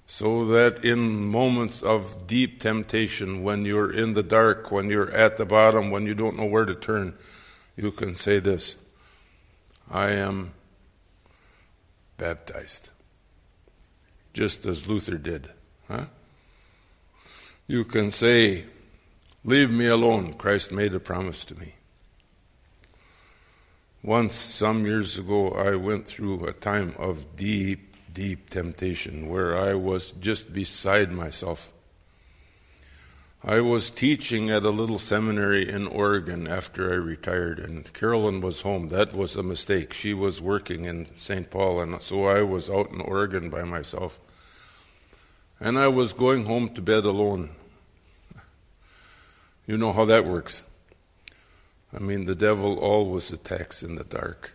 so 0.06 0.46
that 0.48 0.84
in 0.84 1.26
moments 1.26 1.82
of 1.82 2.28
deep 2.28 2.60
temptation, 2.60 3.42
when 3.42 3.64
you're 3.64 3.92
in 3.92 4.14
the 4.14 4.24
dark, 4.24 4.72
when 4.72 4.90
you're 4.90 5.12
at 5.12 5.38
the 5.38 5.46
bottom, 5.46 5.90
when 5.90 6.06
you 6.06 6.14
don't 6.14 6.36
know 6.36 6.46
where 6.46 6.66
to 6.66 6.76
turn, 6.76 7.16
you 7.78 7.92
can 7.92 8.16
say 8.16 8.40
this 8.40 8.76
I 9.90 10.10
am 10.10 10.52
baptized. 12.18 12.90
Just 14.34 14.66
as 14.66 14.88
Luther 14.88 15.18
did. 15.18 15.50
Huh? 15.90 16.06
You 17.68 17.84
can 17.84 18.12
say, 18.12 18.66
Leave 19.44 19.72
me 19.72 19.88
alone. 19.88 20.34
Christ 20.34 20.72
made 20.72 20.94
a 20.94 21.00
promise 21.00 21.46
to 21.46 21.56
me. 21.56 21.76
Once, 24.04 24.36
some 24.36 24.86
years 24.86 25.18
ago, 25.18 25.52
I 25.52 25.76
went 25.76 26.06
through 26.06 26.46
a 26.46 26.54
time 26.54 26.94
of 26.98 27.36
deep 27.36 27.96
deep 28.14 28.50
temptation 28.50 29.30
where 29.30 29.58
I 29.58 29.76
was 29.76 30.12
just 30.12 30.52
beside 30.52 31.12
myself. 31.12 31.72
I 33.44 33.62
was 33.62 33.90
teaching 33.90 34.50
at 34.50 34.66
a 34.66 34.72
little 34.72 35.00
seminary 35.00 35.70
in 35.70 35.88
Oregon 35.88 36.46
after 36.46 36.92
I 36.92 36.96
retired, 36.96 37.60
and 37.60 37.92
Carolyn 37.94 38.42
was 38.42 38.62
home. 38.62 38.90
That 38.90 39.14
was 39.14 39.38
a 39.38 39.44
mistake. 39.44 39.94
She 39.94 40.14
was 40.14 40.42
working 40.42 40.84
in 40.84 41.08
St. 41.18 41.50
Paul, 41.50 41.80
and 41.80 42.02
so 42.02 42.26
I 42.26 42.42
was 42.42 42.70
out 42.70 42.92
in 42.92 43.00
Oregon 43.00 43.50
by 43.50 43.64
myself. 43.64 44.20
And 45.60 45.78
I 45.78 45.88
was 45.88 46.14
going 46.14 46.46
home 46.46 46.70
to 46.70 46.82
bed 46.82 47.06
alone. 47.06 47.50
You 49.68 49.78
know 49.78 49.94
how 49.94 50.06
that 50.06 50.26
works. 50.26 50.64
I 51.94 52.00
mean, 52.00 52.26
the 52.26 52.36
devil 52.36 52.80
always 52.80 53.32
attacks 53.32 53.84
in 53.84 53.96
the 53.96 54.04
dark. 54.04 54.54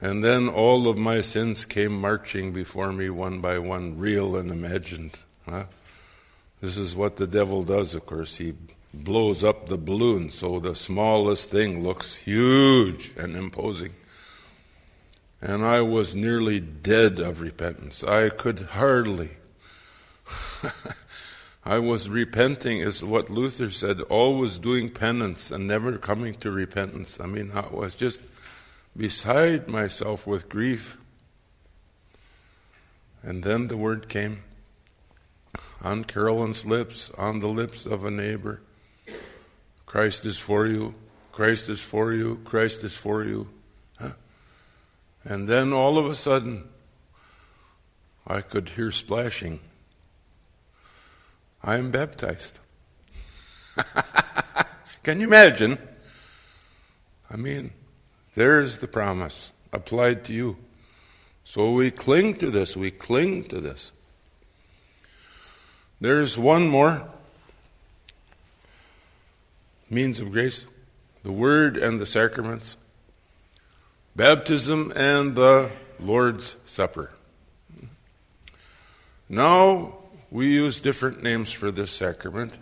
And 0.00 0.22
then 0.22 0.48
all 0.48 0.88
of 0.88 0.96
my 0.96 1.20
sins 1.20 1.64
came 1.64 2.00
marching 2.00 2.52
before 2.52 2.92
me 2.92 3.10
one 3.10 3.40
by 3.40 3.58
one, 3.58 3.98
real 3.98 4.36
and 4.36 4.50
imagined. 4.50 5.18
Huh? 5.48 5.64
This 6.60 6.76
is 6.76 6.94
what 6.94 7.16
the 7.16 7.26
devil 7.26 7.64
does, 7.64 7.94
of 7.94 8.06
course. 8.06 8.36
He 8.36 8.54
blows 8.94 9.42
up 9.42 9.66
the 9.66 9.76
balloon 9.76 10.30
so 10.30 10.60
the 10.60 10.74
smallest 10.74 11.50
thing 11.50 11.82
looks 11.82 12.14
huge 12.14 13.12
and 13.16 13.36
imposing. 13.36 13.94
And 15.40 15.64
I 15.64 15.82
was 15.82 16.14
nearly 16.14 16.58
dead 16.60 17.20
of 17.20 17.40
repentance. 17.40 18.02
I 18.02 18.28
could 18.28 18.60
hardly. 18.72 19.30
I 21.64 21.78
was 21.78 22.08
repenting, 22.08 22.78
is 22.78 23.04
what 23.04 23.30
Luther 23.30 23.70
said, 23.70 24.00
always 24.02 24.58
doing 24.58 24.88
penance 24.88 25.50
and 25.50 25.68
never 25.68 25.98
coming 25.98 26.34
to 26.36 26.50
repentance. 26.50 27.20
I 27.20 27.26
mean, 27.26 27.52
I 27.52 27.68
was 27.68 27.94
just 27.94 28.22
beside 28.96 29.68
myself 29.68 30.26
with 30.26 30.48
grief. 30.48 30.98
And 33.22 33.42
then 33.42 33.68
the 33.68 33.76
word 33.76 34.08
came 34.08 34.42
on 35.82 36.04
Carolyn's 36.04 36.66
lips, 36.66 37.10
on 37.18 37.40
the 37.40 37.48
lips 37.48 37.86
of 37.86 38.04
a 38.04 38.10
neighbor 38.10 38.60
Christ 39.86 40.26
is 40.26 40.38
for 40.38 40.66
you, 40.66 40.94
Christ 41.32 41.70
is 41.70 41.80
for 41.80 42.12
you, 42.12 42.40
Christ 42.44 42.84
is 42.84 42.94
for 42.94 43.24
you. 43.24 43.48
And 45.28 45.46
then 45.46 45.74
all 45.74 45.98
of 45.98 46.06
a 46.06 46.14
sudden, 46.14 46.66
I 48.26 48.40
could 48.40 48.70
hear 48.70 48.90
splashing. 48.90 49.60
I 51.62 51.76
am 51.76 51.90
baptized. 51.90 52.60
Can 55.02 55.20
you 55.20 55.26
imagine? 55.26 55.76
I 57.30 57.36
mean, 57.36 57.72
there's 58.36 58.78
the 58.78 58.88
promise 58.88 59.52
applied 59.70 60.24
to 60.24 60.32
you. 60.32 60.56
So 61.44 61.72
we 61.72 61.90
cling 61.90 62.36
to 62.36 62.50
this, 62.50 62.74
we 62.74 62.90
cling 62.90 63.44
to 63.48 63.60
this. 63.60 63.92
There's 66.00 66.38
one 66.38 66.68
more 66.68 67.06
means 69.90 70.20
of 70.20 70.32
grace 70.32 70.66
the 71.22 71.32
Word 71.32 71.76
and 71.76 72.00
the 72.00 72.06
sacraments, 72.06 72.77
baptism 74.18 74.92
and 74.96 75.36
the 75.36 75.70
Lord's 76.00 76.56
Supper. 76.64 77.12
Now 79.28 79.94
we 80.28 80.48
use 80.48 80.80
different 80.80 81.22
names 81.22 81.52
for 81.52 81.70
this 81.70 81.92
sacrament 81.92 82.52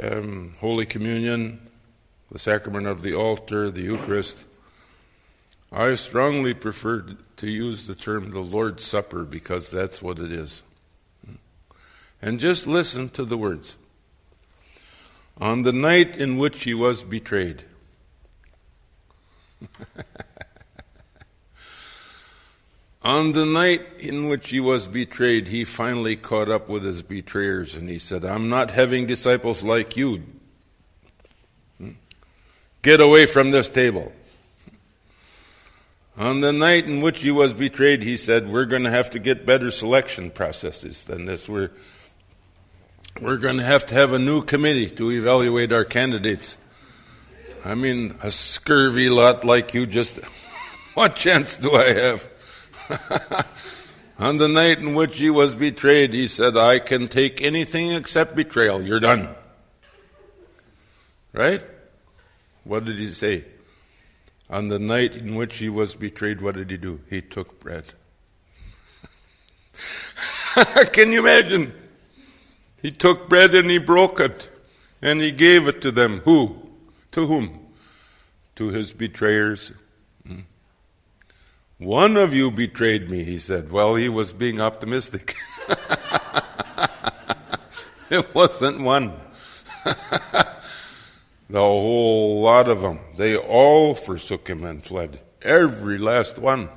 um, 0.00 0.52
Holy 0.60 0.86
Communion, 0.86 1.60
the 2.30 2.38
sacrament 2.38 2.86
of 2.86 3.02
the 3.02 3.14
altar, 3.14 3.70
the 3.70 3.82
Eucharist. 3.82 4.46
I 5.72 5.96
strongly 5.96 6.54
prefer 6.54 7.04
to 7.38 7.50
use 7.50 7.88
the 7.88 7.96
term 7.96 8.30
the 8.30 8.38
Lord's 8.38 8.84
Supper 8.84 9.24
because 9.24 9.68
that's 9.72 10.00
what 10.00 10.20
it 10.20 10.30
is. 10.30 10.62
And 12.22 12.38
just 12.38 12.68
listen 12.68 13.08
to 13.10 13.24
the 13.24 13.36
words. 13.36 13.76
On 15.38 15.62
the 15.62 15.72
night 15.72 16.16
in 16.16 16.38
which 16.38 16.62
he 16.62 16.74
was 16.74 17.02
betrayed. 17.02 17.64
On 23.02 23.32
the 23.32 23.44
night 23.44 23.82
in 23.98 24.28
which 24.28 24.48
he 24.48 24.60
was 24.60 24.88
betrayed, 24.88 25.48
he 25.48 25.66
finally 25.66 26.16
caught 26.16 26.48
up 26.48 26.70
with 26.70 26.84
his 26.84 27.02
betrayers 27.02 27.74
and 27.74 27.88
he 27.88 27.98
said, 27.98 28.24
I'm 28.24 28.48
not 28.48 28.70
having 28.70 29.06
disciples 29.06 29.62
like 29.62 29.94
you. 29.96 30.22
Get 32.80 33.00
away 33.00 33.26
from 33.26 33.50
this 33.50 33.68
table. 33.68 34.12
On 36.16 36.40
the 36.40 36.52
night 36.52 36.84
in 36.84 37.00
which 37.00 37.22
he 37.22 37.30
was 37.30 37.52
betrayed, 37.52 38.02
he 38.02 38.16
said, 38.16 38.48
We're 38.48 38.66
going 38.66 38.84
to 38.84 38.90
have 38.90 39.10
to 39.10 39.18
get 39.18 39.44
better 39.44 39.70
selection 39.70 40.30
processes 40.30 41.04
than 41.04 41.24
this. 41.24 41.48
We're, 41.48 41.70
we're 43.20 43.36
going 43.36 43.56
to 43.56 43.64
have 43.64 43.84
to 43.86 43.94
have 43.94 44.12
a 44.12 44.18
new 44.18 44.42
committee 44.42 44.88
to 44.90 45.10
evaluate 45.10 45.72
our 45.72 45.84
candidates. 45.84 46.56
I 47.64 47.74
mean, 47.74 48.16
a 48.22 48.30
scurvy 48.30 49.08
lot 49.08 49.42
like 49.44 49.72
you 49.72 49.86
just, 49.86 50.18
what 50.94 51.16
chance 51.16 51.56
do 51.56 51.72
I 51.72 51.92
have? 51.94 53.46
On 54.18 54.36
the 54.36 54.48
night 54.48 54.78
in 54.78 54.94
which 54.94 55.18
he 55.18 55.30
was 55.30 55.54
betrayed, 55.54 56.12
he 56.12 56.28
said, 56.28 56.56
I 56.56 56.78
can 56.78 57.08
take 57.08 57.40
anything 57.40 57.92
except 57.92 58.36
betrayal. 58.36 58.82
You're 58.82 59.00
done. 59.00 59.34
Right? 61.32 61.62
What 62.64 62.84
did 62.84 62.96
he 62.96 63.08
say? 63.08 63.44
On 64.50 64.68
the 64.68 64.78
night 64.78 65.16
in 65.16 65.34
which 65.34 65.56
he 65.56 65.68
was 65.68 65.94
betrayed, 65.94 66.42
what 66.42 66.54
did 66.54 66.70
he 66.70 66.76
do? 66.76 67.00
He 67.08 67.22
took 67.22 67.58
bread. 67.60 67.86
can 70.92 71.12
you 71.12 71.20
imagine? 71.20 71.72
He 72.82 72.92
took 72.92 73.28
bread 73.28 73.54
and 73.54 73.70
he 73.70 73.78
broke 73.78 74.20
it 74.20 74.50
and 75.00 75.20
he 75.20 75.32
gave 75.32 75.66
it 75.66 75.80
to 75.82 75.90
them. 75.90 76.20
Who? 76.20 76.63
To 77.14 77.26
whom? 77.28 77.68
To 78.56 78.70
his 78.70 78.92
betrayers 78.92 79.70
hmm? 80.26 80.40
one 81.78 82.16
of 82.16 82.34
you 82.34 82.50
betrayed 82.50 83.08
me, 83.08 83.22
he 83.22 83.38
said. 83.38 83.70
Well, 83.70 83.94
he 83.94 84.08
was 84.08 84.32
being 84.32 84.60
optimistic. 84.60 85.36
it 88.10 88.34
wasn't 88.34 88.80
one. 88.80 89.12
the 89.84 91.60
whole 91.60 92.40
lot 92.40 92.68
of 92.68 92.80
them. 92.80 92.98
They 93.16 93.36
all 93.36 93.94
forsook 93.94 94.48
him 94.48 94.64
and 94.64 94.84
fled. 94.84 95.20
Every 95.40 95.98
last 95.98 96.36
one. 96.36 96.68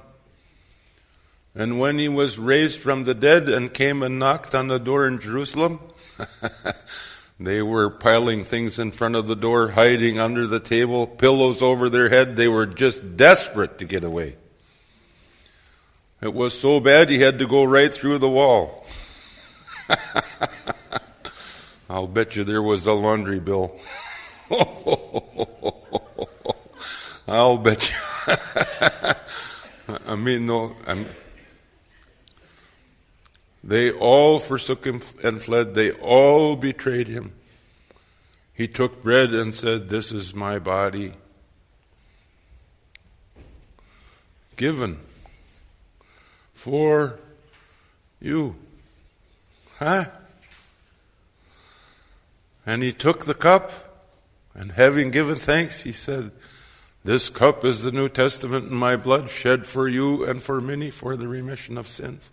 And 1.56 1.80
when 1.80 1.98
he 1.98 2.10
was 2.10 2.38
raised 2.38 2.80
from 2.80 3.06
the 3.06 3.16
dead 3.16 3.50
and 3.50 3.74
came 3.74 4.04
and 4.04 4.20
knocked 4.20 4.54
on 4.54 4.68
the 4.68 4.78
door 4.78 5.08
in 5.08 5.18
Jerusalem, 5.18 5.80
they 7.40 7.62
were 7.62 7.92
piling 7.92 8.44
things 8.44 8.80
in 8.80 8.92
front 8.92 9.16
of 9.16 9.28
the 9.28 9.36
door, 9.36 9.70
hiding 9.70 10.20
under 10.20 10.48
the 10.48 10.60
table, 10.60 11.06
pillows 11.06 11.62
over 11.62 11.90
their 11.90 12.10
head. 12.10 12.36
They 12.36 12.48
were 12.48 12.66
just 12.66 13.16
desperate 13.16 13.78
to 13.78 13.86
get 13.86 14.04
away. 14.04 14.38
It 16.20 16.34
was 16.34 16.60
so 16.60 16.80
bad 16.80 17.10
he 17.10 17.20
had 17.20 17.38
to 17.40 17.48
go 17.48 17.64
right 17.64 17.94
through 17.94 18.18
the 18.18 18.30
wall. 18.30 18.86
I'll 21.90 22.08
bet 22.08 22.36
you 22.36 22.44
there 22.44 22.62
was 22.62 22.88
a 22.88 22.94
laundry 22.94 23.40
bill. 23.40 23.80
I'll 27.28 27.58
bet 27.58 27.90
you. 27.92 27.96
I 30.08 30.16
mean, 30.16 30.46
no. 30.48 30.76
I'm, 30.86 31.06
they 33.68 33.92
all 33.92 34.40
forsook 34.40 34.86
him 34.86 35.02
and 35.22 35.44
fled. 35.44 35.74
They 35.74 35.92
all 35.92 36.56
betrayed 36.56 37.10
him. 37.10 37.34
He 38.54 38.66
took 38.66 39.04
bread 39.04 39.34
and 39.34 39.54
said, 39.54 39.90
This 39.90 40.14
is 40.14 40.34
my 40.34 40.58
body 40.58 41.14
given 44.56 45.00
for 46.54 47.20
you. 48.22 48.56
Huh? 49.80 50.06
And 52.66 52.82
he 52.82 52.94
took 52.94 53.26
the 53.26 53.34
cup, 53.34 53.72
and 54.56 54.72
having 54.72 55.12
given 55.12 55.36
thanks, 55.36 55.84
he 55.84 55.92
said, 55.92 56.32
This 57.04 57.30
cup 57.30 57.66
is 57.66 57.82
the 57.82 57.92
New 57.92 58.08
Testament 58.08 58.72
in 58.72 58.76
my 58.76 58.96
blood, 58.96 59.30
shed 59.30 59.66
for 59.66 59.90
you 59.90 60.24
and 60.24 60.42
for 60.42 60.62
many 60.62 60.90
for 60.90 61.18
the 61.18 61.28
remission 61.28 61.78
of 61.78 61.90
sins. 61.90 62.32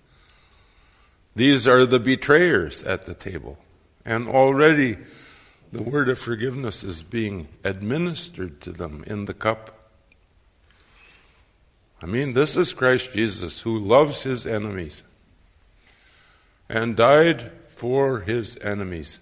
These 1.34 1.66
are 1.66 1.84
the 1.84 1.98
betrayers 1.98 2.82
at 2.84 3.06
the 3.06 3.14
table. 3.14 3.58
And 4.04 4.28
already 4.28 4.98
the 5.72 5.82
word 5.82 6.08
of 6.08 6.18
forgiveness 6.18 6.84
is 6.84 7.02
being 7.02 7.48
administered 7.64 8.60
to 8.60 8.72
them 8.72 9.02
in 9.06 9.24
the 9.24 9.34
cup. 9.34 9.90
I 12.00 12.06
mean, 12.06 12.34
this 12.34 12.56
is 12.56 12.72
Christ 12.74 13.12
Jesus 13.12 13.62
who 13.62 13.78
loves 13.78 14.22
his 14.22 14.46
enemies 14.46 15.02
and 16.68 16.96
died 16.96 17.50
for 17.66 18.20
his 18.20 18.56
enemies 18.58 19.20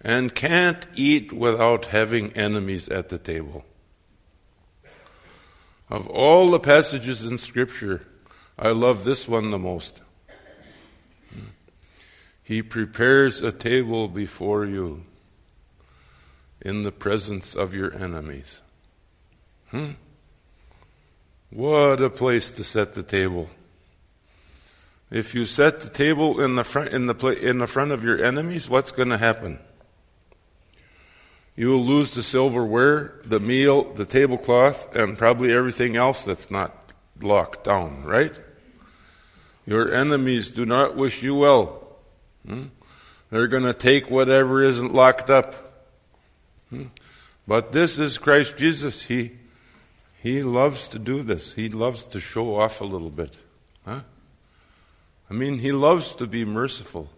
and 0.00 0.34
can't 0.34 0.86
eat 0.94 1.32
without 1.32 1.86
having 1.86 2.32
enemies 2.32 2.88
at 2.88 3.08
the 3.08 3.18
table. 3.18 3.64
Of 5.90 6.06
all 6.06 6.48
the 6.48 6.60
passages 6.60 7.24
in 7.24 7.38
Scripture, 7.38 8.06
I 8.58 8.68
love 8.68 9.04
this 9.04 9.26
one 9.28 9.50
the 9.50 9.58
most. 9.58 10.00
He 12.48 12.62
prepares 12.62 13.42
a 13.42 13.52
table 13.52 14.08
before 14.08 14.64
you 14.64 15.04
in 16.62 16.82
the 16.82 16.90
presence 16.90 17.54
of 17.54 17.74
your 17.74 17.94
enemies. 17.94 18.62
Hmm? 19.70 19.90
What 21.50 22.00
a 22.00 22.08
place 22.08 22.50
to 22.52 22.64
set 22.64 22.94
the 22.94 23.02
table. 23.02 23.50
If 25.10 25.34
you 25.34 25.44
set 25.44 25.80
the 25.80 25.90
table 25.90 26.40
in 26.40 26.54
the 26.56 26.64
front, 26.64 26.94
in 26.94 27.04
the, 27.04 27.14
in 27.38 27.58
the 27.58 27.66
front 27.66 27.92
of 27.92 28.02
your 28.02 28.24
enemies, 28.24 28.70
what's 28.70 28.92
going 28.92 29.10
to 29.10 29.18
happen? 29.18 29.58
You 31.54 31.68
will 31.68 31.84
lose 31.84 32.12
the 32.12 32.22
silverware, 32.22 33.20
the 33.26 33.40
meal, 33.40 33.92
the 33.92 34.06
tablecloth, 34.06 34.96
and 34.96 35.18
probably 35.18 35.52
everything 35.52 35.96
else 35.96 36.22
that's 36.22 36.50
not 36.50 36.94
locked 37.20 37.64
down, 37.64 38.04
right? 38.04 38.32
Your 39.66 39.94
enemies 39.94 40.50
do 40.50 40.64
not 40.64 40.96
wish 40.96 41.22
you 41.22 41.34
well. 41.34 41.77
Hmm? 42.46 42.64
They're 43.30 43.48
going 43.48 43.64
to 43.64 43.74
take 43.74 44.10
whatever 44.10 44.62
isn't 44.62 44.94
locked 44.94 45.30
up. 45.30 45.54
Hmm? 46.70 46.86
But 47.46 47.72
this 47.72 47.98
is 47.98 48.18
Christ 48.18 48.56
Jesus. 48.56 49.04
He 49.04 49.32
he 50.20 50.42
loves 50.42 50.88
to 50.88 50.98
do 50.98 51.22
this. 51.22 51.54
He 51.54 51.68
loves 51.68 52.06
to 52.08 52.20
show 52.20 52.56
off 52.56 52.80
a 52.80 52.84
little 52.84 53.10
bit. 53.10 53.36
Huh? 53.84 54.00
I 55.30 55.34
mean, 55.34 55.58
he 55.58 55.72
loves 55.72 56.14
to 56.16 56.26
be 56.26 56.44
merciful. 56.44 57.08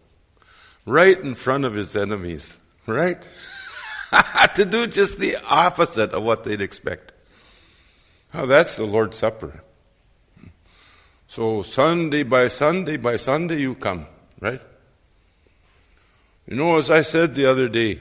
right 0.86 1.18
in 1.18 1.34
front 1.34 1.64
of 1.64 1.74
his 1.74 1.94
enemies, 1.94 2.58
right? 2.86 3.18
to 4.54 4.64
do 4.64 4.86
just 4.86 5.18
the 5.18 5.36
opposite 5.48 6.10
of 6.12 6.22
what 6.22 6.44
they'd 6.44 6.60
expect. 6.60 7.12
Oh, 8.34 8.46
that's 8.46 8.76
the 8.76 8.84
Lord's 8.84 9.18
Supper. 9.18 9.62
So 11.26 11.62
Sunday 11.62 12.22
by 12.24 12.48
Sunday 12.48 12.96
by 12.96 13.16
Sunday 13.16 13.60
you 13.60 13.74
come, 13.74 14.06
right? 14.40 14.60
You 16.46 16.56
know, 16.56 16.76
as 16.76 16.90
I 16.90 17.02
said 17.02 17.34
the 17.34 17.46
other 17.46 17.68
day, 17.68 18.00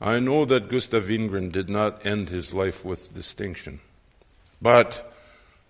I 0.00 0.18
know 0.18 0.44
that 0.44 0.68
Gustav 0.68 1.04
Wingren 1.04 1.50
did 1.50 1.68
not 1.68 2.04
end 2.06 2.28
his 2.28 2.54
life 2.54 2.84
with 2.84 3.14
distinction. 3.14 3.80
But 4.60 5.12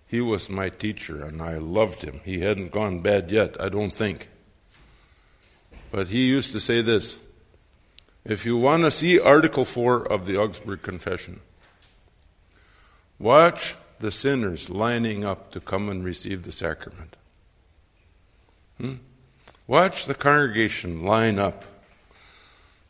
he 0.07 0.21
was 0.21 0.49
my 0.49 0.69
teacher 0.69 1.23
and 1.23 1.41
I 1.41 1.57
loved 1.57 2.03
him. 2.03 2.21
He 2.23 2.39
hadn't 2.39 2.71
gone 2.71 2.99
bad 2.99 3.31
yet, 3.31 3.59
I 3.59 3.69
don't 3.69 3.93
think. 3.93 4.29
But 5.91 6.09
he 6.09 6.25
used 6.25 6.51
to 6.53 6.59
say 6.59 6.81
this 6.81 7.19
if 8.23 8.45
you 8.45 8.57
want 8.57 8.83
to 8.83 8.91
see 8.91 9.19
Article 9.19 9.65
4 9.65 10.11
of 10.11 10.25
the 10.25 10.37
Augsburg 10.37 10.81
Confession, 10.81 11.41
watch 13.19 13.75
the 13.99 14.11
sinners 14.11 14.69
lining 14.69 15.23
up 15.23 15.51
to 15.51 15.59
come 15.59 15.89
and 15.89 16.03
receive 16.03 16.43
the 16.43 16.51
sacrament. 16.51 17.15
Hmm? 18.79 18.95
Watch 19.67 20.05
the 20.05 20.15
congregation 20.15 21.03
line 21.05 21.39
up. 21.39 21.65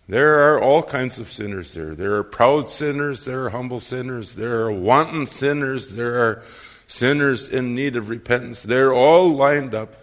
There 0.07 0.51
are 0.51 0.61
all 0.61 0.83
kinds 0.83 1.17
of 1.17 1.31
sinners 1.31 1.73
there. 1.73 1.95
There 1.95 2.15
are 2.15 2.23
proud 2.23 2.69
sinners, 2.69 3.25
there 3.25 3.45
are 3.45 3.49
humble 3.49 3.79
sinners, 3.79 4.33
there 4.33 4.61
are 4.61 4.71
wanton 4.71 5.25
sinners, 5.25 5.93
there 5.93 6.15
are 6.21 6.43
sinners 6.85 7.49
in 7.49 7.73
need 7.73 7.95
of 7.95 8.09
repentance. 8.09 8.61
They're 8.61 8.93
all 8.93 9.29
lined 9.29 9.73
up. 9.73 9.95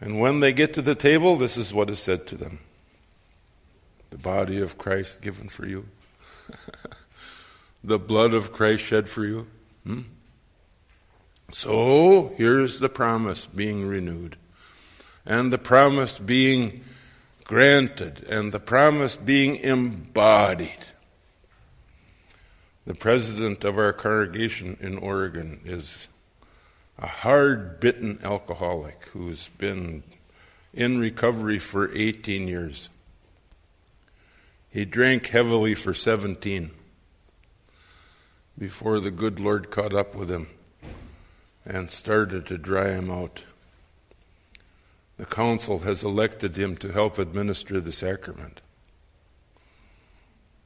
And 0.00 0.20
when 0.20 0.40
they 0.40 0.52
get 0.52 0.74
to 0.74 0.82
the 0.82 0.94
table, 0.94 1.36
this 1.36 1.56
is 1.56 1.72
what 1.72 1.90
is 1.90 1.98
said 1.98 2.26
to 2.28 2.36
them 2.36 2.60
The 4.10 4.18
body 4.18 4.60
of 4.60 4.76
Christ 4.76 5.22
given 5.22 5.48
for 5.48 5.66
you, 5.66 5.86
the 7.82 7.98
blood 7.98 8.34
of 8.34 8.52
Christ 8.52 8.84
shed 8.84 9.08
for 9.08 9.24
you. 9.24 9.46
Hmm? 9.84 10.00
So 11.50 12.34
here's 12.36 12.78
the 12.78 12.90
promise 12.90 13.46
being 13.46 13.88
renewed, 13.88 14.36
and 15.24 15.50
the 15.50 15.58
promise 15.58 16.18
being 16.18 16.84
granted, 17.48 18.24
and 18.28 18.52
the 18.52 18.60
promise 18.60 19.16
being 19.16 19.56
embodied. 19.56 20.84
The 22.86 22.94
president 22.94 23.64
of 23.64 23.78
our 23.78 23.92
congregation 23.92 24.76
in 24.80 24.98
Oregon 24.98 25.60
is 25.64 26.08
a 26.98 27.06
hard 27.06 27.80
bitten 27.80 28.20
alcoholic 28.22 29.02
who's 29.06 29.48
been 29.48 30.02
in 30.74 30.98
recovery 30.98 31.58
for 31.58 31.92
18 31.92 32.46
years. 32.46 32.90
He 34.70 34.84
drank 34.84 35.28
heavily 35.28 35.74
for 35.74 35.94
17 35.94 36.70
before 38.58 39.00
the 39.00 39.10
good 39.10 39.40
Lord 39.40 39.70
caught 39.70 39.94
up 39.94 40.14
with 40.14 40.30
him 40.30 40.48
and 41.64 41.90
started 41.90 42.44
to 42.46 42.58
dry 42.58 42.90
him 42.90 43.10
out. 43.10 43.44
The 45.18 45.26
council 45.26 45.80
has 45.80 46.04
elected 46.04 46.56
him 46.56 46.76
to 46.76 46.92
help 46.92 47.18
administer 47.18 47.80
the 47.80 47.90
sacrament. 47.90 48.60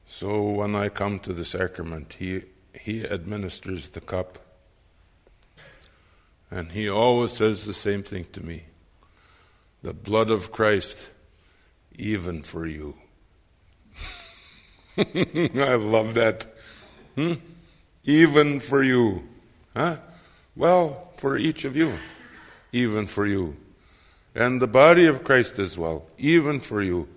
So 0.05 0.43
when 0.43 0.75
I 0.75 0.89
come 0.89 1.19
to 1.21 1.33
the 1.33 1.43
sacrament, 1.43 2.17
he, 2.19 2.43
he 2.79 3.03
administers 3.03 3.89
the 3.89 4.01
cup. 4.01 4.37
And 6.51 6.71
he 6.71 6.87
always 6.87 7.31
says 7.31 7.65
the 7.65 7.73
same 7.73 8.03
thing 8.03 8.25
to 8.33 8.45
me 8.45 8.65
the 9.81 9.91
blood 9.91 10.29
of 10.29 10.51
Christ, 10.51 11.09
even 11.95 12.41
for 12.41 12.65
you. 12.65 12.95
I 14.97 15.75
love 15.75 16.13
that. 16.13 16.45
Hmm? 17.15 17.33
Even 18.05 18.61
for 18.61 18.81
you. 18.81 19.27
Huh? 19.75 19.97
Well, 20.55 21.11
for 21.17 21.37
each 21.37 21.65
of 21.65 21.75
you. 21.75 21.91
Even 22.71 23.07
for 23.07 23.25
you 23.25 23.57
and 24.35 24.59
the 24.59 24.67
body 24.67 25.05
of 25.05 25.23
Christ 25.23 25.59
as 25.59 25.77
well, 25.77 26.07
even 26.17 26.59
for 26.59 26.81
you. 26.81 27.07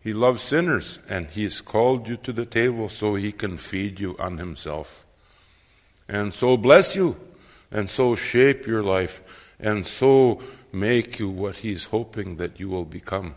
He 0.00 0.12
loves 0.12 0.42
sinners, 0.42 0.98
and 1.08 1.28
He's 1.28 1.60
called 1.60 2.08
you 2.08 2.16
to 2.18 2.32
the 2.32 2.46
table 2.46 2.88
so 2.88 3.14
He 3.14 3.32
can 3.32 3.56
feed 3.56 4.00
you 4.00 4.16
on 4.18 4.38
Himself. 4.38 5.04
And 6.08 6.34
so 6.34 6.56
bless 6.56 6.94
you, 6.94 7.16
and 7.70 7.88
so 7.88 8.14
shape 8.14 8.66
your 8.66 8.82
life, 8.82 9.22
and 9.58 9.86
so 9.86 10.40
make 10.72 11.18
you 11.18 11.30
what 11.30 11.56
He's 11.56 11.86
hoping 11.86 12.36
that 12.36 12.60
you 12.60 12.68
will 12.68 12.84
become. 12.84 13.34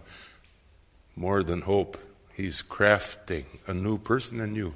More 1.16 1.42
than 1.42 1.62
hope, 1.62 1.98
He's 2.36 2.62
crafting 2.62 3.46
a 3.66 3.74
new 3.74 3.98
person 3.98 4.40
in 4.42 4.56
you 4.56 4.74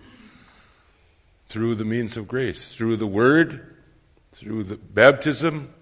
through 1.47 1.75
the 1.75 1.85
means 1.85 2.15
of 2.15 2.27
grace, 2.27 2.73
through 2.73 2.95
the 2.95 3.05
Word, 3.05 3.75
through 4.31 4.63
the 4.63 4.77
baptism, 4.77 5.73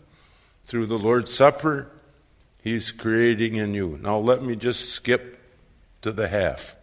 through 0.66 0.88
the 0.88 0.98
Lord's 0.98 1.34
Supper, 1.34 1.92
He's 2.62 2.92
creating 2.92 3.56
in 3.56 3.74
you. 3.74 4.00
Now, 4.02 4.18
let 4.18 4.44
me 4.44 4.56
just 4.56 4.90
skip 4.90 5.40
to 6.02 6.12
the 6.12 6.28
half. 6.28 6.76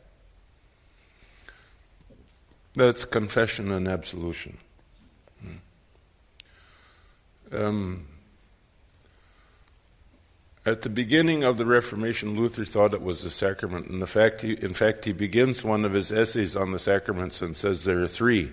That's 2.74 3.04
confession 3.04 3.72
and 3.72 3.88
absolution. 3.88 4.58
Hmm. 5.40 5.56
Um, 7.56 8.06
at 10.66 10.82
the 10.82 10.88
beginning 10.88 11.44
of 11.44 11.58
the 11.58 11.64
Reformation, 11.64 12.34
Luther 12.34 12.64
thought 12.64 12.92
it 12.92 13.00
was 13.00 13.24
a 13.24 13.30
sacrament. 13.30 13.86
And 13.86 14.02
the 14.02 14.06
fact 14.06 14.42
he, 14.42 14.54
in 14.54 14.72
fact, 14.72 15.04
he 15.04 15.12
begins 15.12 15.64
one 15.64 15.84
of 15.84 15.92
his 15.92 16.10
essays 16.10 16.56
on 16.56 16.72
the 16.72 16.78
sacraments 16.78 17.40
and 17.40 17.56
says 17.56 17.84
there 17.84 18.02
are 18.02 18.08
three. 18.08 18.50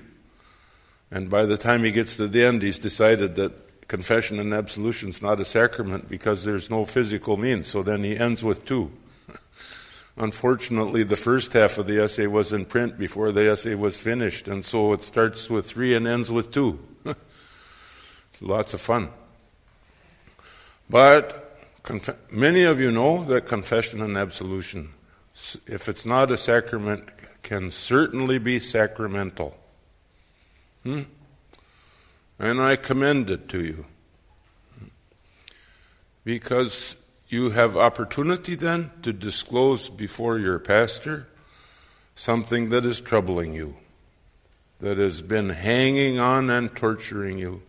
And 1.10 1.30
by 1.30 1.46
the 1.46 1.58
time 1.58 1.84
he 1.84 1.92
gets 1.92 2.16
to 2.18 2.28
the 2.28 2.44
end, 2.44 2.62
he's 2.62 2.80
decided 2.80 3.36
that 3.36 3.63
confession 3.88 4.40
and 4.40 4.54
absolution 4.54 5.10
is 5.10 5.22
not 5.22 5.40
a 5.40 5.46
sacrament 5.46 6.08
because 6.08 6.44
there's 6.44 6.70
no 6.70 6.86
physical 6.86 7.38
means. 7.38 7.68
So 7.68 7.84
then 7.84 8.04
he 8.04 8.18
ends 8.18 8.44
with 8.44 8.66
two. 8.66 8.92
Unfortunately, 10.18 11.04
the 11.04 11.16
first 11.16 11.54
half 11.54 11.78
of 11.78 11.88
the 11.88 12.02
essay 12.02 12.28
was 12.28 12.54
in 12.54 12.66
print 12.66 12.98
before 12.98 13.32
the 13.32 13.50
essay 13.50 13.76
was 13.76 13.98
finished, 13.98 14.48
and 14.48 14.64
so 14.64 14.94
it 14.94 15.04
starts 15.04 15.50
with 15.50 15.66
three 15.66 15.96
and 15.96 16.08
ends 16.08 16.32
with 16.32 16.52
two. 16.52 16.80
lots 18.42 18.74
of 18.74 18.82
fun. 18.82 19.10
But 20.90 21.60
conf- 21.84 22.32
many 22.32 22.64
of 22.64 22.80
you 22.80 22.92
know 22.92 23.24
that 23.26 23.48
confession 23.48 24.02
and 24.02 24.18
absolution, 24.18 24.94
if 25.66 25.90
it's 25.90 26.06
not 26.06 26.30
a 26.32 26.38
sacrament, 26.38 27.10
can 27.42 27.72
certainly 27.72 28.38
be 28.38 28.60
sacramental. 28.60 29.58
Hmm? 30.84 31.04
And 32.44 32.62
I 32.62 32.76
commend 32.76 33.30
it 33.30 33.48
to 33.50 33.64
you. 33.64 33.86
Because 36.26 36.98
you 37.30 37.52
have 37.52 37.78
opportunity 37.78 38.56
then 38.56 38.92
to 39.04 39.14
disclose 39.14 39.90
before 39.90 40.38
your 40.38 40.60
pastor 40.60 41.30
something 42.16 42.68
that 42.68 42.84
is 42.84 43.00
troubling 43.00 43.54
you, 43.54 43.78
that 44.82 44.98
has 44.98 45.22
been 45.22 45.52
hanging 45.52 46.20
on 46.20 46.50
and 46.50 46.76
torturing 46.76 47.38
you. 47.38 47.62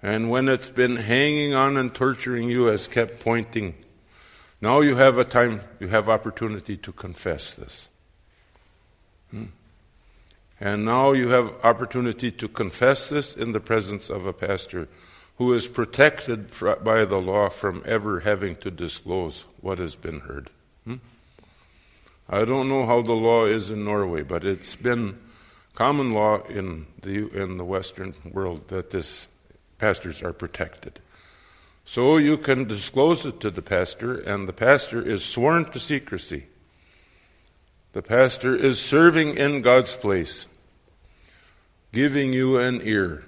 And 0.00 0.30
when 0.30 0.48
it's 0.48 0.70
been 0.70 0.94
hanging 0.94 1.54
on 1.54 1.76
and 1.76 1.92
torturing 1.92 2.48
you, 2.48 2.66
has 2.66 2.86
kept 2.86 3.18
pointing. 3.18 3.74
Now 4.60 4.80
you 4.80 4.94
have 4.94 5.18
a 5.18 5.24
time, 5.24 5.62
you 5.80 5.88
have 5.88 6.08
opportunity 6.08 6.76
to 6.76 6.92
confess 6.92 7.52
this. 7.52 7.88
Hmm. 9.32 9.46
And 10.62 10.84
now 10.84 11.10
you 11.10 11.30
have 11.30 11.52
opportunity 11.64 12.30
to 12.30 12.46
confess 12.46 13.08
this 13.08 13.34
in 13.34 13.50
the 13.50 13.58
presence 13.58 14.08
of 14.08 14.26
a 14.26 14.32
pastor 14.32 14.86
who 15.36 15.52
is 15.54 15.66
protected 15.66 16.52
by 16.84 17.04
the 17.04 17.20
law 17.20 17.48
from 17.48 17.82
ever 17.84 18.20
having 18.20 18.54
to 18.56 18.70
disclose 18.70 19.44
what 19.60 19.80
has 19.80 19.96
been 19.96 20.20
heard. 20.20 20.50
Hmm? 20.84 20.96
I 22.28 22.44
don't 22.44 22.68
know 22.68 22.86
how 22.86 23.02
the 23.02 23.12
law 23.12 23.44
is 23.44 23.72
in 23.72 23.84
Norway, 23.84 24.22
but 24.22 24.44
it's 24.44 24.76
been 24.76 25.18
common 25.74 26.12
law 26.12 26.44
in 26.44 26.86
the 27.02 27.28
in 27.36 27.56
the 27.56 27.64
Western 27.64 28.14
world 28.30 28.68
that 28.68 28.90
this 28.90 29.26
pastors 29.78 30.22
are 30.22 30.32
protected. 30.32 31.00
So 31.84 32.18
you 32.18 32.38
can 32.38 32.68
disclose 32.68 33.26
it 33.26 33.40
to 33.40 33.50
the 33.50 33.62
pastor, 33.62 34.14
and 34.14 34.46
the 34.46 34.52
pastor 34.52 35.02
is 35.02 35.24
sworn 35.24 35.64
to 35.72 35.80
secrecy. 35.80 36.46
The 37.94 38.02
pastor 38.02 38.54
is 38.54 38.80
serving 38.80 39.36
in 39.36 39.60
God's 39.60 39.96
place 39.96 40.46
giving 41.92 42.32
you 42.32 42.58
an 42.58 42.80
ear. 42.82 43.24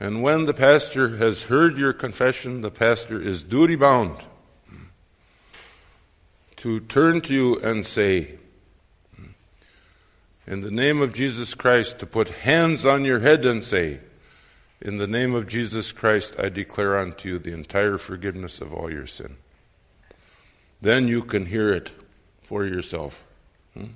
And 0.00 0.22
when 0.22 0.44
the 0.44 0.54
pastor 0.54 1.16
has 1.16 1.44
heard 1.44 1.78
your 1.78 1.92
confession, 1.92 2.60
the 2.60 2.70
pastor 2.70 3.20
is 3.20 3.42
duty 3.44 3.76
bound 3.76 4.18
to 6.56 6.80
turn 6.80 7.20
to 7.22 7.34
you 7.34 7.58
and 7.60 7.86
say, 7.86 8.38
in 10.46 10.60
the 10.60 10.70
name 10.70 11.00
of 11.00 11.14
Jesus 11.14 11.54
Christ, 11.54 11.98
to 12.00 12.06
put 12.06 12.28
hands 12.28 12.84
on 12.84 13.04
your 13.04 13.20
head 13.20 13.44
and 13.44 13.64
say, 13.64 14.00
In 14.80 14.98
the 14.98 15.06
name 15.06 15.34
of 15.34 15.48
Jesus 15.48 15.90
Christ, 15.90 16.34
I 16.38 16.50
declare 16.50 16.98
unto 16.98 17.28
you 17.28 17.38
the 17.38 17.54
entire 17.54 17.96
forgiveness 17.96 18.60
of 18.60 18.74
all 18.74 18.90
your 18.90 19.06
sin. 19.06 19.36
Then 20.82 21.08
you 21.08 21.22
can 21.22 21.46
hear 21.46 21.72
it 21.72 21.92
for 22.42 22.66
yourself. 22.66 23.24
Hmm? 23.72 23.92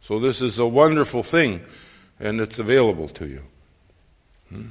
So, 0.00 0.18
this 0.18 0.40
is 0.40 0.58
a 0.58 0.66
wonderful 0.66 1.22
thing, 1.22 1.60
and 2.20 2.40
it's 2.40 2.58
available 2.58 3.08
to 3.08 3.26
you. 3.26 3.42
Hmm? 4.48 4.68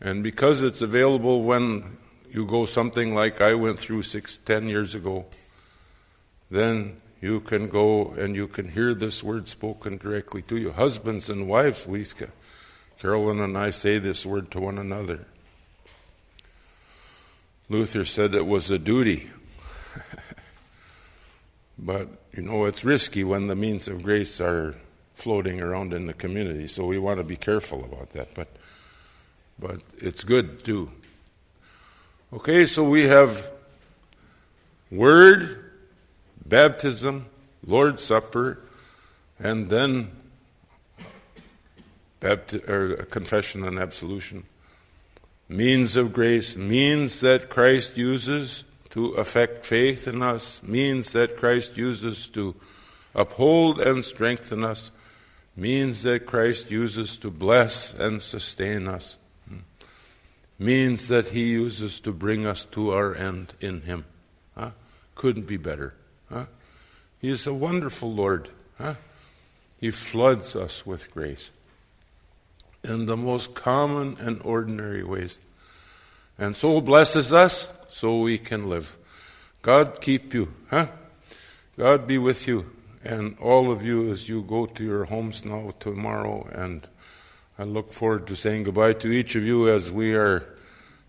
And 0.00 0.22
because 0.22 0.62
it's 0.62 0.82
available 0.82 1.42
when 1.42 1.98
you 2.30 2.44
go 2.44 2.64
something 2.64 3.14
like 3.14 3.40
I 3.40 3.54
went 3.54 3.78
through 3.78 4.02
six, 4.02 4.36
ten 4.36 4.68
years 4.68 4.94
ago, 4.94 5.26
then 6.50 7.00
you 7.20 7.40
can 7.40 7.68
go 7.68 8.08
and 8.10 8.36
you 8.36 8.48
can 8.48 8.68
hear 8.68 8.94
this 8.94 9.22
word 9.22 9.48
spoken 9.48 9.96
directly 9.96 10.42
to 10.42 10.56
you. 10.56 10.72
Husbands 10.72 11.30
and 11.30 11.48
wives, 11.48 11.86
we, 11.86 12.04
Carolyn 12.98 13.40
and 13.40 13.56
I 13.56 13.70
say 13.70 13.98
this 13.98 14.26
word 14.26 14.50
to 14.50 14.60
one 14.60 14.78
another. 14.78 15.26
Luther 17.68 18.04
said 18.04 18.34
it 18.34 18.46
was 18.46 18.70
a 18.70 18.78
duty. 18.78 19.30
but, 21.78 22.08
you 22.32 22.42
know, 22.42 22.66
it's 22.66 22.84
risky 22.84 23.24
when 23.24 23.46
the 23.46 23.54
means 23.54 23.88
of 23.88 24.02
grace 24.02 24.40
are 24.40 24.74
floating 25.14 25.60
around 25.60 25.92
in 25.92 26.06
the 26.06 26.12
community, 26.12 26.66
so 26.66 26.84
we 26.84 26.98
want 26.98 27.18
to 27.18 27.24
be 27.24 27.36
careful 27.36 27.84
about 27.84 28.10
that. 28.10 28.34
But, 28.34 28.48
but 29.58 29.80
it's 29.98 30.24
good 30.24 30.64
too. 30.64 30.90
Okay, 32.32 32.66
so 32.66 32.82
we 32.82 33.06
have 33.06 33.48
word, 34.90 35.70
baptism, 36.44 37.26
Lord's 37.64 38.02
Supper, 38.02 38.58
and 39.38 39.68
then 39.68 40.10
bapti- 42.20 42.68
or 42.68 43.00
uh, 43.00 43.04
confession 43.04 43.64
and 43.64 43.78
absolution. 43.78 44.44
Means 45.48 45.96
of 45.96 46.12
grace, 46.12 46.56
means 46.56 47.20
that 47.20 47.50
Christ 47.50 47.96
uses 47.96 48.64
to 48.90 49.12
affect 49.12 49.64
faith 49.64 50.08
in 50.08 50.22
us, 50.22 50.62
means 50.62 51.12
that 51.12 51.36
Christ 51.36 51.76
uses 51.76 52.28
to 52.28 52.54
uphold 53.14 53.80
and 53.80 54.04
strengthen 54.04 54.64
us, 54.64 54.90
means 55.56 56.02
that 56.02 56.26
Christ 56.26 56.70
uses 56.70 57.16
to 57.18 57.30
bless 57.30 57.94
and 57.94 58.20
sustain 58.20 58.88
us, 58.88 59.16
means 60.58 61.08
that 61.08 61.28
He 61.28 61.44
uses 61.44 62.00
to 62.00 62.12
bring 62.12 62.46
us 62.46 62.64
to 62.66 62.90
our 62.90 63.14
end 63.14 63.54
in 63.60 63.82
Him. 63.82 64.04
Huh? 64.56 64.70
Couldn't 65.14 65.46
be 65.46 65.56
better. 65.56 65.94
Huh? 66.28 66.46
He 67.20 67.30
is 67.30 67.46
a 67.46 67.54
wonderful 67.54 68.12
Lord. 68.12 68.48
Huh? 68.78 68.94
He 69.80 69.90
floods 69.90 70.56
us 70.56 70.84
with 70.84 71.10
grace 71.12 71.50
in 72.82 73.06
the 73.06 73.16
most 73.16 73.54
common 73.54 74.16
and 74.20 74.40
ordinary 74.42 75.02
ways. 75.04 75.38
And 76.38 76.56
so 76.56 76.80
blesses 76.80 77.32
us 77.32 77.68
so 77.88 78.20
we 78.20 78.38
can 78.38 78.68
live. 78.68 78.96
God 79.62 80.00
keep 80.00 80.34
you, 80.34 80.52
huh? 80.68 80.88
God 81.78 82.06
be 82.06 82.18
with 82.18 82.46
you 82.46 82.70
and 83.04 83.38
all 83.38 83.70
of 83.70 83.84
you 83.84 84.10
as 84.10 84.28
you 84.28 84.42
go 84.42 84.66
to 84.66 84.82
your 84.82 85.04
homes 85.04 85.44
now 85.44 85.72
tomorrow. 85.78 86.48
And 86.52 86.86
I 87.58 87.64
look 87.64 87.92
forward 87.92 88.26
to 88.28 88.36
saying 88.36 88.64
goodbye 88.64 88.94
to 88.94 89.08
each 89.08 89.36
of 89.36 89.44
you 89.44 89.68
as 89.68 89.92
we 89.92 90.14
are 90.14 90.44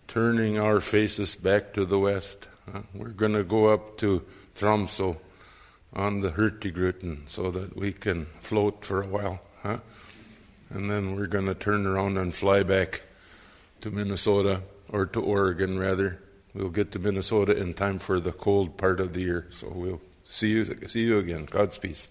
turning 0.06 0.58
our 0.58 0.80
faces 0.80 1.34
back 1.34 1.72
to 1.72 1.84
the 1.84 1.98
west. 1.98 2.48
We're 2.94 3.08
going 3.08 3.32
to 3.32 3.44
go 3.44 3.66
up 3.66 3.96
to 3.98 4.22
Tromsø 4.54 5.16
on 5.92 6.20
the 6.20 6.32
Hurtigruten 6.32 7.28
so 7.28 7.50
that 7.50 7.76
we 7.76 7.92
can 7.92 8.26
float 8.40 8.84
for 8.84 9.02
a 9.02 9.06
while. 9.06 9.40
Huh? 9.62 9.78
And 10.70 10.90
then 10.90 11.16
we're 11.16 11.26
going 11.26 11.46
to 11.46 11.54
turn 11.54 11.86
around 11.86 12.18
and 12.18 12.34
fly 12.34 12.62
back 12.62 13.02
to 13.80 13.90
Minnesota, 13.90 14.62
or 14.90 15.06
to 15.06 15.20
Oregon 15.20 15.78
rather. 15.78 16.20
We'll 16.54 16.70
get 16.70 16.90
to 16.92 16.98
Minnesota 16.98 17.56
in 17.56 17.74
time 17.74 17.98
for 17.98 18.18
the 18.20 18.32
cold 18.32 18.76
part 18.76 19.00
of 19.00 19.12
the 19.12 19.20
year. 19.20 19.46
So 19.50 19.68
we'll 19.68 20.00
see 20.28 20.48
you, 20.48 20.64
see 20.88 21.02
you 21.04 21.18
again. 21.18 21.46
God's 21.46 21.78
peace. 21.78 22.08